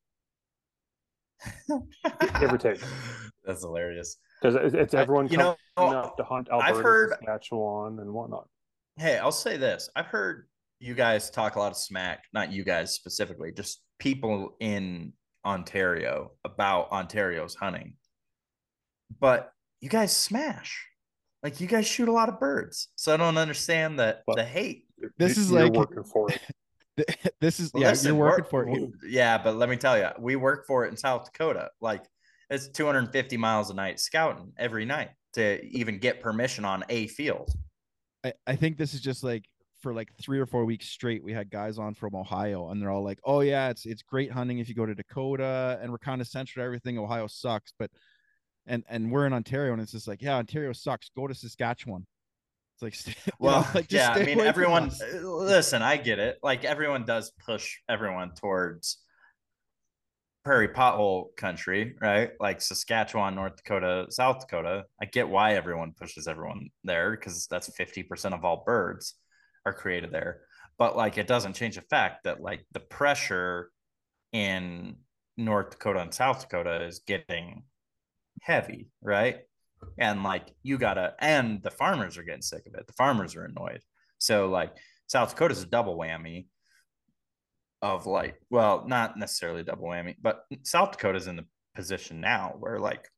give 1.69 2.53
or 2.53 2.59
take. 2.59 2.81
That's 3.45 3.62
hilarious. 3.62 4.19
Because 4.45 4.64
it's, 4.66 4.74
it's 4.74 4.95
I- 4.95 5.01
everyone 5.01 5.28
You 5.28 5.38
coming 5.38 5.57
know, 5.76 5.82
up 5.84 6.16
to 6.18 6.24
hunt 6.24 6.49
Alberta, 6.53 6.82
heard- 6.82 7.11
Saskatchewan, 7.11 7.99
and 8.01 8.12
whatnot. 8.12 8.49
hey, 8.97 9.18
I'll 9.18 9.32
say 9.32 9.57
this. 9.57 9.88
I've 9.97 10.07
heard 10.07 10.47
you 10.80 10.95
guys 10.95 11.30
talk 11.30 11.57
a 11.57 11.59
lot 11.59 11.70
of 11.72 11.78
smack, 11.78 12.24
not 12.32 12.53
you 12.53 12.64
guys 12.64 12.92
specifically, 12.95 13.53
just 13.53 13.80
people 13.99 14.57
in 14.61 15.12
Ontario 15.47 16.32
about 16.45 16.90
Ontario's 16.92 17.55
hunting. 17.55 17.95
But 19.20 19.51
you 19.80 19.88
guys 19.88 20.14
smash. 20.14 20.86
Like 21.42 21.61
you 21.61 21.66
guys 21.66 21.86
shoot 21.86 22.09
a 22.09 22.12
lot 22.12 22.28
of 22.28 22.40
birds. 22.40 22.88
So 22.97 23.12
I 23.12 23.16
don't 23.16 23.36
understand 23.38 23.99
the 23.99 24.18
Well, 24.26 24.36
the 24.36 24.45
hate. 24.45 24.86
This 25.18 25.36
is 25.38 25.51
like- 25.51 25.72
working 25.72 26.05
for 26.05 26.28
it. 26.30 26.40
this 27.40 27.59
is 27.61 27.72
yeah, 27.74 27.88
Listen, 27.88 28.14
you're 28.14 28.24
working 28.24 28.45
for 28.49 28.68
it. 28.68 28.90
Yeah, 29.09 29.36
but 29.38 29.57
let 29.57 29.68
me 29.68 29.76
tell 29.76 29.99
you, 29.99 30.09
we 30.18 30.36
work 30.36 30.64
for 30.66 30.84
it 30.86 30.90
in 30.90 30.97
South 30.97 31.24
Dakota. 31.24 31.70
Like 31.80 32.03
it's 32.51 32.68
250 32.68 33.36
miles 33.36 33.70
a 33.70 33.74
night 33.74 34.01
scouting 34.01 34.53
every 34.59 34.84
night 34.84 35.11
to 35.34 35.64
even 35.64 35.99
get 35.99 36.20
permission 36.20 36.64
on 36.64 36.84
a 36.88 37.07
field. 37.09 37.51
I, 38.24 38.32
I 38.47 38.57
think 38.57 38.78
this 38.78 38.95
is 38.95 39.01
just 39.01 39.22
like 39.24 39.45
for 39.82 39.92
like 39.92 40.11
three 40.20 40.38
or 40.38 40.47
four 40.47 40.64
weeks 40.64 40.86
straight, 40.88 41.22
we 41.22 41.32
had 41.32 41.51
guys 41.51 41.78
on 41.78 41.95
from 41.95 42.14
Ohio, 42.14 42.70
and 42.70 42.80
they're 42.80 42.90
all 42.90 43.05
like, 43.05 43.18
"Oh 43.24 43.40
yeah, 43.40 43.68
it's 43.68 43.84
it's 43.84 44.03
great 44.03 44.32
hunting 44.32 44.59
if 44.59 44.68
you 44.68 44.74
go 44.74 44.86
to 44.86 44.95
Dakota, 44.95 45.78
and 45.82 45.90
we're 45.92 45.99
kind 45.99 46.20
of 46.22 46.26
centered 46.26 46.55
to 46.55 46.62
everything. 46.62 46.99
Ohio 46.99 47.26
sucks, 47.26 47.74
but 47.78 47.90
and 48.66 48.82
and 48.88 49.12
we're 49.12 49.26
in 49.26 49.34
Ontario, 49.34 49.72
and 49.74 49.82
it's 49.82 49.92
just 49.92 50.09
like, 50.09 50.22
yeah, 50.22 50.36
Ontario 50.36 50.72
sucks. 50.72 51.11
Go 51.14 51.26
to 51.26 51.34
Saskatchewan. 51.34 52.07
It's 52.76 52.82
like, 52.82 52.95
stay, 52.95 53.14
you 53.26 53.32
know, 53.32 53.36
Well, 53.40 53.70
like, 53.74 53.88
just 53.88 54.16
yeah, 54.16 54.22
I 54.22 54.24
mean, 54.24 54.40
everyone. 54.40 54.90
uh, 54.90 55.18
Listen, 55.20 55.82
I 55.82 55.99
get 55.99 56.18
it. 56.18 56.38
Like 56.42 56.64
everyone 56.64 57.05
does 57.05 57.30
push 57.45 57.76
everyone 57.88 58.32
towards 58.34 59.04
prairie 60.45 60.68
pothole 60.68 61.34
country, 61.36 61.97
right? 62.01 62.30
Like 62.38 62.61
Saskatchewan, 62.61 63.34
North 63.34 63.57
Dakota, 63.57 64.07
South 64.11 64.40
Dakota. 64.40 64.84
I 65.01 65.07
get 65.07 65.28
why 65.28 65.55
everyone 65.55 65.95
pushes 65.99 66.28
everyone 66.28 66.68
there 66.84 67.12
because 67.12 67.47
that's 67.47 67.74
fifty 67.76 68.03
percent 68.03 68.34
of 68.34 68.45
all 68.45 68.62
birds 68.64 69.14
are 69.64 69.72
created 69.72 70.12
there. 70.12 70.42
But 70.78 70.97
like, 70.97 71.18
it 71.18 71.26
doesn't 71.26 71.55
change 71.55 71.76
the 71.76 71.82
fact 71.82 72.24
that 72.24 72.40
like 72.40 72.66
the 72.72 72.80
pressure 72.80 73.70
in 74.32 74.97
North 75.36 75.70
Dakota 75.70 76.01
and 76.01 76.12
South 76.12 76.40
Dakota 76.40 76.84
is 76.84 77.01
getting 77.07 77.62
heavy, 78.42 78.88
right? 79.01 79.38
And 79.99 80.22
like 80.22 80.53
you 80.62 80.78
gotta, 80.78 81.14
and 81.20 81.62
the 81.62 81.70
farmers 81.70 82.18
are 82.18 82.22
getting 82.22 82.42
sick 82.42 82.66
of 82.66 82.74
it. 82.74 82.86
The 82.86 82.92
farmers 82.95 83.36
are 83.36 83.45
annoyed. 83.45 83.80
So 84.18 84.49
like 84.49 84.72
South 85.07 85.30
Dakota's 85.30 85.62
a 85.62 85.66
double 85.66 85.97
whammy 85.97 86.47
of 87.85 88.07
like, 88.07 88.41
well, 88.49 88.85
not 88.87 89.18
necessarily 89.18 89.62
double 89.62 89.89
whammy, 89.89 90.16
but 90.20 90.47
South 90.62 90.93
Dakota's 90.93 91.26
in 91.26 91.37
the 91.37 91.45
position 91.76 92.18
now 92.18 92.55
where 92.59 92.80
like 92.80 93.11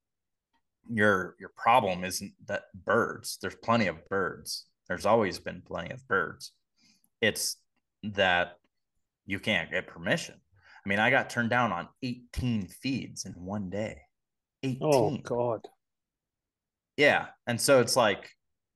your 0.90 1.36
your 1.38 1.52
problem 1.56 2.02
isn't 2.02 2.32
that 2.46 2.64
birds. 2.74 3.38
There's 3.40 3.54
plenty 3.54 3.86
of 3.86 4.04
birds. 4.08 4.66
There's 4.88 5.06
always 5.06 5.38
been 5.38 5.62
plenty 5.64 5.92
of 5.92 6.06
birds. 6.08 6.50
It's 7.20 7.56
that 8.02 8.56
you 9.24 9.38
can't 9.38 9.70
get 9.70 9.86
permission. 9.86 10.34
I 10.84 10.88
mean, 10.88 10.98
I 10.98 11.10
got 11.10 11.30
turned 11.30 11.50
down 11.50 11.72
on 11.72 11.88
18 12.02 12.66
feeds 12.66 13.24
in 13.24 13.32
one 13.32 13.70
day. 13.70 14.00
18. 14.64 14.78
Oh 14.82 15.16
God! 15.22 15.60
Yeah. 16.96 17.26
And 17.46 17.60
so 17.60 17.80
it's 17.80 17.94
like, 17.94 18.30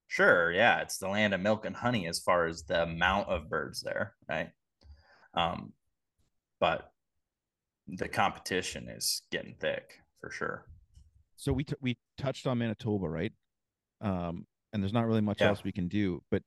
sure, 0.06 0.52
yeah, 0.52 0.82
it's 0.82 0.98
the 0.98 1.08
land 1.08 1.34
of 1.34 1.40
milk 1.40 1.64
and 1.64 1.74
honey 1.74 2.06
as 2.06 2.20
far 2.20 2.46
as 2.46 2.62
the 2.62 2.84
amount 2.84 3.28
of 3.28 3.50
birds 3.50 3.80
there, 3.80 4.14
right? 4.28 4.50
Um, 5.34 5.72
but 6.60 6.92
the 7.88 8.08
competition 8.08 8.88
is 8.88 9.22
getting 9.32 9.54
thick 9.60 9.98
for 10.20 10.30
sure. 10.30 10.66
so 11.36 11.52
we 11.52 11.64
t- 11.64 11.74
we 11.80 11.96
touched 12.18 12.46
on 12.46 12.58
Manitoba, 12.58 13.08
right? 13.08 13.32
Um, 14.02 14.46
and 14.72 14.82
there's 14.82 14.92
not 14.92 15.06
really 15.06 15.22
much 15.22 15.40
Yeah. 15.40 15.48
else 15.48 15.64
we 15.64 15.72
can 15.72 15.88
do, 15.88 16.22
but 16.30 16.42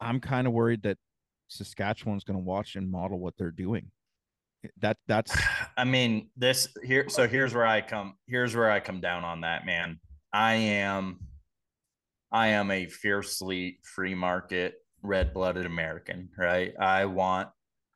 I'm 0.00 0.20
kind 0.20 0.46
of 0.46 0.52
worried 0.52 0.82
that 0.82 0.96
Saskatchewan's 1.48 2.24
going 2.24 2.38
to 2.38 2.44
watch 2.44 2.76
and 2.76 2.90
model 2.90 3.18
what 3.18 3.34
they're 3.36 3.50
doing. 3.50 3.90
That 4.80 4.96
that's 5.06 5.36
I 5.76 5.84
mean, 5.84 6.30
this 6.36 6.68
here. 6.82 7.08
So 7.08 7.28
here's 7.28 7.54
where 7.54 7.66
I 7.66 7.80
come. 7.80 8.14
Here's 8.26 8.56
where 8.56 8.70
I 8.70 8.80
come 8.80 9.00
down 9.00 9.24
on 9.24 9.42
that, 9.42 9.64
man. 9.66 10.00
I 10.32 10.54
am. 10.54 11.20
I 12.32 12.48
am 12.48 12.70
a 12.70 12.86
fiercely 12.86 13.78
free 13.82 14.14
market, 14.14 14.74
red 15.02 15.32
blooded 15.32 15.64
American, 15.64 16.28
right? 16.36 16.74
I 16.78 17.06
want 17.06 17.48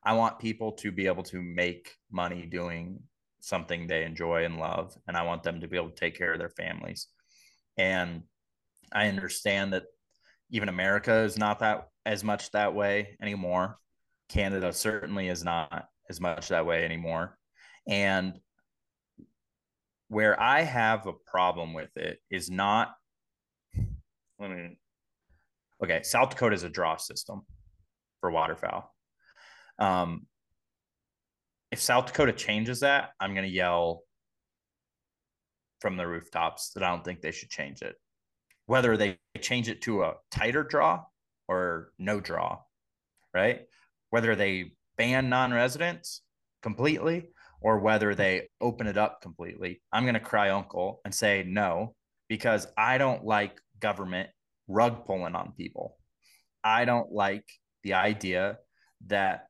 I 0.04 0.14
want 0.14 0.38
people 0.38 0.72
to 0.72 0.90
be 0.90 1.06
able 1.06 1.22
to 1.24 1.40
make 1.40 1.94
money 2.10 2.46
doing 2.46 3.00
something 3.40 3.86
they 3.86 4.04
enjoy 4.04 4.44
and 4.44 4.58
love, 4.58 4.96
and 5.06 5.16
I 5.16 5.22
want 5.22 5.42
them 5.42 5.60
to 5.60 5.68
be 5.68 5.76
able 5.76 5.90
to 5.90 5.96
take 5.96 6.16
care 6.16 6.32
of 6.32 6.38
their 6.38 6.50
families. 6.50 7.08
And 7.76 8.22
I 8.92 9.08
understand 9.08 9.72
that 9.72 9.84
even 10.50 10.68
America 10.68 11.20
is 11.20 11.38
not 11.38 11.60
that 11.60 11.88
as 12.04 12.22
much 12.22 12.50
that 12.50 12.74
way 12.74 13.16
anymore. 13.20 13.78
Canada 14.28 14.72
certainly 14.72 15.28
is 15.28 15.44
not 15.44 15.86
as 16.10 16.20
much 16.20 16.48
that 16.48 16.66
way 16.66 16.84
anymore. 16.84 17.38
And 17.86 18.38
where 20.08 20.40
I 20.40 20.62
have 20.62 21.06
a 21.06 21.12
problem 21.12 21.72
with 21.72 21.96
it 21.96 22.18
is 22.30 22.50
not 22.50 22.94
let 24.38 24.50
me 24.50 24.78
okay, 25.82 26.02
South 26.02 26.30
Dakota 26.30 26.54
is 26.54 26.64
a 26.64 26.68
draw 26.68 26.96
system 26.96 27.42
for 28.20 28.30
waterfowl. 28.30 28.91
Um, 29.78 30.26
if 31.70 31.80
South 31.80 32.06
Dakota 32.06 32.32
changes 32.32 32.80
that, 32.80 33.10
I'm 33.18 33.34
going 33.34 33.48
to 33.48 33.52
yell 33.52 34.02
from 35.80 35.96
the 35.96 36.06
rooftops 36.06 36.70
that 36.70 36.82
I 36.82 36.90
don't 36.90 37.04
think 37.04 37.20
they 37.20 37.32
should 37.32 37.50
change 37.50 37.82
it. 37.82 37.96
Whether 38.66 38.96
they 38.96 39.18
change 39.40 39.68
it 39.68 39.82
to 39.82 40.02
a 40.02 40.14
tighter 40.30 40.62
draw 40.62 41.04
or 41.48 41.92
no 41.98 42.20
draw, 42.20 42.60
right? 43.34 43.62
Whether 44.10 44.36
they 44.36 44.72
ban 44.96 45.28
non 45.28 45.52
residents 45.52 46.22
completely 46.62 47.28
or 47.60 47.78
whether 47.78 48.14
they 48.14 48.48
open 48.60 48.86
it 48.86 48.98
up 48.98 49.20
completely, 49.20 49.82
I'm 49.92 50.04
going 50.04 50.14
to 50.14 50.20
cry 50.20 50.50
uncle 50.50 51.00
and 51.04 51.14
say 51.14 51.44
no 51.46 51.94
because 52.28 52.66
I 52.76 52.98
don't 52.98 53.24
like 53.24 53.60
government 53.80 54.30
rug 54.68 55.04
pulling 55.06 55.34
on 55.34 55.52
people. 55.56 55.96
I 56.62 56.84
don't 56.84 57.10
like 57.10 57.44
the 57.82 57.94
idea 57.94 58.58
that 59.08 59.46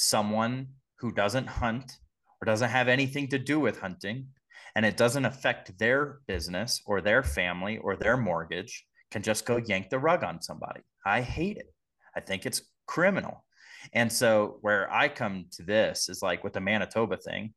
someone 0.00 0.68
who 0.98 1.12
doesn't 1.12 1.46
hunt 1.46 1.92
or 2.40 2.46
doesn't 2.46 2.70
have 2.70 2.88
anything 2.88 3.28
to 3.28 3.38
do 3.38 3.60
with 3.60 3.80
hunting 3.80 4.26
and 4.74 4.86
it 4.86 4.96
doesn't 4.96 5.24
affect 5.24 5.78
their 5.78 6.20
business 6.26 6.80
or 6.86 7.00
their 7.00 7.22
family 7.22 7.78
or 7.78 7.96
their 7.96 8.16
mortgage 8.16 8.86
can 9.10 9.22
just 9.22 9.44
go 9.44 9.56
yank 9.56 9.90
the 9.90 9.98
rug 9.98 10.22
on 10.22 10.40
somebody. 10.40 10.80
I 11.04 11.20
hate 11.20 11.56
it. 11.56 11.72
I 12.16 12.20
think 12.20 12.46
it's 12.46 12.62
criminal. 12.86 13.44
And 13.92 14.12
so 14.12 14.58
where 14.60 14.92
I 14.92 15.08
come 15.08 15.46
to 15.52 15.62
this 15.62 16.08
is 16.08 16.22
like 16.22 16.44
with 16.44 16.52
the 16.52 16.60
Manitoba 16.60 17.16
thing, 17.16 17.54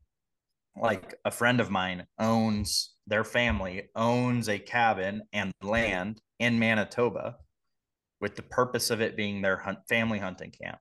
like 0.75 1.15
a 1.25 1.31
friend 1.31 1.59
of 1.59 1.69
mine 1.69 2.07
owns 2.17 2.93
their 3.05 3.23
family 3.23 3.89
owns 3.95 4.47
a 4.47 4.57
cabin 4.57 5.23
and 5.33 5.51
land 5.61 6.21
in 6.39 6.57
Manitoba 6.57 7.35
with 8.21 8.35
the 8.35 8.41
purpose 8.43 8.89
of 8.89 9.01
it 9.01 9.17
being 9.17 9.41
their 9.41 9.57
hunt, 9.57 9.79
family 9.89 10.19
hunting 10.19 10.51
camp. 10.51 10.77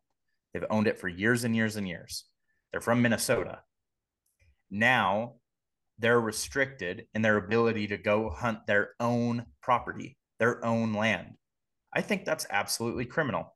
They've 0.53 0.65
owned 0.71 0.87
it 0.87 0.99
for 0.99 1.09
years 1.09 1.45
and 1.45 1.57
years 1.57 1.77
and 1.77 1.89
years. 1.89 2.25
They're 2.71 2.81
from 2.81 3.03
Minnesota. 3.03 3.61
Now 4.71 5.35
they're 5.99 6.21
restricted 6.21 7.07
in 7.15 7.23
their 7.23 7.37
ability 7.37 7.87
to 7.89 7.99
go 7.99 8.31
hunt 8.31 8.67
their 8.67 8.91
own 8.99 9.47
property, 9.63 10.17
their 10.39 10.65
own 10.65 10.93
land. 10.93 11.35
I 11.95 12.01
think 12.01 12.25
that's 12.25 12.47
absolutely 12.51 13.05
criminal. 13.05 13.55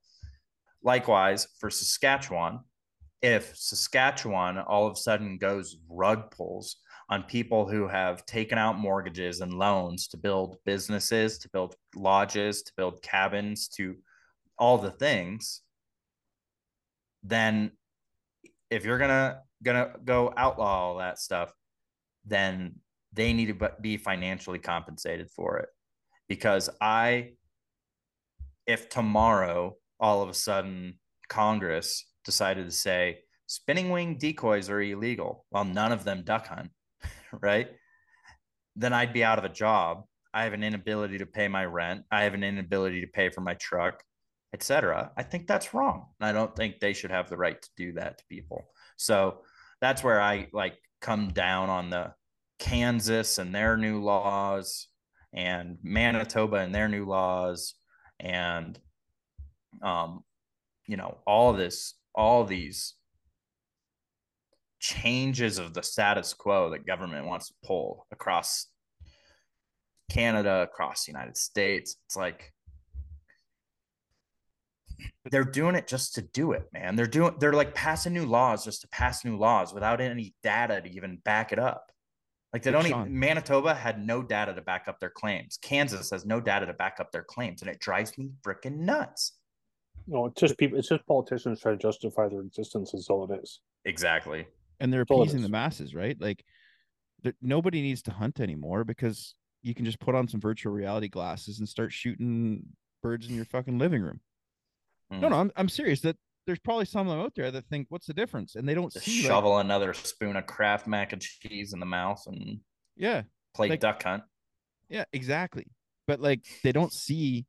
Likewise, 0.83 1.49
for 1.59 1.71
Saskatchewan, 1.71 2.61
if 3.23 3.57
Saskatchewan 3.57 4.59
all 4.59 4.87
of 4.87 4.93
a 4.93 4.97
sudden 4.97 5.39
goes 5.39 5.79
rug 5.89 6.31
pulls 6.31 6.77
on 7.09 7.23
people 7.23 7.69
who 7.69 7.89
have 7.89 8.27
taken 8.27 8.59
out 8.59 8.79
mortgages 8.79 9.41
and 9.41 9.55
loans 9.55 10.07
to 10.09 10.17
build 10.17 10.59
businesses, 10.65 11.39
to 11.39 11.49
build 11.49 11.75
lodges, 11.95 12.63
to 12.63 12.73
build 12.77 13.03
cabins, 13.03 13.69
to 13.69 13.97
all 14.59 14.77
the 14.79 14.91
things, 14.91 15.63
then 17.27 17.73
if 18.71 18.85
you're 18.85 18.99
gonna 18.99 19.41
gonna 19.63 19.93
go 20.05 20.33
outlaw 20.37 20.89
all 20.89 20.99
that 20.99 21.19
stuff, 21.19 21.53
then 22.25 22.77
they 23.13 23.33
need 23.33 23.59
to 23.59 23.71
be 23.81 23.97
financially 23.97 24.59
compensated 24.59 25.31
for 25.31 25.59
it. 25.59 25.69
Because 26.29 26.69
I, 26.81 27.33
if 28.67 28.89
tomorrow 28.89 29.77
all 29.99 30.23
of 30.23 30.29
a 30.29 30.35
sudden 30.35 30.99
Congress 31.29 32.05
decided 32.25 32.67
to 32.67 32.73
say 32.73 33.21
spinning 33.47 33.91
wing 33.91 34.19
decoys 34.19 34.69
are 34.69 34.81
illegal, 34.81 35.47
while 35.51 35.65
none 35.65 35.93
of 35.93 36.05
them 36.05 36.23
duck 36.25 36.49
hunt, 36.49 36.71
right? 37.41 37.69
Then 38.75 38.93
I'd 38.93 39.13
be 39.13 39.25
out 39.25 39.39
of 39.39 39.45
a 39.45 39.49
job. 39.49 40.05
I 40.35 40.45
have 40.45 40.53
an 40.53 40.63
inability 40.63 41.19
to 41.19 41.27
pay 41.27 41.49
my 41.49 41.65
rent. 41.65 42.05
I 42.11 42.25
have 42.25 42.35
an 42.35 42.45
inability 42.45 43.01
to 43.01 43.07
pay 43.07 43.31
for 43.31 43.41
my 43.41 43.55
truck, 43.55 44.03
etc. 44.53 45.13
I 45.17 45.23
think 45.23 45.47
that's 45.47 45.75
wrong. 45.75 46.07
I 46.21 46.33
don't 46.33 46.55
think 46.55 46.81
they 46.81 46.93
should 46.93 47.11
have 47.11 47.29
the 47.29 47.37
right 47.37 47.61
to 47.61 47.71
do 47.77 47.93
that 47.95 48.19
to 48.19 48.25
people. 48.29 48.65
So 48.97 49.43
that's 49.81 50.03
where 50.03 50.21
I 50.21 50.49
like 50.53 50.79
come 51.01 51.29
down 51.29 51.69
on 51.69 51.91
the 51.91 52.15
Kansas 52.59 53.39
and 53.39 53.55
their 53.55 53.77
new 53.77 54.03
laws 54.03 54.89
and 55.35 55.79
Manitoba 55.83 56.57
and 56.57 56.75
their 56.75 56.89
new 56.89 57.05
laws 57.05 57.75
and 58.19 58.79
um 59.83 60.25
you 60.87 60.97
know 60.97 61.19
all 61.27 61.53
this 61.53 61.95
all 62.15 62.45
these 62.45 62.95
changes 64.81 65.59
of 65.59 65.75
the 65.75 65.83
status 65.83 66.33
quo 66.33 66.71
that 66.71 66.87
government 66.87 67.27
wants 67.27 67.49
to 67.49 67.55
pull 67.63 68.07
across 68.11 68.69
Canada, 70.11 70.63
across 70.63 71.05
the 71.05 71.13
United 71.13 71.37
States. 71.37 71.97
It's 72.07 72.17
like 72.17 72.53
they're 75.31 75.45
doing 75.45 75.75
it 75.75 75.87
just 75.87 76.15
to 76.15 76.23
do 76.23 76.53
it, 76.53 76.65
man. 76.73 76.97
They're 76.97 77.07
doing 77.07 77.35
they're 77.39 77.53
like 77.53 77.75
passing 77.75 78.13
new 78.13 78.27
laws 78.27 78.65
just 78.65 78.83
to 78.83 78.89
pass 78.89 79.25
new 79.25 79.37
laws 79.37 79.73
without 79.73 80.01
any 80.01 80.35
data 80.43 80.81
to 80.81 80.91
even 80.91 81.17
back 81.25 81.53
it 81.53 81.59
up. 81.59 81.93
Like 82.53 82.63
they 82.63 82.71
don't 82.71 82.87
even 82.87 83.19
Manitoba 83.19 83.75
had 83.75 84.05
no 84.05 84.23
data 84.23 84.55
to 84.55 84.63
back 84.63 84.89
up 84.89 84.99
their 85.01 85.11
claims. 85.11 85.59
Kansas 85.61 86.11
has 86.11 86.25
no 86.25 86.41
data 86.41 86.67
to 86.67 86.73
back 86.73 86.97
up 87.01 87.13
their 87.13 87.25
claims, 87.25 87.63
and 87.63 87.71
it 87.71 87.81
drives 87.81 88.17
me 88.17 88.31
freaking 88.43 88.79
nuts. 88.79 89.33
No, 90.07 90.27
it's 90.27 90.41
just 90.41 90.57
people. 90.57 90.79
It's 90.79 90.89
just 90.89 91.07
politicians 91.07 91.61
trying 91.61 91.79
to 91.79 91.83
justify 91.83 92.29
their 92.29 92.41
existence. 92.41 92.95
Is 92.95 93.09
all 93.09 93.31
it 93.31 93.41
is. 93.43 93.61
Exactly. 93.85 94.47
And 94.81 94.93
they're 94.93 95.03
appeasing 95.03 95.43
the 95.43 95.49
masses, 95.49 95.95
right? 95.95 96.21
Like, 96.21 96.45
nobody 97.41 97.81
needs 97.81 98.03
to 98.03 98.11
hunt 98.11 98.41
anymore 98.41 98.85
because 98.85 99.35
you 99.63 99.75
can 99.75 99.85
just 99.85 99.99
put 99.99 100.15
on 100.15 100.29
some 100.29 100.41
virtual 100.41 100.73
reality 100.73 101.09
glasses 101.09 101.59
and 101.59 101.69
start 101.69 101.93
shooting 101.93 102.63
birds 103.03 103.29
in 103.29 103.35
your 103.35 103.47
fucking 103.47 103.79
living 103.79 104.03
room. 104.03 104.21
Mm. 105.13 105.21
No, 105.21 105.29
no, 105.29 105.37
I'm, 105.37 105.53
I'm 105.57 105.69
serious. 105.69 106.01
That 106.01 106.17
there's 106.47 106.59
probably 106.59 106.85
some 106.85 107.09
of 107.09 107.17
them 107.17 107.25
out 107.25 107.35
there 107.35 107.51
that 107.51 107.67
think, 107.67 107.87
"What's 107.91 108.07
the 108.07 108.15
difference?" 108.15 108.55
And 108.55 108.69
they 108.69 108.75
don't 108.75 108.93
just 108.93 109.05
see 109.05 109.23
shovel 109.23 109.53
like, 109.53 109.65
another 109.65 109.95
spoon 109.95 110.37
of 110.37 110.47
Kraft 110.47 110.87
mac 110.87 111.13
and 111.13 111.23
cheese 111.23 111.73
in 111.73 111.81
the 111.81 111.87
mouth 111.87 112.23
and 112.27 112.61
yeah, 112.97 113.23
play 113.55 113.69
like, 113.69 113.81
duck 113.81 114.03
hunt. 114.03 114.25
Yeah, 114.89 115.05
exactly. 115.13 115.67
But 116.07 116.21
like, 116.21 116.45
they 116.63 116.73
don't 116.73 116.93
see 116.93 117.47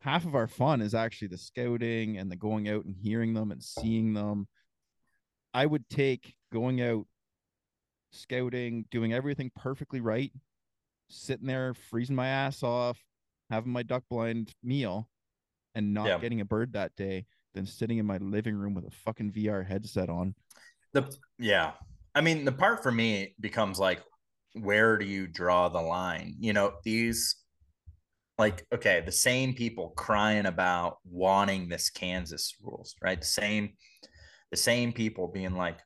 half 0.00 0.24
of 0.24 0.34
our 0.34 0.48
fun 0.48 0.80
is 0.80 0.94
actually 0.94 1.28
the 1.28 1.38
scouting 1.38 2.18
and 2.18 2.30
the 2.30 2.36
going 2.36 2.68
out 2.68 2.84
and 2.84 2.96
hearing 2.96 3.34
them 3.34 3.52
and 3.52 3.62
seeing 3.62 4.14
them. 4.14 4.48
I 5.54 5.66
would 5.66 5.88
take 5.88 6.34
going 6.52 6.82
out, 6.82 7.06
scouting, 8.10 8.86
doing 8.90 9.12
everything 9.12 9.50
perfectly 9.54 10.00
right, 10.00 10.32
sitting 11.08 11.46
there 11.46 11.74
freezing 11.74 12.16
my 12.16 12.26
ass 12.26 12.62
off, 12.62 12.98
having 13.50 13.72
my 13.72 13.82
duck 13.82 14.02
blind 14.10 14.52
meal, 14.62 15.08
and 15.74 15.94
not 15.94 16.06
yeah. 16.06 16.18
getting 16.18 16.40
a 16.40 16.44
bird 16.44 16.72
that 16.74 16.94
day 16.96 17.26
than 17.54 17.66
sitting 17.66 17.98
in 17.98 18.06
my 18.06 18.18
living 18.18 18.54
room 18.54 18.74
with 18.74 18.86
a 18.86 18.90
fucking 18.90 19.32
VR 19.32 19.66
headset 19.66 20.08
on. 20.08 20.34
The 20.92 21.14
yeah. 21.38 21.72
I 22.14 22.20
mean, 22.20 22.44
the 22.44 22.52
part 22.52 22.82
for 22.82 22.92
me 22.92 23.34
becomes 23.40 23.78
like, 23.78 24.02
where 24.54 24.98
do 24.98 25.06
you 25.06 25.26
draw 25.26 25.68
the 25.68 25.80
line? 25.80 26.34
You 26.38 26.52
know, 26.52 26.74
these 26.84 27.42
like 28.38 28.66
okay 28.72 29.02
the 29.04 29.12
same 29.12 29.54
people 29.54 29.90
crying 29.90 30.46
about 30.46 30.96
wanting 31.04 31.68
this 31.68 31.90
kansas 31.90 32.54
rules 32.62 32.94
right 33.02 33.20
the 33.20 33.26
same 33.26 33.70
the 34.50 34.56
same 34.56 34.92
people 34.92 35.28
being 35.28 35.54
like 35.54 35.78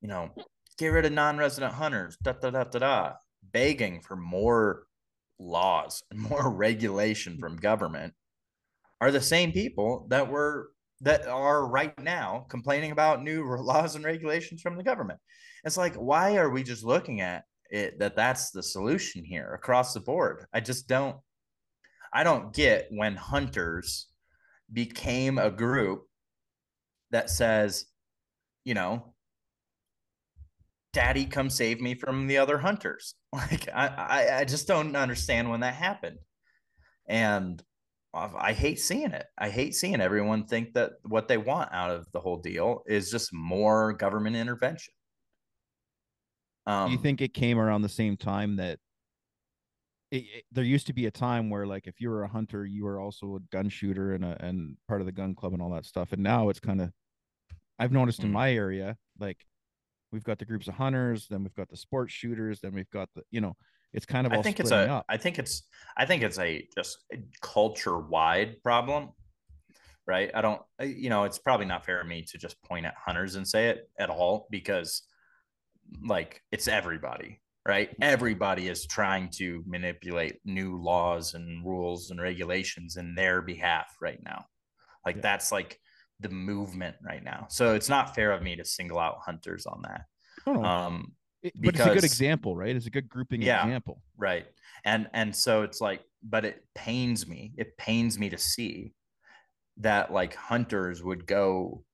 you 0.00 0.08
know 0.08 0.30
get 0.78 0.88
rid 0.88 1.04
of 1.04 1.12
non-resident 1.12 1.72
hunters 1.72 2.16
da 2.22 2.32
da 2.32 2.50
da 2.50 2.64
da 2.64 2.78
da 2.78 3.12
begging 3.52 4.00
for 4.00 4.16
more 4.16 4.84
laws 5.38 6.02
and 6.10 6.20
more 6.30 6.50
regulation 6.50 7.38
from 7.38 7.56
government 7.56 8.14
are 9.00 9.10
the 9.10 9.20
same 9.20 9.52
people 9.52 10.06
that 10.10 10.28
were 10.28 10.70
that 11.00 11.26
are 11.28 11.68
right 11.68 11.98
now 12.00 12.44
complaining 12.48 12.90
about 12.90 13.22
new 13.22 13.44
laws 13.60 13.94
and 13.94 14.04
regulations 14.04 14.60
from 14.60 14.76
the 14.76 14.82
government. 14.82 15.20
It's 15.64 15.76
like 15.76 15.94
why 15.94 16.36
are 16.36 16.50
we 16.50 16.62
just 16.62 16.84
looking 16.84 17.20
at 17.20 17.44
it 17.70 17.98
that 17.98 18.16
that's 18.16 18.50
the 18.50 18.62
solution 18.62 19.24
here 19.24 19.54
across 19.54 19.94
the 19.94 20.00
board? 20.00 20.46
I 20.52 20.60
just 20.60 20.88
don't 20.88 21.16
I 22.12 22.24
don't 22.24 22.54
get 22.54 22.88
when 22.90 23.16
hunters 23.16 24.08
became 24.72 25.38
a 25.38 25.50
group 25.50 26.04
that 27.10 27.30
says, 27.30 27.86
you 28.64 28.74
know, 28.74 29.14
daddy 30.92 31.26
come 31.26 31.50
save 31.50 31.80
me 31.80 31.94
from 31.94 32.26
the 32.26 32.38
other 32.38 32.58
hunters. 32.58 33.14
Like 33.30 33.68
I, 33.74 33.86
I 33.88 34.38
i 34.38 34.44
just 34.46 34.66
don't 34.66 34.96
understand 34.96 35.50
when 35.50 35.60
that 35.60 35.74
happened. 35.74 36.16
And 37.06 37.62
I 38.38 38.52
hate 38.52 38.78
seeing 38.78 39.12
it. 39.12 39.26
I 39.36 39.48
hate 39.50 39.74
seeing 39.74 40.00
everyone 40.00 40.46
think 40.46 40.74
that 40.74 40.92
what 41.04 41.28
they 41.28 41.38
want 41.38 41.72
out 41.72 41.90
of 41.90 42.06
the 42.12 42.20
whole 42.20 42.38
deal 42.38 42.82
is 42.86 43.10
just 43.10 43.32
more 43.32 43.92
government 43.92 44.36
intervention. 44.36 44.92
Um, 46.66 46.88
Do 46.88 46.92
you 46.92 47.02
think 47.02 47.20
it 47.20 47.32
came 47.32 47.58
around 47.58 47.82
the 47.82 47.88
same 47.88 48.16
time 48.16 48.56
that 48.56 48.78
it, 50.10 50.16
it, 50.16 50.44
there 50.52 50.64
used 50.64 50.86
to 50.88 50.92
be 50.92 51.06
a 51.06 51.10
time 51.10 51.50
where 51.50 51.66
like 51.66 51.86
if 51.86 52.00
you 52.00 52.10
were 52.10 52.24
a 52.24 52.28
hunter, 52.28 52.64
you 52.66 52.84
were 52.84 53.00
also 53.00 53.36
a 53.36 53.40
gun 53.50 53.68
shooter 53.68 54.14
and 54.14 54.24
a 54.24 54.36
and 54.44 54.76
part 54.86 55.00
of 55.00 55.06
the 55.06 55.12
gun 55.12 55.34
club 55.34 55.52
and 55.52 55.62
all 55.62 55.70
that 55.70 55.84
stuff. 55.84 56.12
And 56.12 56.22
now 56.22 56.48
it's 56.48 56.60
kind 56.60 56.80
of 56.80 56.90
I've 57.78 57.92
noticed 57.92 58.20
mm. 58.20 58.24
in 58.24 58.32
my 58.32 58.52
area, 58.52 58.96
like 59.18 59.38
we've 60.12 60.24
got 60.24 60.38
the 60.38 60.44
groups 60.44 60.68
of 60.68 60.74
hunters, 60.74 61.26
then 61.28 61.42
we've 61.42 61.54
got 61.54 61.68
the 61.68 61.76
sports 61.76 62.12
shooters, 62.12 62.60
then 62.60 62.74
we've 62.74 62.90
got 62.90 63.08
the 63.14 63.22
you 63.30 63.40
know 63.40 63.56
it's 63.92 64.06
kind 64.06 64.26
of 64.26 64.32
I 64.32 64.42
think 64.42 64.60
it's 64.60 64.70
a 64.70 64.90
up. 64.90 65.04
I 65.08 65.16
think 65.16 65.38
it's 65.38 65.62
I 65.96 66.06
think 66.06 66.22
it's 66.22 66.38
a 66.38 66.66
just 66.76 66.98
culture 67.40 67.98
wide 67.98 68.62
problem, 68.62 69.10
right? 70.06 70.30
I 70.34 70.42
don't 70.42 70.60
you 70.80 71.08
know 71.10 71.24
it's 71.24 71.38
probably 71.38 71.66
not 71.66 71.84
fair 71.84 72.00
of 72.00 72.06
me 72.06 72.22
to 72.28 72.38
just 72.38 72.62
point 72.62 72.86
at 72.86 72.94
hunters 72.94 73.34
and 73.34 73.46
say 73.46 73.68
it 73.68 73.88
at 73.98 74.10
all 74.10 74.46
because 74.50 75.02
like 76.06 76.42
it's 76.52 76.68
everybody, 76.68 77.40
right? 77.66 77.90
Everybody 78.00 78.68
is 78.68 78.86
trying 78.86 79.30
to 79.36 79.62
manipulate 79.66 80.40
new 80.44 80.80
laws 80.80 81.34
and 81.34 81.64
rules 81.64 82.10
and 82.10 82.20
regulations 82.20 82.96
in 82.96 83.14
their 83.14 83.40
behalf 83.42 83.96
right 84.00 84.22
now. 84.22 84.44
Like 85.04 85.16
yeah. 85.16 85.22
that's 85.22 85.50
like 85.50 85.78
the 86.20 86.28
movement 86.28 86.96
right 87.02 87.22
now. 87.22 87.46
So 87.48 87.74
it's 87.74 87.88
not 87.88 88.14
fair 88.14 88.32
of 88.32 88.42
me 88.42 88.56
to 88.56 88.64
single 88.64 88.98
out 88.98 89.20
hunters 89.24 89.66
on 89.66 89.82
that. 89.82 90.02
Oh, 90.46 90.62
um, 90.62 91.12
it, 91.42 91.52
but 91.60 91.74
it's 91.74 91.84
a 91.84 91.94
good 91.94 92.04
example, 92.04 92.56
right? 92.56 92.74
It's 92.74 92.86
a 92.86 92.90
good 92.90 93.08
grouping 93.08 93.42
yeah, 93.42 93.62
example. 93.62 94.02
Right. 94.16 94.46
And 94.84 95.08
and 95.12 95.34
so 95.34 95.62
it's 95.62 95.80
like, 95.80 96.02
but 96.22 96.44
it 96.44 96.64
pains 96.74 97.26
me. 97.26 97.52
It 97.56 97.76
pains 97.76 98.18
me 98.18 98.30
to 98.30 98.38
see 98.38 98.92
that 99.78 100.12
like 100.12 100.34
hunters 100.34 101.02
would 101.02 101.26
go 101.26 101.84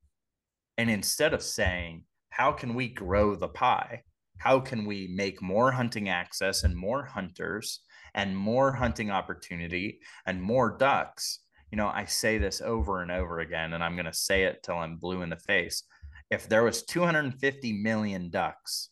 and 0.78 0.90
instead 0.90 1.34
of 1.34 1.42
saying, 1.42 2.04
how 2.30 2.52
can 2.52 2.74
we 2.74 2.88
grow 2.88 3.36
the 3.36 3.48
pie? 3.48 4.02
How 4.38 4.58
can 4.58 4.84
we 4.84 5.08
make 5.14 5.40
more 5.40 5.70
hunting 5.70 6.08
access 6.08 6.64
and 6.64 6.76
more 6.76 7.04
hunters 7.04 7.80
and 8.14 8.36
more 8.36 8.72
hunting 8.72 9.10
opportunity 9.10 10.00
and 10.26 10.42
more 10.42 10.76
ducks? 10.76 11.40
You 11.70 11.76
know, 11.76 11.88
I 11.88 12.04
say 12.06 12.38
this 12.38 12.60
over 12.60 13.02
and 13.02 13.10
over 13.10 13.40
again, 13.40 13.72
and 13.72 13.82
I'm 13.82 13.94
going 13.94 14.06
to 14.06 14.12
say 14.12 14.44
it 14.44 14.62
till 14.62 14.76
I'm 14.76 14.96
blue 14.96 15.22
in 15.22 15.30
the 15.30 15.36
face. 15.36 15.84
If 16.30 16.48
there 16.48 16.64
was 16.64 16.82
250 16.84 17.72
million 17.82 18.30
ducks 18.30 18.90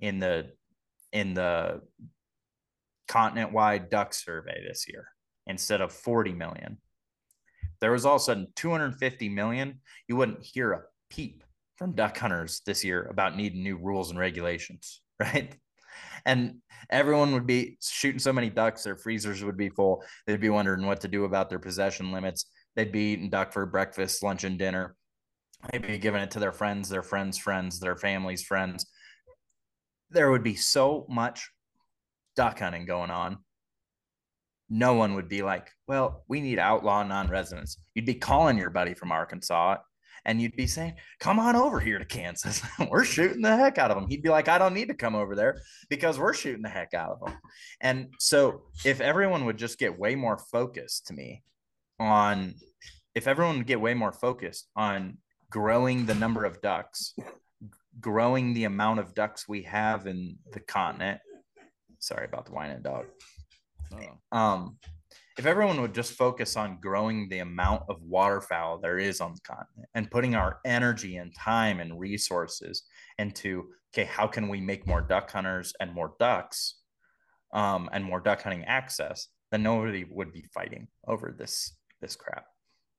in 0.00 0.18
the 0.18 0.50
in 1.12 1.34
the 1.34 1.80
continent 3.08 3.52
wide 3.52 3.90
duck 3.90 4.12
survey 4.12 4.62
this 4.66 4.86
year 4.88 5.08
instead 5.46 5.80
of 5.80 5.92
40 5.92 6.32
million. 6.32 6.78
there 7.80 7.92
was 7.92 8.06
all 8.06 8.16
of 8.16 8.22
a 8.22 8.24
sudden 8.24 8.48
250 8.56 9.28
million, 9.28 9.80
you 10.08 10.16
wouldn't 10.16 10.42
hear 10.42 10.72
a 10.72 10.82
peep 11.10 11.44
from 11.76 11.92
duck 11.92 12.16
hunters 12.16 12.62
this 12.66 12.84
year 12.84 13.04
about 13.10 13.36
needing 13.36 13.62
new 13.62 13.76
rules 13.76 14.10
and 14.10 14.18
regulations, 14.18 15.02
right? 15.20 15.54
And 16.24 16.56
everyone 16.90 17.32
would 17.32 17.46
be 17.46 17.76
shooting 17.82 18.18
so 18.18 18.32
many 18.32 18.48
ducks, 18.48 18.82
their 18.82 18.96
freezers 18.96 19.44
would 19.44 19.56
be 19.56 19.68
full. 19.68 20.02
They'd 20.26 20.40
be 20.40 20.48
wondering 20.48 20.86
what 20.86 21.00
to 21.02 21.08
do 21.08 21.24
about 21.24 21.50
their 21.50 21.58
possession 21.58 22.10
limits. 22.10 22.46
They'd 22.74 22.92
be 22.92 23.12
eating 23.12 23.30
duck 23.30 23.52
for 23.52 23.66
breakfast, 23.66 24.22
lunch, 24.22 24.44
and 24.44 24.58
dinner. 24.58 24.96
They'd 25.70 25.86
be 25.86 25.98
giving 25.98 26.22
it 26.22 26.30
to 26.32 26.40
their 26.40 26.52
friends, 26.52 26.88
their 26.88 27.02
friends' 27.02 27.38
friends, 27.38 27.78
their 27.78 27.96
families' 27.96 28.42
friends 28.42 28.86
there 30.14 30.30
would 30.30 30.42
be 30.42 30.56
so 30.56 31.06
much 31.08 31.50
duck 32.36 32.58
hunting 32.58 32.86
going 32.86 33.10
on. 33.10 33.38
No 34.70 34.94
one 34.94 35.14
would 35.14 35.28
be 35.28 35.42
like, 35.42 35.70
well, 35.86 36.24
we 36.28 36.40
need 36.40 36.58
outlaw 36.58 37.02
non 37.02 37.28
residents. 37.28 37.76
You'd 37.94 38.06
be 38.06 38.14
calling 38.14 38.58
your 38.58 38.70
buddy 38.70 38.94
from 38.94 39.12
Arkansas 39.12 39.76
and 40.24 40.40
you'd 40.40 40.56
be 40.56 40.66
saying, 40.66 40.94
come 41.20 41.38
on 41.38 41.54
over 41.54 41.80
here 41.80 41.98
to 41.98 42.04
Kansas. 42.04 42.62
we're 42.90 43.04
shooting 43.04 43.42
the 43.42 43.56
heck 43.56 43.76
out 43.78 43.90
of 43.90 43.96
them. 43.96 44.08
He'd 44.08 44.22
be 44.22 44.30
like, 44.30 44.48
I 44.48 44.58
don't 44.58 44.74
need 44.74 44.88
to 44.88 44.94
come 44.94 45.14
over 45.14 45.34
there 45.34 45.60
because 45.90 46.18
we're 46.18 46.32
shooting 46.32 46.62
the 46.62 46.68
heck 46.68 46.94
out 46.94 47.10
of 47.10 47.20
them. 47.20 47.38
And 47.80 48.14
so 48.18 48.62
if 48.84 49.00
everyone 49.00 49.44
would 49.44 49.58
just 49.58 49.78
get 49.78 49.98
way 49.98 50.14
more 50.14 50.38
focused 50.38 51.08
to 51.08 51.14
me 51.14 51.42
on, 52.00 52.54
if 53.14 53.28
everyone 53.28 53.58
would 53.58 53.66
get 53.66 53.80
way 53.80 53.94
more 53.94 54.12
focused 54.12 54.68
on 54.74 55.18
growing 55.50 56.06
the 56.06 56.14
number 56.14 56.44
of 56.44 56.60
ducks 56.62 57.14
growing 58.00 58.54
the 58.54 58.64
amount 58.64 59.00
of 59.00 59.14
ducks 59.14 59.48
we 59.48 59.62
have 59.62 60.06
in 60.06 60.36
the 60.52 60.60
continent. 60.60 61.20
Sorry 61.98 62.26
about 62.26 62.46
the 62.46 62.52
whining 62.52 62.82
dog. 62.82 63.06
Oh. 63.92 64.36
Um, 64.36 64.78
if 65.38 65.46
everyone 65.46 65.80
would 65.80 65.94
just 65.94 66.12
focus 66.12 66.56
on 66.56 66.78
growing 66.80 67.28
the 67.28 67.40
amount 67.40 67.82
of 67.88 68.00
waterfowl 68.02 68.78
there 68.78 68.98
is 68.98 69.20
on 69.20 69.34
the 69.34 69.40
continent 69.40 69.88
and 69.94 70.10
putting 70.10 70.34
our 70.34 70.60
energy 70.64 71.16
and 71.16 71.34
time 71.34 71.80
and 71.80 71.98
resources 71.98 72.84
into 73.18 73.64
okay 73.92 74.04
how 74.04 74.26
can 74.26 74.48
we 74.48 74.60
make 74.60 74.86
more 74.86 75.00
duck 75.00 75.30
hunters 75.30 75.72
and 75.80 75.92
more 75.92 76.14
ducks 76.18 76.76
um, 77.52 77.88
and 77.92 78.04
more 78.04 78.20
duck 78.20 78.42
hunting 78.42 78.64
access 78.64 79.28
then 79.50 79.62
nobody 79.62 80.04
would 80.10 80.32
be 80.32 80.44
fighting 80.54 80.86
over 81.06 81.34
this 81.36 81.76
this 82.00 82.16
crap 82.16 82.46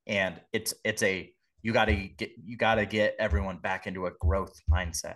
and 0.08 0.40
it's 0.54 0.74
it's 0.84 1.04
a 1.04 1.32
you 1.66 1.74
got 1.74 1.86
to 1.86 1.96
get 1.96 2.30
you 2.46 2.58
got 2.58 2.76
to 2.76 2.86
get 2.86 3.16
everyone 3.18 3.58
back 3.58 3.88
into 3.88 4.06
a 4.06 4.12
growth 4.22 4.54
mindset. 4.72 5.16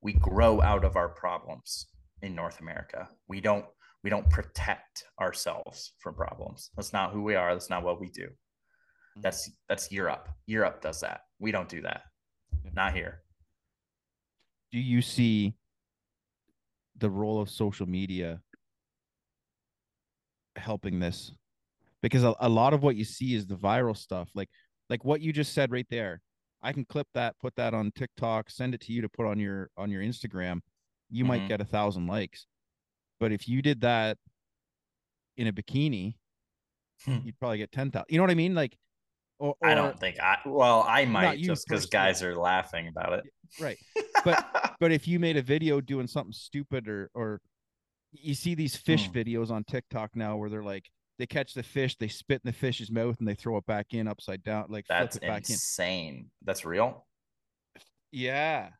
We 0.00 0.14
grow 0.14 0.62
out 0.62 0.86
of 0.86 0.96
our 0.96 1.10
problems 1.10 1.88
in 2.22 2.34
north 2.34 2.60
america. 2.60 3.10
We 3.28 3.42
don't 3.42 3.66
we 4.02 4.08
don't 4.08 4.28
protect 4.30 5.04
ourselves 5.20 5.92
from 5.98 6.14
problems. 6.14 6.70
That's 6.76 6.94
not 6.94 7.12
who 7.12 7.22
we 7.22 7.34
are. 7.34 7.52
That's 7.52 7.68
not 7.68 7.82
what 7.82 8.00
we 8.00 8.08
do. 8.08 8.22
Mm-hmm. 8.22 9.20
that's 9.20 9.50
that's 9.68 9.92
europe. 9.92 10.30
Europe 10.46 10.80
does 10.80 11.00
that. 11.00 11.20
We 11.38 11.52
don't 11.52 11.68
do 11.68 11.82
that. 11.82 12.04
Not 12.72 12.94
here. 12.94 13.20
Do 14.72 14.78
you 14.78 15.02
see 15.02 15.52
the 16.96 17.10
role 17.10 17.38
of 17.38 17.50
social 17.50 17.86
media 17.86 18.40
helping 20.56 21.00
this? 21.00 21.32
Because 22.00 22.24
a, 22.24 22.34
a 22.40 22.48
lot 22.48 22.72
of 22.72 22.82
what 22.82 22.96
you 22.96 23.04
see 23.04 23.34
is 23.34 23.46
the 23.46 23.56
viral 23.56 23.94
stuff. 23.94 24.30
Like 24.34 24.48
like 24.92 25.06
what 25.06 25.22
you 25.22 25.32
just 25.32 25.54
said 25.54 25.72
right 25.72 25.86
there 25.88 26.20
i 26.62 26.70
can 26.70 26.84
clip 26.84 27.06
that 27.14 27.34
put 27.40 27.56
that 27.56 27.72
on 27.72 27.90
tiktok 27.96 28.50
send 28.50 28.74
it 28.74 28.80
to 28.82 28.92
you 28.92 29.00
to 29.00 29.08
put 29.08 29.24
on 29.24 29.38
your 29.38 29.70
on 29.78 29.90
your 29.90 30.02
instagram 30.02 30.60
you 31.08 31.24
mm-hmm. 31.24 31.28
might 31.28 31.48
get 31.48 31.62
a 31.62 31.64
thousand 31.64 32.06
likes 32.06 32.46
but 33.18 33.32
if 33.32 33.48
you 33.48 33.62
did 33.62 33.80
that 33.80 34.18
in 35.38 35.46
a 35.46 35.52
bikini 35.52 36.14
hmm. 37.06 37.16
you'd 37.24 37.38
probably 37.38 37.56
get 37.56 37.72
10,000 37.72 38.04
you 38.10 38.18
know 38.18 38.22
what 38.22 38.30
i 38.30 38.34
mean 38.34 38.54
like 38.54 38.76
or, 39.38 39.54
or, 39.62 39.68
i 39.68 39.74
don't 39.74 39.98
think 39.98 40.20
i 40.20 40.36
well 40.44 40.84
i 40.86 41.06
might 41.06 41.38
just 41.38 41.66
because 41.66 41.86
guys 41.86 42.22
are 42.22 42.36
laughing 42.36 42.86
about 42.86 43.14
it 43.14 43.24
right 43.58 43.78
but 44.26 44.76
but 44.78 44.92
if 44.92 45.08
you 45.08 45.18
made 45.18 45.38
a 45.38 45.42
video 45.42 45.80
doing 45.80 46.06
something 46.06 46.34
stupid 46.34 46.86
or 46.86 47.10
or 47.14 47.40
you 48.12 48.34
see 48.34 48.54
these 48.54 48.76
fish 48.76 49.08
hmm. 49.08 49.16
videos 49.16 49.50
on 49.50 49.64
tiktok 49.64 50.10
now 50.14 50.36
where 50.36 50.50
they're 50.50 50.62
like 50.62 50.90
they 51.18 51.26
catch 51.26 51.54
the 51.54 51.62
fish, 51.62 51.96
they 51.96 52.08
spit 52.08 52.40
in 52.44 52.48
the 52.48 52.52
fish's 52.52 52.90
mouth, 52.90 53.16
and 53.18 53.28
they 53.28 53.34
throw 53.34 53.56
it 53.56 53.66
back 53.66 53.88
in 53.92 54.08
upside 54.08 54.42
down. 54.42 54.66
Like 54.68 54.86
that's 54.88 55.16
insane. 55.16 56.30
That's 56.44 56.64
real. 56.64 57.06
Yeah, 58.10 58.70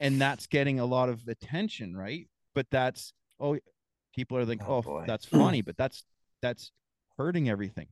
and 0.00 0.20
that's 0.20 0.46
getting 0.46 0.80
a 0.80 0.84
lot 0.84 1.08
of 1.08 1.26
attention, 1.28 1.96
right? 1.96 2.28
But 2.54 2.66
that's 2.70 3.12
oh, 3.40 3.58
people 4.14 4.38
are 4.38 4.44
like, 4.44 4.60
oh, 4.66 4.82
oh 4.86 5.04
that's 5.06 5.24
funny, 5.24 5.62
but 5.62 5.76
that's 5.76 6.04
that's 6.42 6.72
hurting 7.16 7.48
everything. 7.48 7.88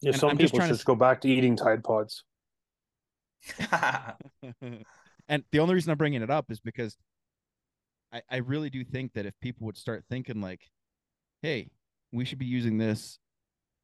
Yeah, 0.00 0.12
and 0.12 0.20
some 0.20 0.30
I'm 0.30 0.38
people 0.38 0.58
just, 0.58 0.68
just 0.68 0.80
to... 0.80 0.86
go 0.86 0.94
back 0.94 1.20
to 1.22 1.28
eating 1.28 1.56
Tide 1.56 1.84
Pods. 1.84 2.24
and 5.28 5.44
the 5.50 5.58
only 5.58 5.74
reason 5.74 5.90
I'm 5.90 5.98
bringing 5.98 6.22
it 6.22 6.30
up 6.30 6.50
is 6.50 6.60
because 6.60 6.96
I, 8.12 8.22
I 8.30 8.36
really 8.38 8.70
do 8.70 8.84
think 8.84 9.14
that 9.14 9.26
if 9.26 9.38
people 9.40 9.66
would 9.66 9.76
start 9.76 10.04
thinking 10.08 10.40
like, 10.40 10.60
hey, 11.40 11.70
we 12.12 12.24
should 12.24 12.38
be 12.38 12.46
using 12.46 12.78
this 12.78 13.18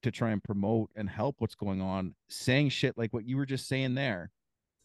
to 0.02 0.10
try 0.10 0.30
and 0.30 0.42
promote 0.42 0.90
and 0.94 1.08
help 1.08 1.36
what's 1.38 1.54
going 1.54 1.80
on 1.80 2.14
saying 2.28 2.68
shit 2.68 2.96
like 2.96 3.12
what 3.12 3.26
you 3.26 3.36
were 3.36 3.46
just 3.46 3.66
saying 3.66 3.94
there 3.94 4.30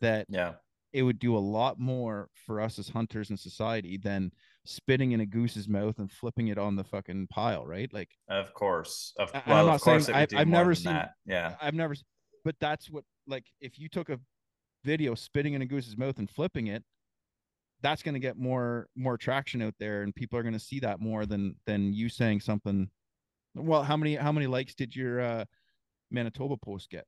that 0.02 0.26
yeah. 0.30 0.54
it 0.92 1.04
would 1.04 1.20
do 1.20 1.38
a 1.38 1.40
lot 1.40 1.80
more 1.80 2.30
for 2.34 2.60
us 2.60 2.80
as 2.80 2.90
hunters 2.90 3.30
and 3.30 3.40
society 3.40 3.98
than 3.98 4.32
spitting 4.66 5.12
in 5.12 5.20
a 5.20 5.26
goose's 5.26 5.68
mouth 5.68 6.00
and 6.00 6.12
flipping 6.12 6.48
it 6.48 6.58
on 6.58 6.76
the 6.76 6.84
fucking 6.84 7.28
pile 7.28 7.66
right? 7.66 7.94
Like 7.94 8.10
of 8.30 8.54
course. 8.54 9.14
Of, 9.18 9.32
well, 9.34 9.44
I'm 9.46 9.66
not 9.68 9.76
of 9.76 9.82
course 9.82 10.06
saying, 10.06 10.28
I, 10.34 10.40
have 10.40 10.48
never 10.48 10.74
seen 10.74 10.94
that. 10.94 11.12
yeah. 11.26 11.56
I've 11.62 11.76
never 11.76 11.96
but 12.44 12.56
that's 12.60 12.90
what 12.90 13.04
like 13.28 13.46
if 13.62 13.78
you 13.78 13.90
took 13.90 14.10
a 14.10 14.20
video 14.84 15.16
spitting 15.16 15.54
in 15.54 15.62
a 15.62 15.66
goose's 15.66 15.98
mouth 15.98 16.18
and 16.18 16.30
flipping 16.30 16.68
it 16.68 16.84
that's 17.82 18.02
going 18.02 18.14
to 18.14 18.20
get 18.20 18.38
more 18.38 18.88
more 18.96 19.18
traction 19.18 19.62
out 19.62 19.76
there 19.80 20.02
and 20.02 20.16
people 20.16 20.40
are 20.40 20.44
going 20.44 20.54
to 20.54 20.60
see 20.60 20.80
that 20.80 21.00
more 21.00 21.26
than 21.26 21.56
than 21.66 21.94
you 21.94 22.10
saying 22.10 22.40
something 22.40 22.90
well, 23.56 23.84
how 23.84 23.98
many 23.98 24.16
how 24.16 24.32
many 24.32 24.48
likes 24.48 24.76
did 24.76 24.96
your 24.96 25.22
uh, 25.22 25.46
Manitoba 26.12 26.58
post 26.58 26.90
get? 26.90 27.06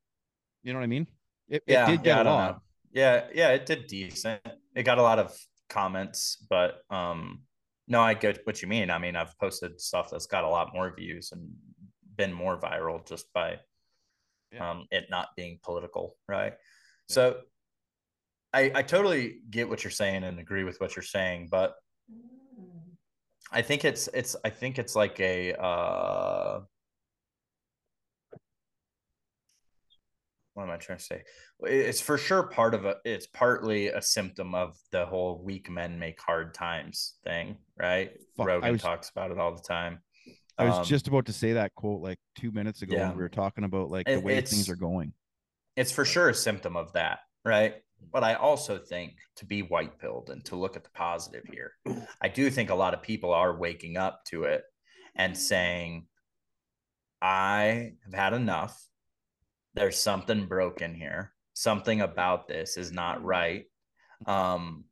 You 0.63 0.73
know 0.73 0.79
what 0.79 0.85
I 0.85 0.87
mean? 0.87 1.07
It, 1.47 1.63
yeah, 1.67 1.87
it 1.87 1.91
did 1.91 2.03
get 2.03 2.17
yeah, 2.17 2.23
a 2.23 2.33
lot. 2.33 2.61
Yeah, 2.91 3.25
yeah, 3.33 3.49
it 3.49 3.65
did 3.65 3.87
decent. 3.87 4.41
It 4.75 4.83
got 4.83 4.97
a 4.97 5.03
lot 5.03 5.19
of 5.19 5.37
comments, 5.69 6.43
but 6.49 6.81
um, 6.89 7.41
no, 7.87 8.01
I 8.01 8.13
get 8.13 8.45
what 8.45 8.61
you 8.61 8.67
mean. 8.67 8.89
I 8.89 8.97
mean, 8.97 9.15
I've 9.15 9.37
posted 9.37 9.79
stuff 9.79 10.09
that's 10.09 10.25
got 10.25 10.43
a 10.43 10.49
lot 10.49 10.73
more 10.73 10.93
views 10.95 11.31
and 11.31 11.49
been 12.15 12.33
more 12.33 12.59
viral 12.59 13.05
just 13.07 13.31
by 13.33 13.59
Yeah. 14.51 14.71
um, 14.71 14.87
it 14.91 15.07
not 15.09 15.29
being 15.35 15.59
political, 15.61 16.15
right? 16.27 16.53
So 17.09 17.41
I, 18.53 18.71
I 18.73 18.81
totally 18.81 19.41
get 19.49 19.69
what 19.69 19.83
you're 19.83 19.91
saying 19.91 20.23
and 20.23 20.39
agree 20.39 20.63
with 20.63 20.79
what 20.79 20.95
you're 20.95 21.03
saying, 21.03 21.49
but 21.51 21.75
I 23.55 23.61
think 23.61 23.85
it's 23.85 24.09
it's 24.13 24.35
I 24.43 24.49
think 24.49 24.77
it's 24.77 24.95
like 24.95 25.17
a 25.21 25.53
uh 25.53 26.59
what 30.53 30.63
am 30.63 30.69
I 30.69 30.77
trying 30.77 30.97
to 30.99 31.03
say? 31.03 31.23
It's 31.63 31.99
for 32.01 32.17
sure 32.17 32.43
part 32.43 32.73
of 32.73 32.85
a 32.85 32.97
it's 33.05 33.27
partly 33.27 33.87
a 33.87 34.01
symptom 34.01 34.53
of 34.53 34.77
the 34.91 35.05
whole 35.05 35.41
weak 35.43 35.69
men 35.69 35.97
make 35.99 36.21
hard 36.21 36.53
times 36.53 37.15
thing, 37.23 37.57
right? 37.77 38.11
Fuck, 38.37 38.47
Rogan 38.47 38.71
was- 38.73 38.81
talks 38.81 39.09
about 39.09 39.31
it 39.31 39.37
all 39.39 39.55
the 39.55 39.63
time. 39.63 39.99
I 40.57 40.65
was 40.65 40.75
Um, 40.79 40.85
just 40.85 41.07
about 41.09 41.25
to 41.27 41.33
say 41.33 41.53
that 41.53 41.75
quote 41.75 42.01
like 42.01 42.19
two 42.37 42.51
minutes 42.51 42.81
ago 42.81 42.95
Yeah. 42.95 43.07
when 43.09 43.17
we 43.17 43.23
were 43.23 43.29
talking 43.29 43.63
about 43.63 43.89
like 43.89 44.05
the 44.05 44.19
way 44.19 44.39
things 44.41 44.69
are 44.69 44.75
going. 44.77 45.13
it's 45.77 45.91
for 45.91 46.05
sure 46.05 46.29
a 46.29 46.33
symptom 46.33 46.75
of 46.77 46.91
that, 46.93 47.19
right? 47.43 47.75
But 48.11 48.23
I 48.23 48.35
also 48.35 48.77
think 48.77 49.13
to 49.37 49.45
be 49.45 49.61
white 49.61 49.99
pilled 49.99 50.29
and 50.29 50.43
to 50.45 50.55
look 50.55 50.75
at 50.75 50.83
the 50.83 50.89
positive 50.91 51.43
here, 51.51 51.73
I 52.21 52.29
do 52.29 52.49
think 52.49 52.69
a 52.69 52.75
lot 52.75 52.93
of 52.93 53.01
people 53.01 53.33
are 53.33 53.57
waking 53.57 53.97
up 53.97 54.23
to 54.25 54.43
it 54.43 54.63
and 55.15 55.37
saying, 55.37 56.07
I 57.21 57.93
have 58.03 58.13
had 58.13 58.33
enough. 58.33 58.81
There's 59.73 59.97
something 59.97 60.45
broken 60.45 60.93
here. 60.93 61.33
Something 61.53 62.01
about 62.01 62.47
this 62.47 62.77
is 62.77 62.91
not 62.91 63.23
right. 63.23 63.65
Um, 64.25 64.85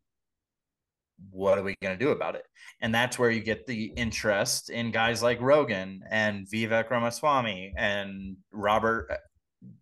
what 1.32 1.57
are 1.57 1.64
we 1.64 1.76
going 1.82 1.97
to 1.97 2.03
do 2.03 2.11
about 2.11 2.36
it? 2.36 2.45
And 2.82 2.93
that's 2.93 3.18
where 3.18 3.30
you 3.30 3.41
get 3.41 3.66
the 3.66 3.86
interest 3.95 4.70
in 4.70 4.91
guys 4.91 5.24
like 5.24 5.41
Rogan 5.41 6.03
and 6.09 6.47
Vivek 6.47 6.89
Ramaswamy 6.89 7.74
and 7.78 8.38
Robert 8.51 9.07
uh, 9.11 9.16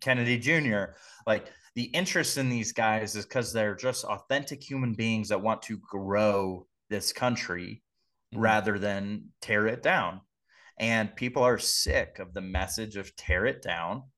Kennedy 0.00 0.38
Jr. 0.38 0.94
Like 1.26 1.46
the 1.74 1.84
interest 1.84 2.36
in 2.38 2.48
these 2.48 2.72
guys 2.72 3.16
is 3.16 3.24
because 3.24 3.52
they're 3.52 3.74
just 3.74 4.04
authentic 4.04 4.62
human 4.62 4.94
beings 4.94 5.28
that 5.30 5.40
want 5.40 5.62
to 5.62 5.78
grow 5.78 6.66
this 6.90 7.12
country 7.12 7.82
Mhm. 8.34 8.42
rather 8.42 8.78
than 8.78 9.32
tear 9.40 9.66
it 9.66 9.82
down. 9.82 10.20
And 10.78 11.14
people 11.14 11.42
are 11.42 11.58
sick 11.58 12.18
of 12.18 12.34
the 12.34 12.40
message 12.40 12.96
of 12.96 13.14
tear 13.16 13.46
it 13.46 13.62
down. 13.62 14.10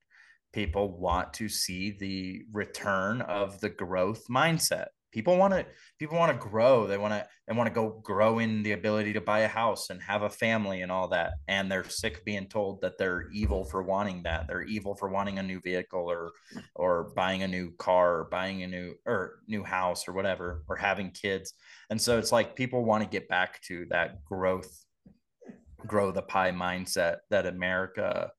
People 0.52 0.96
want 0.98 1.34
to 1.34 1.48
see 1.48 1.90
the 1.90 2.44
return 2.52 3.20
of 3.20 3.60
the 3.60 3.70
growth 3.70 4.26
mindset. 4.28 4.88
People 5.14 5.38
want 5.38 5.54
to 5.54 5.64
people 6.00 6.18
want 6.18 6.32
to 6.32 6.48
grow. 6.48 6.88
They 6.88 6.98
want 6.98 7.14
to 7.14 7.24
they 7.46 7.54
want 7.54 7.68
to 7.68 7.74
go 7.74 8.00
grow 8.02 8.40
in 8.40 8.64
the 8.64 8.72
ability 8.72 9.12
to 9.12 9.20
buy 9.20 9.40
a 9.40 9.48
house 9.48 9.90
and 9.90 10.02
have 10.02 10.22
a 10.22 10.28
family 10.28 10.82
and 10.82 10.90
all 10.90 11.06
that. 11.08 11.34
And 11.46 11.70
they're 11.70 11.88
sick 11.88 12.24
being 12.24 12.48
told 12.48 12.80
that 12.80 12.98
they're 12.98 13.28
evil 13.32 13.62
for 13.62 13.84
wanting 13.84 14.24
that. 14.24 14.48
They're 14.48 14.62
evil 14.62 14.96
for 14.96 15.08
wanting 15.08 15.38
a 15.38 15.42
new 15.44 15.60
vehicle 15.60 16.10
or 16.10 16.32
or 16.74 17.12
buying 17.14 17.44
a 17.44 17.48
new 17.48 17.70
car 17.78 18.18
or 18.18 18.24
buying 18.24 18.64
a 18.64 18.66
new 18.66 18.94
or 19.06 19.36
new 19.46 19.62
house 19.62 20.08
or 20.08 20.14
whatever 20.14 20.64
or 20.66 20.74
having 20.74 21.12
kids. 21.12 21.54
And 21.90 22.00
so 22.00 22.18
it's 22.18 22.32
like 22.32 22.56
people 22.56 22.84
want 22.84 23.04
to 23.04 23.08
get 23.08 23.28
back 23.28 23.62
to 23.68 23.86
that 23.90 24.24
growth 24.24 24.84
grow 25.86 26.10
the 26.10 26.22
pie 26.22 26.50
mindset 26.50 27.18
that 27.30 27.46
America 27.46 28.32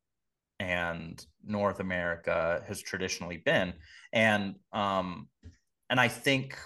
and 0.59 1.25
North 1.45 1.79
America 1.79 2.63
has 2.67 2.81
traditionally 2.81 3.37
been. 3.37 3.73
And 4.11 4.55
um 4.73 5.29
and 5.89 5.99
I 5.99 6.07
think 6.07 6.57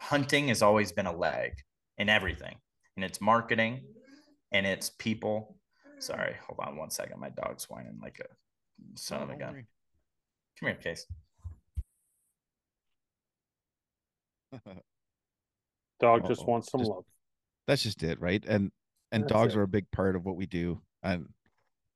hunting 0.00 0.48
has 0.48 0.62
always 0.62 0.92
been 0.92 1.06
a 1.06 1.14
leg 1.16 1.52
in 1.98 2.08
everything. 2.08 2.56
In 2.96 3.02
its 3.02 3.20
marketing 3.20 3.82
and 4.52 4.66
its 4.66 4.90
people. 4.90 5.56
Sorry, 5.98 6.34
hold 6.46 6.58
on 6.66 6.76
one 6.76 6.90
second. 6.90 7.20
My 7.20 7.30
dog's 7.30 7.64
whining 7.70 7.98
like 8.02 8.20
a 8.20 8.26
son 8.98 9.22
of 9.22 9.30
a 9.30 9.34
Oh, 9.34 9.38
gun. 9.38 9.54
don't 9.54 9.66
Come 10.60 10.68
here, 10.68 10.74
Case. 10.76 11.06
Dog 16.00 16.26
just 16.26 16.42
Uh-oh. 16.42 16.50
wants 16.50 16.70
some 16.70 16.80
Just- 16.80 16.90
love. 16.90 17.04
That's 17.68 17.82
just 17.82 18.02
it, 18.02 18.20
right? 18.20 18.44
And 18.46 18.72
and 19.12 19.22
That's 19.24 19.32
dogs 19.32 19.54
it. 19.54 19.58
are 19.58 19.62
a 19.62 19.68
big 19.68 19.88
part 19.92 20.16
of 20.16 20.24
what 20.24 20.36
we 20.36 20.46
do. 20.46 20.80
And 21.02 21.28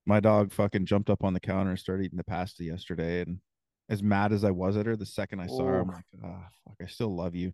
my 0.07 0.21
dog 0.21 0.53
fucking 0.53 0.87
jumped 0.87 1.11
up 1.11 1.25
on 1.25 1.33
the 1.35 1.41
counter 1.41 1.71
and 1.71 1.79
started 1.79 2.05
eating 2.05 2.19
the 2.19 2.25
pasta 2.25 2.63
yesterday. 2.63 3.23
And 3.23 3.41
as 3.89 4.03
mad 4.03 4.33
as 4.33 4.45
I 4.45 4.51
was 4.51 4.77
at 4.77 4.87
her, 4.87 4.97
the 4.97 5.07
second 5.07 5.41
I 5.41 5.47
saw 5.47 5.65
her, 5.65 5.81
I'm 5.81 5.89
like, 5.89 6.05
ah, 6.25 6.49
fuck, 6.65 6.77
I 6.83 6.87
still 6.87 7.15
love 7.15 7.35
you. 7.35 7.53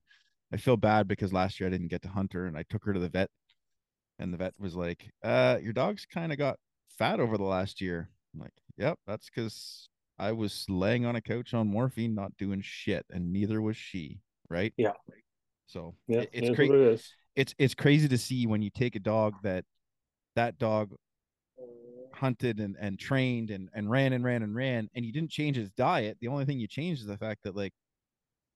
I 0.52 0.56
feel 0.56 0.76
bad 0.76 1.08
because 1.08 1.32
last 1.32 1.58
year 1.60 1.66
I 1.68 1.70
didn't 1.70 1.88
get 1.88 2.02
to 2.02 2.08
hunt 2.08 2.32
her 2.32 2.46
and 2.46 2.56
I 2.56 2.64
took 2.68 2.84
her 2.84 2.92
to 2.92 3.00
the 3.00 3.08
vet. 3.08 3.30
And 4.18 4.32
the 4.32 4.38
vet 4.38 4.54
was 4.58 4.74
like, 4.74 5.10
uh, 5.24 5.58
your 5.62 5.72
dog's 5.72 6.06
kind 6.06 6.32
of 6.32 6.38
got 6.38 6.58
fat 6.98 7.20
over 7.20 7.36
the 7.36 7.44
last 7.44 7.80
year. 7.80 8.10
I'm 8.34 8.40
like, 8.40 8.52
yep, 8.76 8.98
that's 9.06 9.28
because 9.28 9.88
I 10.18 10.32
was 10.32 10.66
laying 10.68 11.04
on 11.06 11.16
a 11.16 11.20
couch 11.20 11.54
on 11.54 11.68
morphine, 11.68 12.14
not 12.14 12.36
doing 12.36 12.60
shit, 12.62 13.04
and 13.10 13.32
neither 13.32 13.60
was 13.60 13.76
she, 13.76 14.20
right? 14.48 14.72
Yeah. 14.76 14.92
So 15.66 15.94
Yeah, 16.06 16.20
it- 16.20 16.30
it's 16.32 16.48
crazy 16.56 16.72
it 16.74 16.88
it's 17.34 17.54
it's 17.58 17.74
crazy 17.74 18.08
to 18.08 18.18
see 18.18 18.46
when 18.46 18.62
you 18.62 18.70
take 18.70 18.94
a 18.94 19.00
dog 19.00 19.34
that 19.42 19.64
that 20.36 20.58
dog 20.58 20.94
hunted 22.14 22.60
and, 22.60 22.76
and 22.80 22.98
trained 22.98 23.50
and, 23.50 23.68
and 23.74 23.90
ran 23.90 24.12
and 24.12 24.24
ran 24.24 24.42
and 24.42 24.54
ran 24.54 24.88
and 24.94 25.04
you 25.04 25.12
didn't 25.12 25.30
change 25.30 25.56
his 25.56 25.70
diet 25.72 26.16
the 26.20 26.28
only 26.28 26.44
thing 26.44 26.58
you 26.58 26.66
changed 26.66 27.00
is 27.00 27.06
the 27.06 27.18
fact 27.18 27.42
that 27.44 27.56
like 27.56 27.72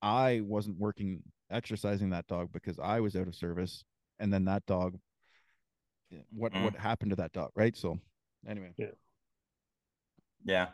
i 0.02 0.40
wasn't 0.44 0.78
working 0.78 1.22
exercising 1.50 2.10
that 2.10 2.26
dog 2.26 2.48
because 2.52 2.78
i 2.78 3.00
was 3.00 3.16
out 3.16 3.28
of 3.28 3.34
service 3.34 3.84
and 4.18 4.32
then 4.32 4.44
that 4.44 4.64
dog 4.66 4.98
what 6.32 6.52
Mhm. 6.52 6.64
what 6.64 6.76
happened 6.76 7.10
to 7.10 7.16
that 7.16 7.32
dog 7.32 7.50
right 7.54 7.76
so 7.76 7.98
anyway 8.48 8.72
Yeah. 10.44 10.68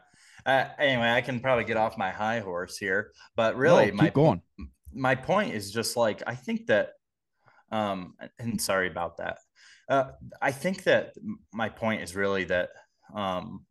Uh, 0.45 0.67
anyway, 0.79 1.11
I 1.11 1.23
can 1.23 1.41
probably 1.41 1.65
get 1.65 1.79
off 1.79 1.97
my 1.97 2.11
high 2.11 2.41
horse 2.41 2.77
here, 2.77 3.13
but 3.37 3.57
really, 3.57 3.91
No, 3.91 3.97
my 3.97 4.11
going 4.11 4.43
my 4.93 5.15
point 5.15 5.55
is 5.55 5.73
just 5.73 5.97
like 5.97 6.23
I 6.27 6.35
think 6.35 6.67
that, 6.67 6.91
um, 7.71 8.15
and 8.39 8.61
sorry 8.61 8.89
about 8.89 9.17
that. 9.17 9.39
Uh, 9.93 10.11
I 10.41 10.53
think 10.53 10.85
that 10.85 11.13
my 11.53 11.69
point 11.69 12.01
is 12.01 12.17
really 12.17 12.45
that 12.45 12.71
um, 13.15 13.67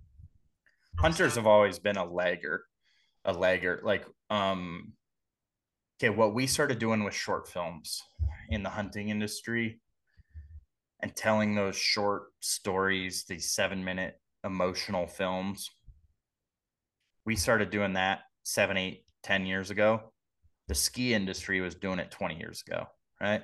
hunters 1.00 1.34
have 1.34 1.48
always 1.48 1.80
been 1.80 1.98
a 1.98 2.06
lagger, 2.06 2.64
a 3.26 3.34
lagger. 3.34 3.82
Like, 3.84 4.06
um, 4.30 4.94
okay, 5.98 6.12
what 6.12 6.36
we 6.36 6.46
started 6.46 6.78
doing 6.78 7.04
with 7.04 7.16
short 7.16 7.48
films 7.48 8.04
in 8.52 8.62
the 8.62 8.70
hunting 8.70 9.10
industry 9.10 9.82
and 11.00 11.16
telling 11.16 11.56
those 11.56 11.76
short 11.76 12.26
stories, 12.40 13.26
these 13.28 13.52
seven 13.52 13.84
minute 13.84 14.22
emotional 14.44 15.08
films. 15.08 15.72
We 17.26 17.36
started 17.36 17.72
doing 17.72 17.94
that 17.94 18.20
seven, 18.44 18.78
eight, 18.78 19.06
ten 19.24 19.48
years 19.48 19.72
ago. 19.72 20.14
The 20.68 20.76
ski 20.76 21.16
industry 21.16 21.62
was 21.62 21.74
doing 21.74 21.98
it 21.98 22.12
20 22.12 22.38
years 22.38 22.64
ago, 22.68 22.86
right? 23.20 23.42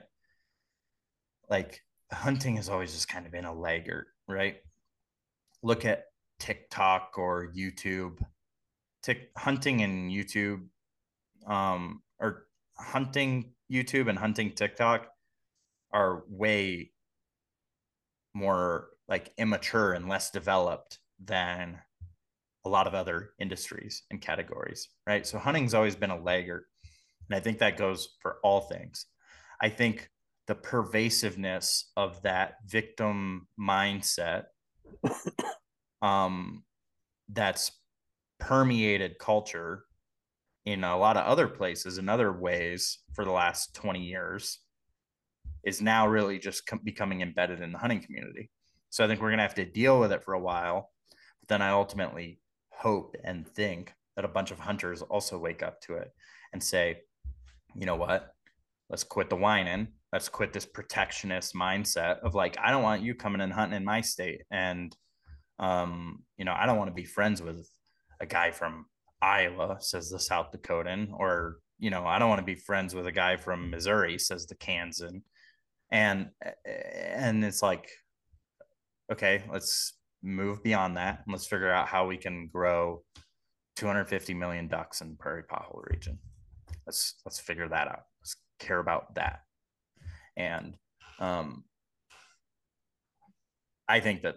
Like 1.50 1.82
hunting 2.12 2.56
has 2.56 2.70
always 2.70 2.94
just 2.94 3.08
kind 3.08 3.26
of 3.26 3.32
been 3.32 3.46
a 3.46 3.54
laggard, 3.54 4.06
right? 4.28 4.58
Look 5.64 5.86
at 5.86 6.06
TikTok 6.40 7.14
or 7.18 7.52
YouTube. 7.56 8.20
Tick 9.04 9.32
hunting 9.38 9.82
and 9.82 10.12
YouTube, 10.12 10.68
um, 11.46 12.02
or 12.20 12.48
hunting 12.78 13.54
YouTube 13.72 14.10
and 14.10 14.18
hunting 14.18 14.52
TikTok 14.52 15.08
are 15.94 16.24
way 16.30 16.92
more 18.34 18.90
like 19.08 19.32
immature 19.38 19.94
and 19.94 20.10
less 20.10 20.32
developed 20.32 21.00
than 21.24 21.80
a 22.66 22.70
lot 22.70 22.88
of 22.88 22.94
other 22.94 23.32
industries 23.40 24.04
and 24.12 24.22
categories, 24.22 24.90
right? 25.08 25.26
So 25.26 25.38
hunting's 25.38 25.74
always 25.74 25.96
been 25.96 26.10
a 26.10 26.22
laggard. 26.22 26.66
And 27.30 27.38
I 27.38 27.40
think 27.40 27.60
that 27.60 27.78
goes 27.78 28.10
for 28.22 28.38
all 28.44 28.62
things. 28.62 29.06
I 29.62 29.70
think 29.70 30.10
the 30.48 30.56
pervasiveness 30.56 31.92
of 31.98 32.22
that 32.24 32.56
victim 32.66 33.48
mindset 33.60 34.46
um, 36.02 36.64
that's 37.30 37.72
permeated 38.40 39.20
culture 39.20 39.84
in 40.66 40.84
a 40.84 40.98
lot 40.98 41.18
of 41.18 41.26
other 41.26 41.48
places 41.48 41.98
and 41.98 42.10
other 42.10 42.32
ways 42.32 43.00
for 43.14 43.26
the 43.26 43.32
last 43.32 43.74
20 43.76 44.02
years 44.02 44.60
is 45.64 45.82
now 45.82 46.08
really 46.08 46.40
just 46.40 46.66
com- 46.66 46.80
becoming 46.84 47.22
embedded 47.22 47.62
in 47.62 47.72
the 47.72 47.78
hunting 47.78 48.02
community. 48.02 48.50
So 48.90 49.04
I 49.04 49.08
think 49.08 49.22
we're 49.22 49.30
going 49.30 49.40
to 49.40 49.44
have 49.44 49.56
to 49.56 49.66
deal 49.66 50.00
with 50.00 50.12
it 50.12 50.24
for 50.24 50.34
a 50.34 50.40
while. 50.40 50.92
But 51.42 51.50
then 51.50 51.62
I 51.62 51.70
ultimately 51.70 52.40
hope 52.70 53.16
and 53.24 53.48
think 53.48 53.94
that 54.16 54.26
a 54.26 54.30
bunch 54.30 54.52
of 54.52 54.60
hunters 54.60 55.02
also 55.02 55.38
wake 55.38 55.62
up 55.62 55.82
to 55.82 55.96
it 55.96 56.12
and 56.54 56.64
say, 56.64 57.02
you 57.76 57.86
know 57.86 57.96
what? 57.96 58.34
Let's 58.90 59.04
quit 59.04 59.30
the 59.30 59.36
whining. 59.36 59.90
Let's 60.14 60.30
quit 60.30 60.54
this 60.54 60.66
protectionist 60.66 61.54
mindset 61.54 62.20
of 62.20 62.34
like, 62.34 62.58
I 62.62 62.72
don't 62.72 62.84
want 62.84 63.02
you 63.02 63.14
coming 63.14 63.42
and 63.42 63.52
hunting 63.52 63.78
in 63.78 63.84
my 63.84 64.02
state. 64.02 64.44
And, 64.52 64.96
um, 65.60 66.24
you 66.38 66.46
know, 66.46 66.56
I 66.58 66.66
don't 66.66 66.78
want 66.78 66.90
to 66.90 66.96
be 66.96 67.04
friends 67.04 67.42
with 67.42 67.70
a 68.22 68.26
guy 68.26 68.52
from 68.52 68.86
Iowa, 69.22 69.78
says 69.80 70.10
the 70.10 70.20
South 70.20 70.52
Dakotan, 70.52 71.10
or, 71.14 71.58
you 71.80 71.90
know, 71.90 72.06
I 72.06 72.20
don't 72.20 72.30
want 72.30 72.40
to 72.40 72.46
be 72.46 72.56
friends 72.56 72.96
with 72.96 73.08
a 73.08 73.12
guy 73.12 73.36
from 73.36 73.70
Missouri, 73.70 74.18
says 74.18 74.46
the 74.46 74.56
Kansan. 74.56 75.24
And, 75.92 76.30
and 76.66 77.44
it's 77.44 77.62
like, 77.62 77.90
okay, 79.12 79.44
let's 79.52 79.94
move 80.24 80.64
beyond 80.64 80.98
that 80.98 81.22
and 81.26 81.34
let's 81.34 81.48
figure 81.48 81.72
out 81.72 81.88
how 81.88 82.08
we 82.08 82.18
can 82.18 82.48
grow 82.48 83.04
250 83.78 84.34
million 84.34 84.68
ducks 84.68 85.02
in 85.02 85.10
the 85.10 85.16
prairie 85.16 85.44
pothole 85.44 85.84
region. 85.92 86.18
Let's 86.86 87.16
let's 87.26 87.40
figure 87.40 87.70
that 87.70 87.88
out. 87.88 88.04
Let's 88.22 88.36
care 88.60 88.80
about 88.80 89.16
that. 89.16 89.42
And 90.38 90.78
um, 91.20 91.64
I 93.88 94.00
think 94.00 94.22
that 94.22 94.36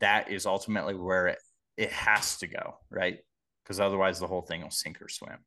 that 0.00 0.30
is 0.30 0.44
ultimately 0.44 0.94
where 0.94 1.28
it, 1.28 1.38
it 1.76 1.92
has 1.92 2.38
to 2.38 2.48
go, 2.48 2.78
right? 2.90 3.18
Because 3.62 3.80
otherwise 3.80 4.18
the 4.18 4.26
whole 4.26 4.42
thing 4.42 4.62
will 4.62 4.70
sink 4.70 5.00
or 5.00 5.08
swim. 5.08 5.38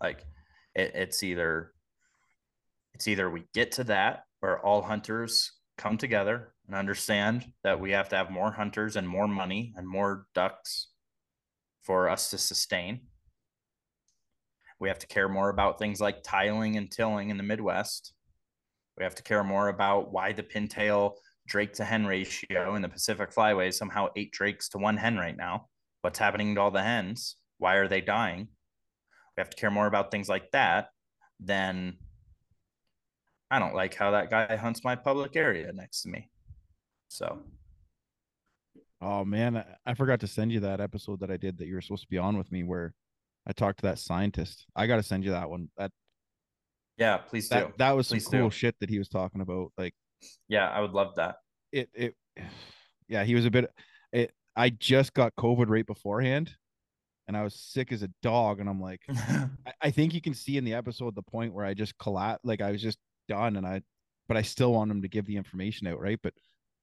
Like 0.00 0.24
it, 0.74 0.92
it's 0.94 1.22
either 1.22 1.72
it's 2.94 3.08
either 3.08 3.30
we 3.30 3.44
get 3.54 3.72
to 3.72 3.84
that 3.84 4.24
where 4.40 4.64
all 4.64 4.82
hunters 4.82 5.52
come 5.76 5.96
together 5.96 6.52
and 6.66 6.76
understand 6.76 7.46
that 7.64 7.80
we 7.80 7.92
have 7.92 8.08
to 8.10 8.16
have 8.16 8.30
more 8.30 8.52
hunters 8.52 8.96
and 8.96 9.08
more 9.08 9.28
money 9.28 9.72
and 9.76 9.88
more 9.88 10.26
ducks 10.34 10.88
for 11.82 12.08
us 12.08 12.30
to 12.30 12.38
sustain. 12.38 13.00
We 14.78 14.88
have 14.88 14.98
to 15.00 15.06
care 15.06 15.28
more 15.28 15.50
about 15.50 15.78
things 15.78 16.00
like 16.00 16.22
tiling 16.22 16.76
and 16.76 16.90
tilling 16.90 17.30
in 17.30 17.36
the 17.36 17.42
Midwest. 17.42 18.12
We 19.00 19.04
have 19.04 19.14
to 19.14 19.22
care 19.22 19.42
more 19.42 19.68
about 19.68 20.12
why 20.12 20.32
the 20.32 20.42
pintail 20.42 21.14
drake 21.48 21.72
to 21.72 21.84
hen 21.84 22.04
ratio 22.04 22.74
in 22.74 22.82
the 22.82 22.88
Pacific 22.88 23.32
Flyway 23.32 23.72
somehow 23.72 24.08
eight 24.14 24.30
drakes 24.30 24.68
to 24.68 24.78
one 24.78 24.98
hen 24.98 25.16
right 25.16 25.34
now. 25.34 25.68
What's 26.02 26.18
happening 26.18 26.54
to 26.54 26.60
all 26.60 26.70
the 26.70 26.82
hens? 26.82 27.36
Why 27.56 27.76
are 27.76 27.88
they 27.88 28.02
dying? 28.02 28.48
We 29.36 29.40
have 29.40 29.48
to 29.48 29.56
care 29.56 29.70
more 29.70 29.86
about 29.86 30.10
things 30.10 30.28
like 30.28 30.50
that 30.50 30.90
than 31.42 31.96
I 33.50 33.58
don't 33.58 33.74
like 33.74 33.94
how 33.94 34.10
that 34.10 34.28
guy 34.28 34.54
hunts 34.56 34.84
my 34.84 34.96
public 34.96 35.34
area 35.34 35.72
next 35.72 36.02
to 36.02 36.10
me. 36.10 36.28
So 37.08 37.40
Oh 39.00 39.24
man, 39.24 39.64
I 39.86 39.94
forgot 39.94 40.20
to 40.20 40.26
send 40.26 40.52
you 40.52 40.60
that 40.60 40.82
episode 40.82 41.20
that 41.20 41.30
I 41.30 41.38
did 41.38 41.56
that 41.56 41.68
you 41.68 41.74
were 41.74 41.80
supposed 41.80 42.02
to 42.02 42.10
be 42.10 42.18
on 42.18 42.36
with 42.36 42.52
me 42.52 42.64
where 42.64 42.92
I 43.46 43.52
talked 43.52 43.78
to 43.78 43.86
that 43.86 43.98
scientist. 43.98 44.66
I 44.76 44.86
got 44.86 44.96
to 44.96 45.02
send 45.02 45.24
you 45.24 45.30
that 45.30 45.48
one. 45.48 45.70
That 45.78 45.90
yeah, 47.00 47.16
please 47.16 47.48
that, 47.48 47.66
do. 47.66 47.72
That 47.78 47.92
was 47.92 48.06
some 48.06 48.18
please 48.18 48.28
cool 48.28 48.48
do. 48.48 48.50
shit 48.50 48.76
that 48.80 48.90
he 48.90 48.98
was 48.98 49.08
talking 49.08 49.40
about. 49.40 49.72
Like 49.76 49.94
yeah, 50.48 50.68
I 50.68 50.80
would 50.80 50.92
love 50.92 51.16
that. 51.16 51.36
It 51.72 51.88
it 51.94 52.14
yeah, 53.08 53.24
he 53.24 53.34
was 53.34 53.46
a 53.46 53.50
bit 53.50 53.70
it 54.12 54.32
I 54.54 54.70
just 54.70 55.14
got 55.14 55.34
COVID 55.36 55.68
right 55.68 55.86
beforehand 55.86 56.54
and 57.26 57.36
I 57.36 57.42
was 57.42 57.54
sick 57.54 57.92
as 57.92 58.02
a 58.02 58.10
dog 58.22 58.60
and 58.60 58.68
I'm 58.68 58.80
like 58.80 59.00
I, 59.08 59.48
I 59.80 59.90
think 59.90 60.14
you 60.14 60.20
can 60.20 60.34
see 60.34 60.56
in 60.56 60.64
the 60.64 60.74
episode 60.74 61.14
the 61.14 61.22
point 61.22 61.54
where 61.54 61.64
I 61.64 61.74
just 61.74 61.96
collapsed 61.98 62.44
like 62.44 62.60
I 62.60 62.70
was 62.70 62.82
just 62.82 62.98
done 63.28 63.56
and 63.56 63.66
I 63.66 63.82
but 64.28 64.36
I 64.36 64.42
still 64.42 64.72
want 64.72 64.90
him 64.92 65.02
to 65.02 65.08
give 65.08 65.26
the 65.26 65.36
information 65.36 65.88
out, 65.88 66.00
right? 66.00 66.20
But 66.22 66.34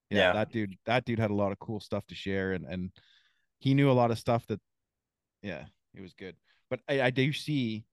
yeah, 0.09 0.17
yeah, 0.17 0.33
that 0.33 0.51
dude 0.51 0.75
that 0.85 1.05
dude 1.05 1.19
had 1.19 1.31
a 1.31 1.35
lot 1.35 1.51
of 1.51 1.59
cool 1.59 1.79
stuff 1.79 2.05
to 2.07 2.15
share 2.15 2.53
and 2.53 2.65
and 2.65 2.91
he 3.59 3.73
knew 3.73 3.91
a 3.91 3.93
lot 3.93 4.11
of 4.11 4.19
stuff 4.19 4.45
that 4.47 4.59
yeah 5.41 5.65
it 5.93 6.01
was 6.01 6.13
good 6.13 6.35
but 6.69 6.79
i, 6.89 7.01
I 7.01 7.09
do 7.09 7.33
see 7.33 7.85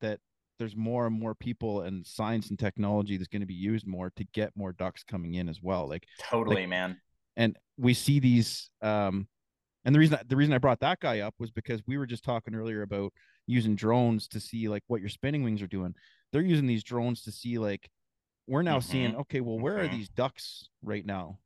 that 0.00 0.20
there's 0.58 0.76
more 0.76 1.06
and 1.06 1.18
more 1.18 1.34
people 1.34 1.82
and 1.82 2.06
science 2.06 2.50
and 2.50 2.58
technology 2.58 3.16
that's 3.16 3.28
going 3.28 3.40
to 3.40 3.46
be 3.46 3.54
used 3.54 3.86
more 3.86 4.10
to 4.16 4.24
get 4.32 4.56
more 4.56 4.72
ducks 4.72 5.02
coming 5.02 5.34
in 5.34 5.48
as 5.48 5.60
well 5.62 5.88
like 5.88 6.06
totally 6.20 6.62
like, 6.62 6.68
man 6.68 7.00
and 7.36 7.56
we 7.76 7.94
see 7.94 8.18
these 8.18 8.70
um 8.82 9.26
and 9.84 9.94
the 9.94 9.98
reason 9.98 10.18
the 10.26 10.36
reason 10.36 10.54
i 10.54 10.58
brought 10.58 10.80
that 10.80 11.00
guy 11.00 11.20
up 11.20 11.34
was 11.38 11.50
because 11.50 11.80
we 11.86 11.98
were 11.98 12.06
just 12.06 12.24
talking 12.24 12.54
earlier 12.54 12.82
about 12.82 13.12
using 13.46 13.74
drones 13.74 14.28
to 14.28 14.40
see 14.40 14.68
like 14.68 14.82
what 14.88 15.00
your 15.00 15.08
spinning 15.08 15.42
wings 15.42 15.62
are 15.62 15.68
doing 15.68 15.94
they're 16.32 16.42
using 16.42 16.66
these 16.66 16.84
drones 16.84 17.22
to 17.22 17.32
see 17.32 17.58
like 17.58 17.88
we're 18.46 18.62
now 18.62 18.78
mm-hmm. 18.78 18.90
seeing 18.90 19.16
okay 19.16 19.40
well 19.40 19.58
where 19.58 19.76
mm-hmm. 19.76 19.86
are 19.86 19.96
these 19.96 20.08
ducks 20.08 20.68
right 20.82 21.06
now 21.06 21.38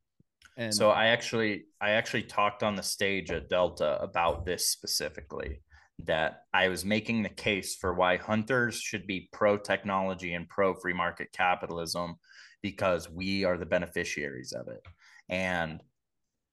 and 0.57 0.73
so 0.73 0.89
I 0.89 1.07
actually 1.07 1.65
I 1.81 1.91
actually 1.91 2.23
talked 2.23 2.63
on 2.63 2.75
the 2.75 2.83
stage 2.83 3.31
at 3.31 3.49
Delta 3.49 3.99
about 4.01 4.45
this 4.45 4.69
specifically 4.69 5.61
that 5.99 6.43
I 6.53 6.67
was 6.67 6.83
making 6.83 7.23
the 7.23 7.29
case 7.29 7.75
for 7.75 7.93
why 7.93 8.17
hunters 8.17 8.75
should 8.79 9.07
be 9.07 9.29
pro 9.31 9.57
technology 9.57 10.33
and 10.33 10.49
pro 10.49 10.73
free 10.73 10.93
market 10.93 11.29
capitalism 11.33 12.15
because 12.61 13.09
we 13.09 13.43
are 13.45 13.57
the 13.57 13.65
beneficiaries 13.65 14.53
of 14.53 14.67
it. 14.67 14.81
And 15.29 15.81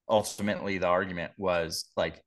ultimately 0.09 0.79
the 0.79 0.87
argument 0.87 1.33
was 1.37 1.87
like 1.97 2.23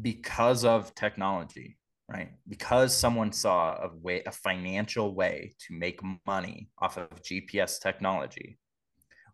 because 0.00 0.64
of 0.64 0.94
technology, 0.94 1.78
right? 2.08 2.30
Because 2.48 2.94
someone 2.94 3.32
saw 3.32 3.76
a 3.76 3.90
way 3.96 4.22
a 4.26 4.32
financial 4.32 5.14
way 5.14 5.54
to 5.66 5.74
make 5.74 6.00
money 6.26 6.68
off 6.78 6.98
of 6.98 7.22
GPS 7.22 7.80
technology 7.80 8.58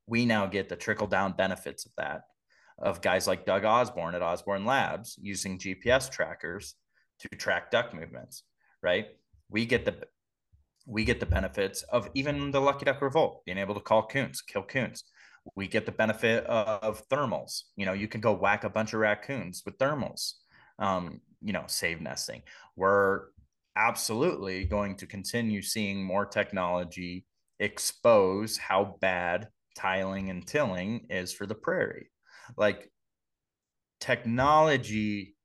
we 0.06 0.26
now 0.26 0.46
get 0.46 0.68
the 0.68 0.76
trickle 0.76 1.06
down 1.06 1.32
benefits 1.32 1.86
of 1.86 1.92
that 1.96 2.22
of 2.82 3.00
guys 3.00 3.26
like 3.26 3.46
Doug 3.46 3.64
Osborne 3.64 4.14
at 4.14 4.22
Osborne 4.22 4.66
Labs 4.66 5.16
using 5.20 5.58
GPS 5.58 6.10
trackers 6.10 6.74
to 7.20 7.28
track 7.36 7.70
duck 7.70 7.94
movements, 7.94 8.42
right? 8.82 9.06
We 9.48 9.64
get 9.66 9.84
the 9.84 9.96
we 10.84 11.04
get 11.04 11.20
the 11.20 11.26
benefits 11.26 11.82
of 11.84 12.10
even 12.14 12.50
the 12.50 12.60
Lucky 12.60 12.84
Duck 12.84 13.00
Revolt 13.00 13.44
being 13.46 13.58
able 13.58 13.74
to 13.74 13.80
call 13.80 14.06
coons, 14.06 14.42
kill 14.42 14.64
coons. 14.64 15.04
We 15.54 15.68
get 15.68 15.86
the 15.86 15.92
benefit 15.92 16.44
of 16.46 17.08
thermals. 17.08 17.62
You 17.76 17.86
know, 17.86 17.92
you 17.92 18.08
can 18.08 18.20
go 18.20 18.32
whack 18.32 18.64
a 18.64 18.70
bunch 18.70 18.92
of 18.92 19.00
raccoons 19.00 19.62
with 19.64 19.78
thermals. 19.78 20.32
Um, 20.78 21.20
you 21.40 21.52
know, 21.52 21.64
save 21.68 22.00
nesting. 22.00 22.42
We're 22.76 23.26
absolutely 23.76 24.64
going 24.64 24.96
to 24.96 25.06
continue 25.06 25.62
seeing 25.62 26.02
more 26.04 26.26
technology 26.26 27.26
expose 27.62 28.56
how 28.56 28.96
bad 29.00 29.48
tiling 29.76 30.30
and 30.30 30.46
tilling 30.46 31.06
is 31.08 31.32
for 31.32 31.46
the 31.46 31.54
prairie. 31.54 32.11
Like 32.56 32.90
technology, 34.00 35.36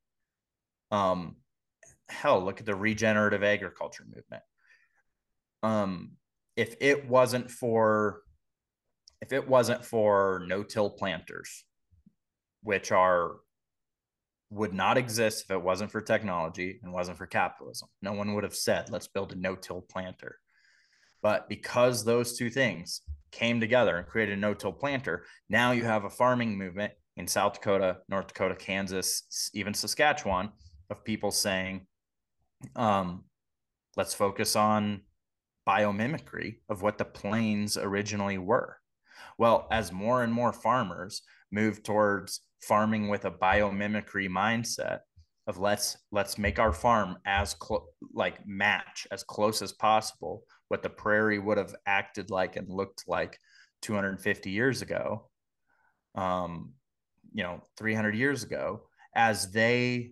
um, 0.92 1.38
hell, 2.10 2.44
look 2.44 2.60
at 2.60 2.66
the 2.66 2.76
regenerative 2.76 3.44
agriculture 3.44 4.06
movement. 4.06 4.44
Um, 5.64 6.12
if 6.56 6.76
it 6.82 7.08
wasn't 7.08 7.52
for 7.52 8.22
if 9.22 9.34
it 9.34 9.48
wasn't 9.48 9.84
for 9.84 10.44
no-till 10.48 10.92
planters, 10.92 11.64
which 12.62 12.92
are 12.92 13.38
would 14.50 14.74
not 14.74 14.98
exist 14.98 15.44
if 15.44 15.52
it 15.52 15.62
wasn't 15.62 15.92
for 15.92 16.02
technology 16.02 16.80
and 16.82 16.94
wasn't 16.94 17.18
for 17.18 17.26
capitalism. 17.26 17.90
No 18.02 18.14
one 18.14 18.34
would 18.34 18.44
have 18.44 18.56
said, 18.56 18.90
let's 18.90 19.08
build 19.08 19.34
a 19.34 19.36
no-till 19.36 19.82
planter. 19.82 20.38
But 21.22 21.50
because 21.50 22.06
those 22.06 22.38
two 22.38 22.50
things 22.50 23.02
came 23.32 23.60
together 23.60 23.98
and 23.98 24.08
created 24.08 24.38
a 24.38 24.42
no-till 24.42 24.74
planter. 24.74 25.26
Now 25.50 25.72
you 25.72 25.84
have 25.84 26.06
a 26.06 26.10
farming 26.10 26.58
movement 26.58 26.94
in 27.18 27.28
South 27.28 27.54
Dakota, 27.54 27.98
North 28.10 28.28
Dakota, 28.28 28.56
Kansas, 28.56 29.50
even 29.54 29.74
Saskatchewan 29.74 30.50
of 30.90 31.04
people 31.04 31.32
saying, 31.32 31.88
um, 32.76 33.24
let's 33.96 34.14
focus 34.14 34.56
on 34.56 35.02
biomimicry 35.68 36.58
of 36.70 36.82
what 36.82 36.98
the 36.98 37.06
plains 37.06 37.78
originally 37.78 38.38
were. 38.38 38.78
Well, 39.38 39.68
as 39.72 39.92
more 39.92 40.24
and 40.24 40.32
more 40.32 40.54
farmers 40.54 41.24
move 41.52 41.84
towards 41.84 42.42
farming 42.62 43.10
with 43.10 43.26
a 43.26 43.32
biomimicry 43.32 44.30
mindset 44.30 45.00
of 45.48 45.58
let's 45.58 45.98
let's 46.12 46.38
make 46.38 46.60
our 46.60 46.74
farm 46.74 47.18
as 47.26 47.54
close 47.54 47.88
like 48.14 48.46
match 48.46 49.08
as 49.12 49.24
close 49.24 49.62
as 49.62 49.72
possible 49.72 50.44
what 50.70 50.84
the 50.84 50.90
prairie 50.90 51.40
would 51.40 51.58
have 51.58 51.76
acted 51.86 52.30
like 52.30 52.56
and 52.56 52.70
looked 52.70 53.04
like 53.08 53.40
250 53.82 54.50
years 54.50 54.82
ago 54.82 55.30
um 56.16 56.74
you 57.34 57.44
know 57.44 57.62
300 57.78 58.16
years 58.16 58.44
ago. 58.44 58.82
As 59.16 59.52
they 59.52 60.12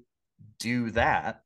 do 0.60 0.91
that 0.91 1.41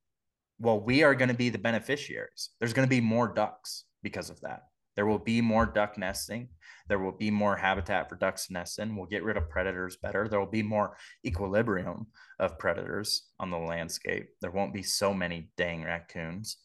well 0.60 0.80
we 0.80 1.04
are 1.04 1.16
going 1.16 1.30
to 1.30 1.36
be 1.36 1.50
the 1.50 1.58
beneficiaries. 1.58 2.50
There's 2.60 2.74
going 2.74 2.88
to 2.88 2.90
be 2.90 3.02
more 3.02 3.28
ducks 3.28 3.86
because 4.04 4.30
of 4.30 4.42
that. 4.42 4.64
There 4.96 5.06
will 5.06 5.20
be 5.20 5.40
more 5.40 5.66
duck 5.66 5.98
nesting. 5.98 6.50
There 6.90 7.00
will 7.00 7.14
be 7.14 7.32
more 7.32 7.56
habitat 7.56 8.10
for 8.10 8.16
ducks 8.16 8.48
to 8.48 8.54
nest 8.54 8.80
in. 8.80 8.96
We'll 8.96 9.06
get 9.06 9.24
rid 9.24 9.38
of 9.38 9.50
predators 9.50 9.96
better. 9.96 10.28
There 10.28 10.40
will 10.40 10.48
be 10.48 10.64
more 10.64 10.98
equilibrium 11.26 12.08
of 12.40 12.60
predators 12.60 13.28
on 13.40 13.52
the 13.52 13.58
landscape. 13.58 14.28
There 14.42 14.52
won't 14.52 14.74
be 14.74 14.84
so 14.84 15.14
many 15.14 15.52
dang 15.56 15.84
raccoons 15.84 16.58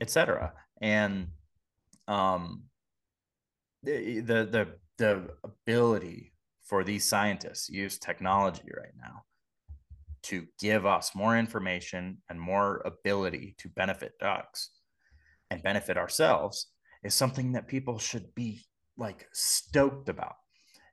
etc 0.00 0.52
and 0.80 1.28
um, 2.08 2.64
the, 3.82 4.20
the 4.20 4.44
the 4.44 4.68
the 4.98 5.28
ability 5.42 6.32
for 6.62 6.84
these 6.84 7.04
scientists 7.04 7.68
use 7.68 7.98
technology 7.98 8.70
right 8.76 8.94
now 8.98 9.22
to 10.22 10.46
give 10.58 10.86
us 10.86 11.14
more 11.14 11.36
information 11.36 12.18
and 12.30 12.40
more 12.40 12.80
ability 12.86 13.54
to 13.58 13.68
benefit 13.68 14.12
ducks 14.18 14.70
and 15.50 15.62
benefit 15.62 15.98
ourselves 15.98 16.68
is 17.02 17.12
something 17.12 17.52
that 17.52 17.68
people 17.68 17.98
should 17.98 18.34
be 18.34 18.64
like 18.96 19.26
stoked 19.32 20.08
about. 20.08 20.36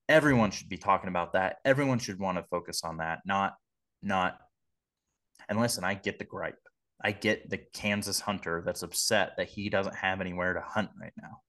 Everyone 0.09 0.51
should 0.51 0.67
be 0.67 0.77
talking 0.77 1.07
about 1.07 1.33
that. 1.33 1.57
Everyone 1.63 1.99
should 1.99 2.19
want 2.19 2.37
to 2.37 2.43
focus 2.49 2.81
on 2.83 2.97
that 2.97 3.19
not 3.25 3.53
not 4.01 4.37
and 5.49 5.59
listen 5.59 5.83
i 5.83 5.93
get 5.93 6.17
the 6.19 6.25
gripe 6.25 6.55
I 7.03 7.11
get 7.11 7.49
the 7.49 7.57
Kansas 7.57 8.19
hunter 8.19 8.61
that's 8.65 8.83
upset 8.83 9.33
that 9.37 9.49
he 9.49 9.69
doesn't 9.69 9.95
have 9.95 10.21
anywhere 10.21 10.53
to 10.53 10.61
hunt 10.61 10.89
right 10.99 11.13
now. 11.21 11.41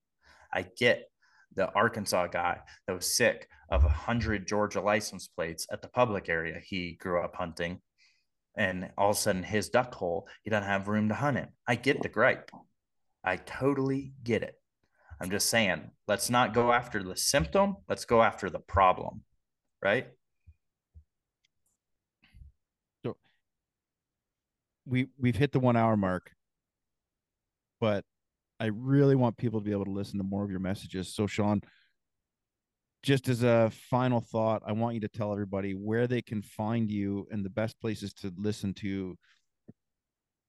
I 0.52 0.62
get 0.62 1.10
the 1.54 1.70
Arkansas 1.72 2.28
guy 2.28 2.60
that 2.86 2.94
was 2.94 3.14
sick 3.14 3.48
of 3.68 3.84
a 3.84 3.88
hundred 3.88 4.46
Georgia 4.46 4.80
license 4.80 5.28
plates 5.28 5.66
at 5.70 5.82
the 5.82 5.88
public 5.88 6.28
area 6.28 6.60
he 6.64 6.92
grew 7.00 7.22
up 7.22 7.36
hunting. 7.36 7.80
And 8.56 8.90
all 8.98 9.10
of 9.10 9.16
a 9.16 9.18
sudden 9.18 9.42
his 9.42 9.68
duck 9.68 9.94
hole, 9.94 10.28
he 10.42 10.50
doesn't 10.50 10.68
have 10.68 10.88
room 10.88 11.08
to 11.08 11.14
hunt 11.14 11.38
in. 11.38 11.48
I 11.66 11.74
get 11.74 12.02
the 12.02 12.08
gripe. 12.08 12.50
I 13.24 13.36
totally 13.36 14.12
get 14.22 14.42
it. 14.42 14.54
I'm 15.20 15.30
just 15.30 15.48
saying, 15.48 15.90
let's 16.08 16.28
not 16.30 16.52
go 16.52 16.72
after 16.72 17.02
the 17.02 17.16
symptom. 17.16 17.76
Let's 17.88 18.04
go 18.04 18.22
after 18.22 18.50
the 18.50 18.58
problem. 18.58 19.22
Right. 19.80 20.08
So 23.04 23.16
we 24.86 25.08
we've 25.18 25.36
hit 25.36 25.52
the 25.52 25.60
one 25.60 25.76
hour 25.76 25.96
mark, 25.96 26.30
but 27.80 28.04
I 28.60 28.66
really 28.66 29.16
want 29.16 29.36
people 29.36 29.60
to 29.60 29.64
be 29.64 29.72
able 29.72 29.84
to 29.86 29.90
listen 29.90 30.18
to 30.18 30.24
more 30.24 30.44
of 30.44 30.50
your 30.50 30.60
messages. 30.60 31.14
So, 31.14 31.26
Sean, 31.26 31.62
just 33.02 33.28
as 33.28 33.42
a 33.42 33.70
final 33.90 34.20
thought, 34.20 34.62
I 34.66 34.72
want 34.72 34.94
you 34.94 35.00
to 35.00 35.08
tell 35.08 35.32
everybody 35.32 35.72
where 35.72 36.06
they 36.06 36.22
can 36.22 36.42
find 36.42 36.90
you 36.90 37.26
and 37.30 37.44
the 37.44 37.50
best 37.50 37.80
places 37.80 38.12
to 38.14 38.32
listen 38.36 38.74
to. 38.74 39.16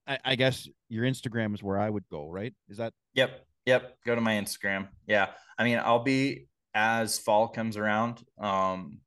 I, 0.05 0.19
I 0.23 0.35
guess 0.35 0.67
your 0.89 1.05
Instagram 1.05 1.55
is 1.55 1.63
where 1.63 1.79
I 1.79 1.89
would 1.89 2.07
go, 2.09 2.29
right? 2.29 2.53
Is 2.69 2.77
that? 2.77 2.93
Yep. 3.15 3.45
Yep. 3.65 3.97
Go 4.05 4.15
to 4.15 4.21
my 4.21 4.33
Instagram. 4.33 4.89
Yeah. 5.07 5.29
I 5.57 5.63
mean, 5.63 5.79
I'll 5.83 6.03
be 6.03 6.47
as 6.75 7.17
fall 7.17 7.47
comes 7.47 7.77
around. 7.77 8.21
Um, 8.37 8.99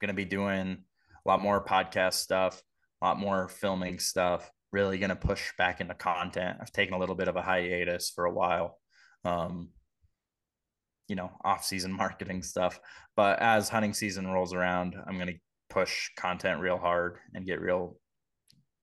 gonna 0.00 0.14
be 0.14 0.24
doing 0.24 0.78
a 1.24 1.28
lot 1.28 1.42
more 1.42 1.62
podcast 1.62 2.14
stuff, 2.14 2.62
a 3.02 3.04
lot 3.04 3.18
more 3.18 3.48
filming 3.48 3.98
stuff 3.98 4.50
really 4.72 4.98
going 4.98 5.10
to 5.10 5.16
push 5.16 5.52
back 5.58 5.80
into 5.80 5.94
content. 5.94 6.58
I've 6.60 6.72
taken 6.72 6.94
a 6.94 6.98
little 6.98 7.14
bit 7.14 7.28
of 7.28 7.36
a 7.36 7.42
hiatus 7.42 8.10
for 8.10 8.24
a 8.24 8.32
while. 8.32 8.78
Um, 9.24 9.70
you 11.08 11.16
know, 11.16 11.30
off 11.44 11.64
season 11.64 11.92
marketing 11.96 12.42
stuff. 12.42 12.80
But 13.16 13.40
as 13.40 13.68
hunting 13.68 13.92
season 13.92 14.28
rolls 14.28 14.54
around, 14.54 14.96
I'm 15.06 15.16
going 15.16 15.28
to 15.28 15.38
push 15.68 16.10
content 16.16 16.60
real 16.60 16.78
hard 16.78 17.18
and 17.34 17.46
get 17.46 17.60
real 17.60 17.96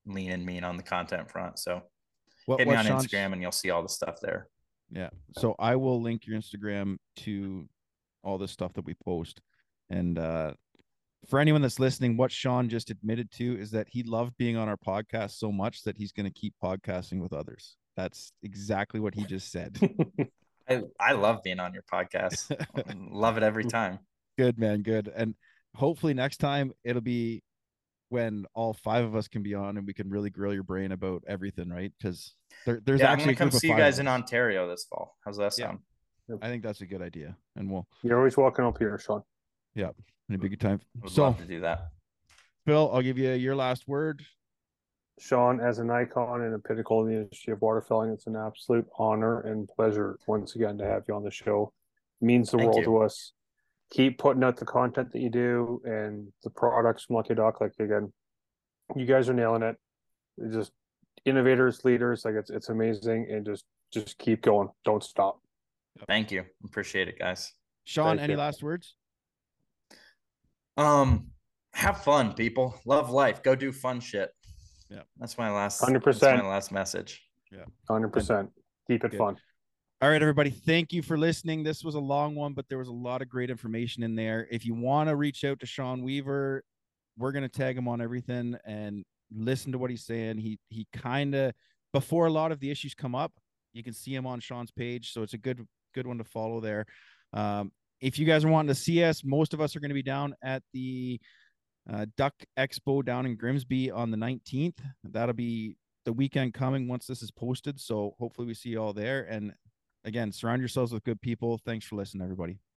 lean 0.06 0.32
and 0.32 0.46
mean 0.46 0.64
on 0.64 0.78
the 0.78 0.84
content 0.84 1.30
front. 1.30 1.60
So 1.60 1.82
what, 2.46 2.60
hit 2.60 2.68
me 2.68 2.76
on 2.76 2.86
Sean's... 2.86 3.08
Instagram 3.08 3.34
and 3.34 3.42
you'll 3.42 3.52
see 3.52 3.70
all 3.70 3.84
the 3.84 3.90
stuff 3.90 4.20
there. 4.22 4.48
Yeah. 4.90 5.10
So 5.38 5.56
I 5.60 5.76
will 5.76 6.02
link 6.02 6.26
your 6.26 6.40
Instagram 6.40 6.98
to 7.18 7.68
all 8.24 8.38
the 8.38 8.48
stuff 8.48 8.74
that 8.74 8.86
we 8.86 8.94
post. 9.06 9.42
And 9.90 10.18
uh 10.18 10.54
for 11.28 11.40
anyone 11.40 11.62
that's 11.62 11.80
listening, 11.80 12.16
what 12.16 12.32
Sean 12.32 12.70
just 12.70 12.90
admitted 12.90 13.32
to 13.34 13.60
is 13.60 13.72
that 13.72 13.88
he 13.90 14.04
loved 14.04 14.38
being 14.38 14.56
on 14.56 14.70
our 14.70 14.78
podcast 14.78 15.32
so 15.32 15.52
much 15.52 15.84
that 15.84 15.98
he's 15.98 16.12
going 16.12 16.26
to 16.26 16.32
keep 16.32 16.54
podcasting 16.64 17.20
with 17.20 17.34
others. 17.34 17.76
That's 17.96 18.32
exactly 18.44 19.00
what 19.00 19.14
he 19.14 19.26
just 19.30 19.52
said. 19.52 19.78
I, 20.70 20.84
I 21.00 21.14
love 21.14 21.44
being 21.44 21.60
on 21.60 21.74
your 21.74 21.84
podcast. 21.92 22.56
love 23.12 23.38
it 23.38 23.44
every 23.44 23.66
time. 23.66 24.00
Good 24.38 24.58
man, 24.58 24.84
good. 24.84 25.12
And 25.14 25.36
hopefully 25.76 26.14
next 26.14 26.38
time 26.38 26.72
it'll 26.84 27.02
be 27.02 27.44
when 28.10 28.46
all 28.54 28.74
five 28.74 29.04
of 29.04 29.16
us 29.16 29.28
can 29.28 29.44
be 29.44 29.54
on 29.54 29.78
and 29.78 29.86
we 29.86 29.94
can 29.94 30.10
really 30.10 30.30
grill 30.30 30.54
your 30.54 30.64
brain 30.64 30.92
about 30.92 31.24
everything, 31.28 31.70
right? 31.70 31.92
Because 32.00 32.34
there, 32.66 32.80
there's 32.86 33.02
yeah, 33.02 33.12
actually 33.12 33.32
I'm 33.32 33.36
gonna 33.36 33.52
come 33.52 33.60
see 33.60 33.68
you 33.68 33.76
guys 33.76 34.00
in 34.00 34.08
Ontario 34.08 34.70
this 34.70 34.86
fall. 34.86 35.18
How's 35.26 35.38
that 35.38 35.54
sound? 35.54 35.80
Yeah. 36.30 36.36
I 36.42 36.48
think 36.48 36.64
that's 36.64 36.82
a 36.82 36.86
good 36.86 37.02
idea. 37.02 37.36
And 37.56 37.70
we'll 37.70 37.88
you're 38.04 38.18
always 38.18 38.38
welcome 38.38 38.66
up 38.66 38.78
here, 38.78 38.98
Sean. 38.98 39.24
Yeah. 39.76 39.92
It'd 40.30 40.42
be 40.42 40.48
a 40.48 40.50
good 40.50 40.62
time. 40.62 40.82
Would 41.02 41.12
so, 41.12 41.24
love 41.24 41.38
to 41.38 41.46
do 41.46 41.62
that. 41.62 41.90
Phil, 42.66 42.90
I'll 42.94 43.02
give 43.02 43.18
you 43.18 43.32
your 43.32 43.56
last 43.56 43.88
word. 43.88 44.26
Sean, 45.20 45.60
as 45.60 45.80
an 45.80 45.90
icon 45.90 46.42
and 46.42 46.54
a 46.54 46.60
pinnacle 46.60 47.02
in 47.06 47.12
the 47.12 47.22
industry 47.22 47.54
of 47.54 47.60
waterfowling, 47.60 48.14
it's 48.14 48.28
an 48.28 48.36
absolute 48.36 48.86
honor 49.00 49.40
and 49.42 49.68
pleasure 49.68 50.20
once 50.28 50.56
again 50.56 50.78
to 50.78 50.86
have 50.86 51.04
you 51.08 51.16
on 51.16 51.24
the 51.24 51.32
show. 51.32 51.74
It 52.22 52.26
means 52.26 52.52
the 52.52 52.58
Thank 52.58 52.72
world 52.72 52.80
you. 52.80 52.86
to 52.86 52.98
us. 53.00 53.32
Keep 53.90 54.18
putting 54.18 54.44
out 54.44 54.58
the 54.58 54.66
content 54.66 55.12
that 55.14 55.22
you 55.22 55.30
do 55.30 55.82
and 55.86 56.28
the 56.44 56.50
products 56.50 57.06
from 57.06 57.16
Lucky 57.16 57.36
Duck. 57.36 57.62
Like 57.62 57.72
again, 57.80 58.12
you 58.96 59.06
guys 59.06 59.30
are 59.30 59.34
nailing 59.34 59.64
it. 59.64 59.78
It's 60.38 60.54
just 60.54 60.72
innovators, 61.24 61.86
leaders. 61.86 62.26
Like 62.26 62.36
it's 62.36 62.50
it's 62.50 62.68
amazing, 62.68 63.28
and 63.32 63.46
just 63.46 63.64
just 63.94 64.18
keep 64.18 64.42
going. 64.42 64.68
Don't 64.84 65.04
stop. 65.04 65.40
Thank 66.06 66.32
you. 66.32 66.44
Appreciate 66.66 67.08
it, 67.08 67.18
guys. 67.18 67.54
Sean, 67.86 68.18
Thank 68.18 68.22
any 68.24 68.34
you. 68.34 68.40
last 68.40 68.62
words? 68.62 68.97
Um, 70.78 71.32
have 71.74 72.04
fun, 72.04 72.34
people. 72.34 72.80
Love 72.86 73.10
life. 73.10 73.44
Go 73.44 73.56
do 73.56 73.72
fun 73.72 74.00
shit. 74.00 74.32
Yeah, 74.90 75.02
that's 75.20 75.38
my 75.38 75.52
last. 75.52 75.82
Hundred 75.82 76.04
percent. 76.04 76.44
My 76.44 76.50
last 76.50 76.72
message. 76.72 77.22
Yeah, 77.52 77.66
hundred 77.90 78.10
percent. 78.10 78.50
Keep 78.88 79.04
it 79.04 79.12
Good. 79.12 79.18
fun. 79.18 79.38
All 80.02 80.10
right, 80.10 80.22
everybody. 80.22 80.52
Thank 80.52 80.94
you 80.94 81.02
for 81.02 81.18
listening. 81.18 81.64
This 81.64 81.84
was 81.84 81.96
a 81.96 82.00
long 82.00 82.36
one, 82.36 82.54
but 82.54 82.70
there 82.70 82.78
was 82.78 82.88
a 82.88 82.94
lot 82.94 83.22
of 83.22 83.30
great 83.30 83.50
information 83.50 84.04
in 84.04 84.16
there. 84.16 84.48
If 84.52 84.66
you 84.66 84.76
want 84.76 85.10
to 85.10 85.16
reach 85.16 85.44
out 85.44 85.60
to 85.60 85.66
Sean 85.66 86.04
Weaver, 86.04 86.64
we're 87.18 87.32
gonna 87.32 87.50
tag 87.50 87.78
him 87.78 87.88
on 87.88 88.00
everything 88.00 88.56
and 88.66 89.04
listen 89.36 89.72
to 89.72 89.78
what 89.78 89.90
he's 89.90 90.06
saying. 90.06 90.38
He 90.38 90.60
he 90.70 90.88
kind 90.94 91.34
of 91.36 91.54
before 91.94 92.28
a 92.28 92.32
lot 92.32 92.52
of 92.52 92.60
the 92.60 92.70
issues 92.70 92.94
come 92.94 93.16
up, 93.16 93.34
you 93.74 93.84
can 93.84 93.94
see 93.94 94.14
him 94.14 94.28
on 94.28 94.40
Sean's 94.40 94.72
page, 94.72 95.12
so 95.14 95.24
it's 95.24 95.34
a 95.34 95.38
good 95.38 95.66
good 95.94 96.08
one 96.08 96.20
to 96.20 96.24
follow 96.24 96.62
there. 96.62 96.86
Um, 97.34 97.72
if 98.02 98.20
you 98.20 98.26
guys 98.26 98.46
are 98.46 98.50
wanting 98.50 98.70
to 98.70 98.76
see 98.76 99.04
us, 99.04 99.24
most 99.24 99.54
of 99.54 99.62
us 99.62 99.76
are 99.76 99.80
going 99.80 99.90
to 99.90 99.96
be 99.96 100.04
down 100.04 100.36
at 100.44 100.64
the 100.74 101.20
uh, 101.92 102.06
Duck 102.16 102.34
Expo 102.58 103.04
down 103.04 103.26
in 103.26 103.36
Grimsby 103.36 103.92
on 103.92 104.12
the 104.12 104.18
19th. 104.18 104.80
That'll 105.04 105.34
be 105.34 105.78
the 106.06 106.14
weekend 106.14 106.54
coming 106.54 106.88
once 106.88 107.08
this 107.08 107.22
is 107.22 107.32
posted. 107.32 107.80
So 107.80 108.16
hopefully 108.20 108.48
we 108.48 108.54
see 108.54 108.70
you 108.70 108.82
all 108.82 108.94
there. 108.94 109.24
And 109.24 109.54
again, 110.04 110.32
surround 110.32 110.62
yourselves 110.62 110.92
with 110.92 111.04
good 111.04 111.22
people. 111.22 111.60
Thanks 111.66 111.86
for 111.86 111.96
listening, 111.96 112.24
everybody. 112.24 112.60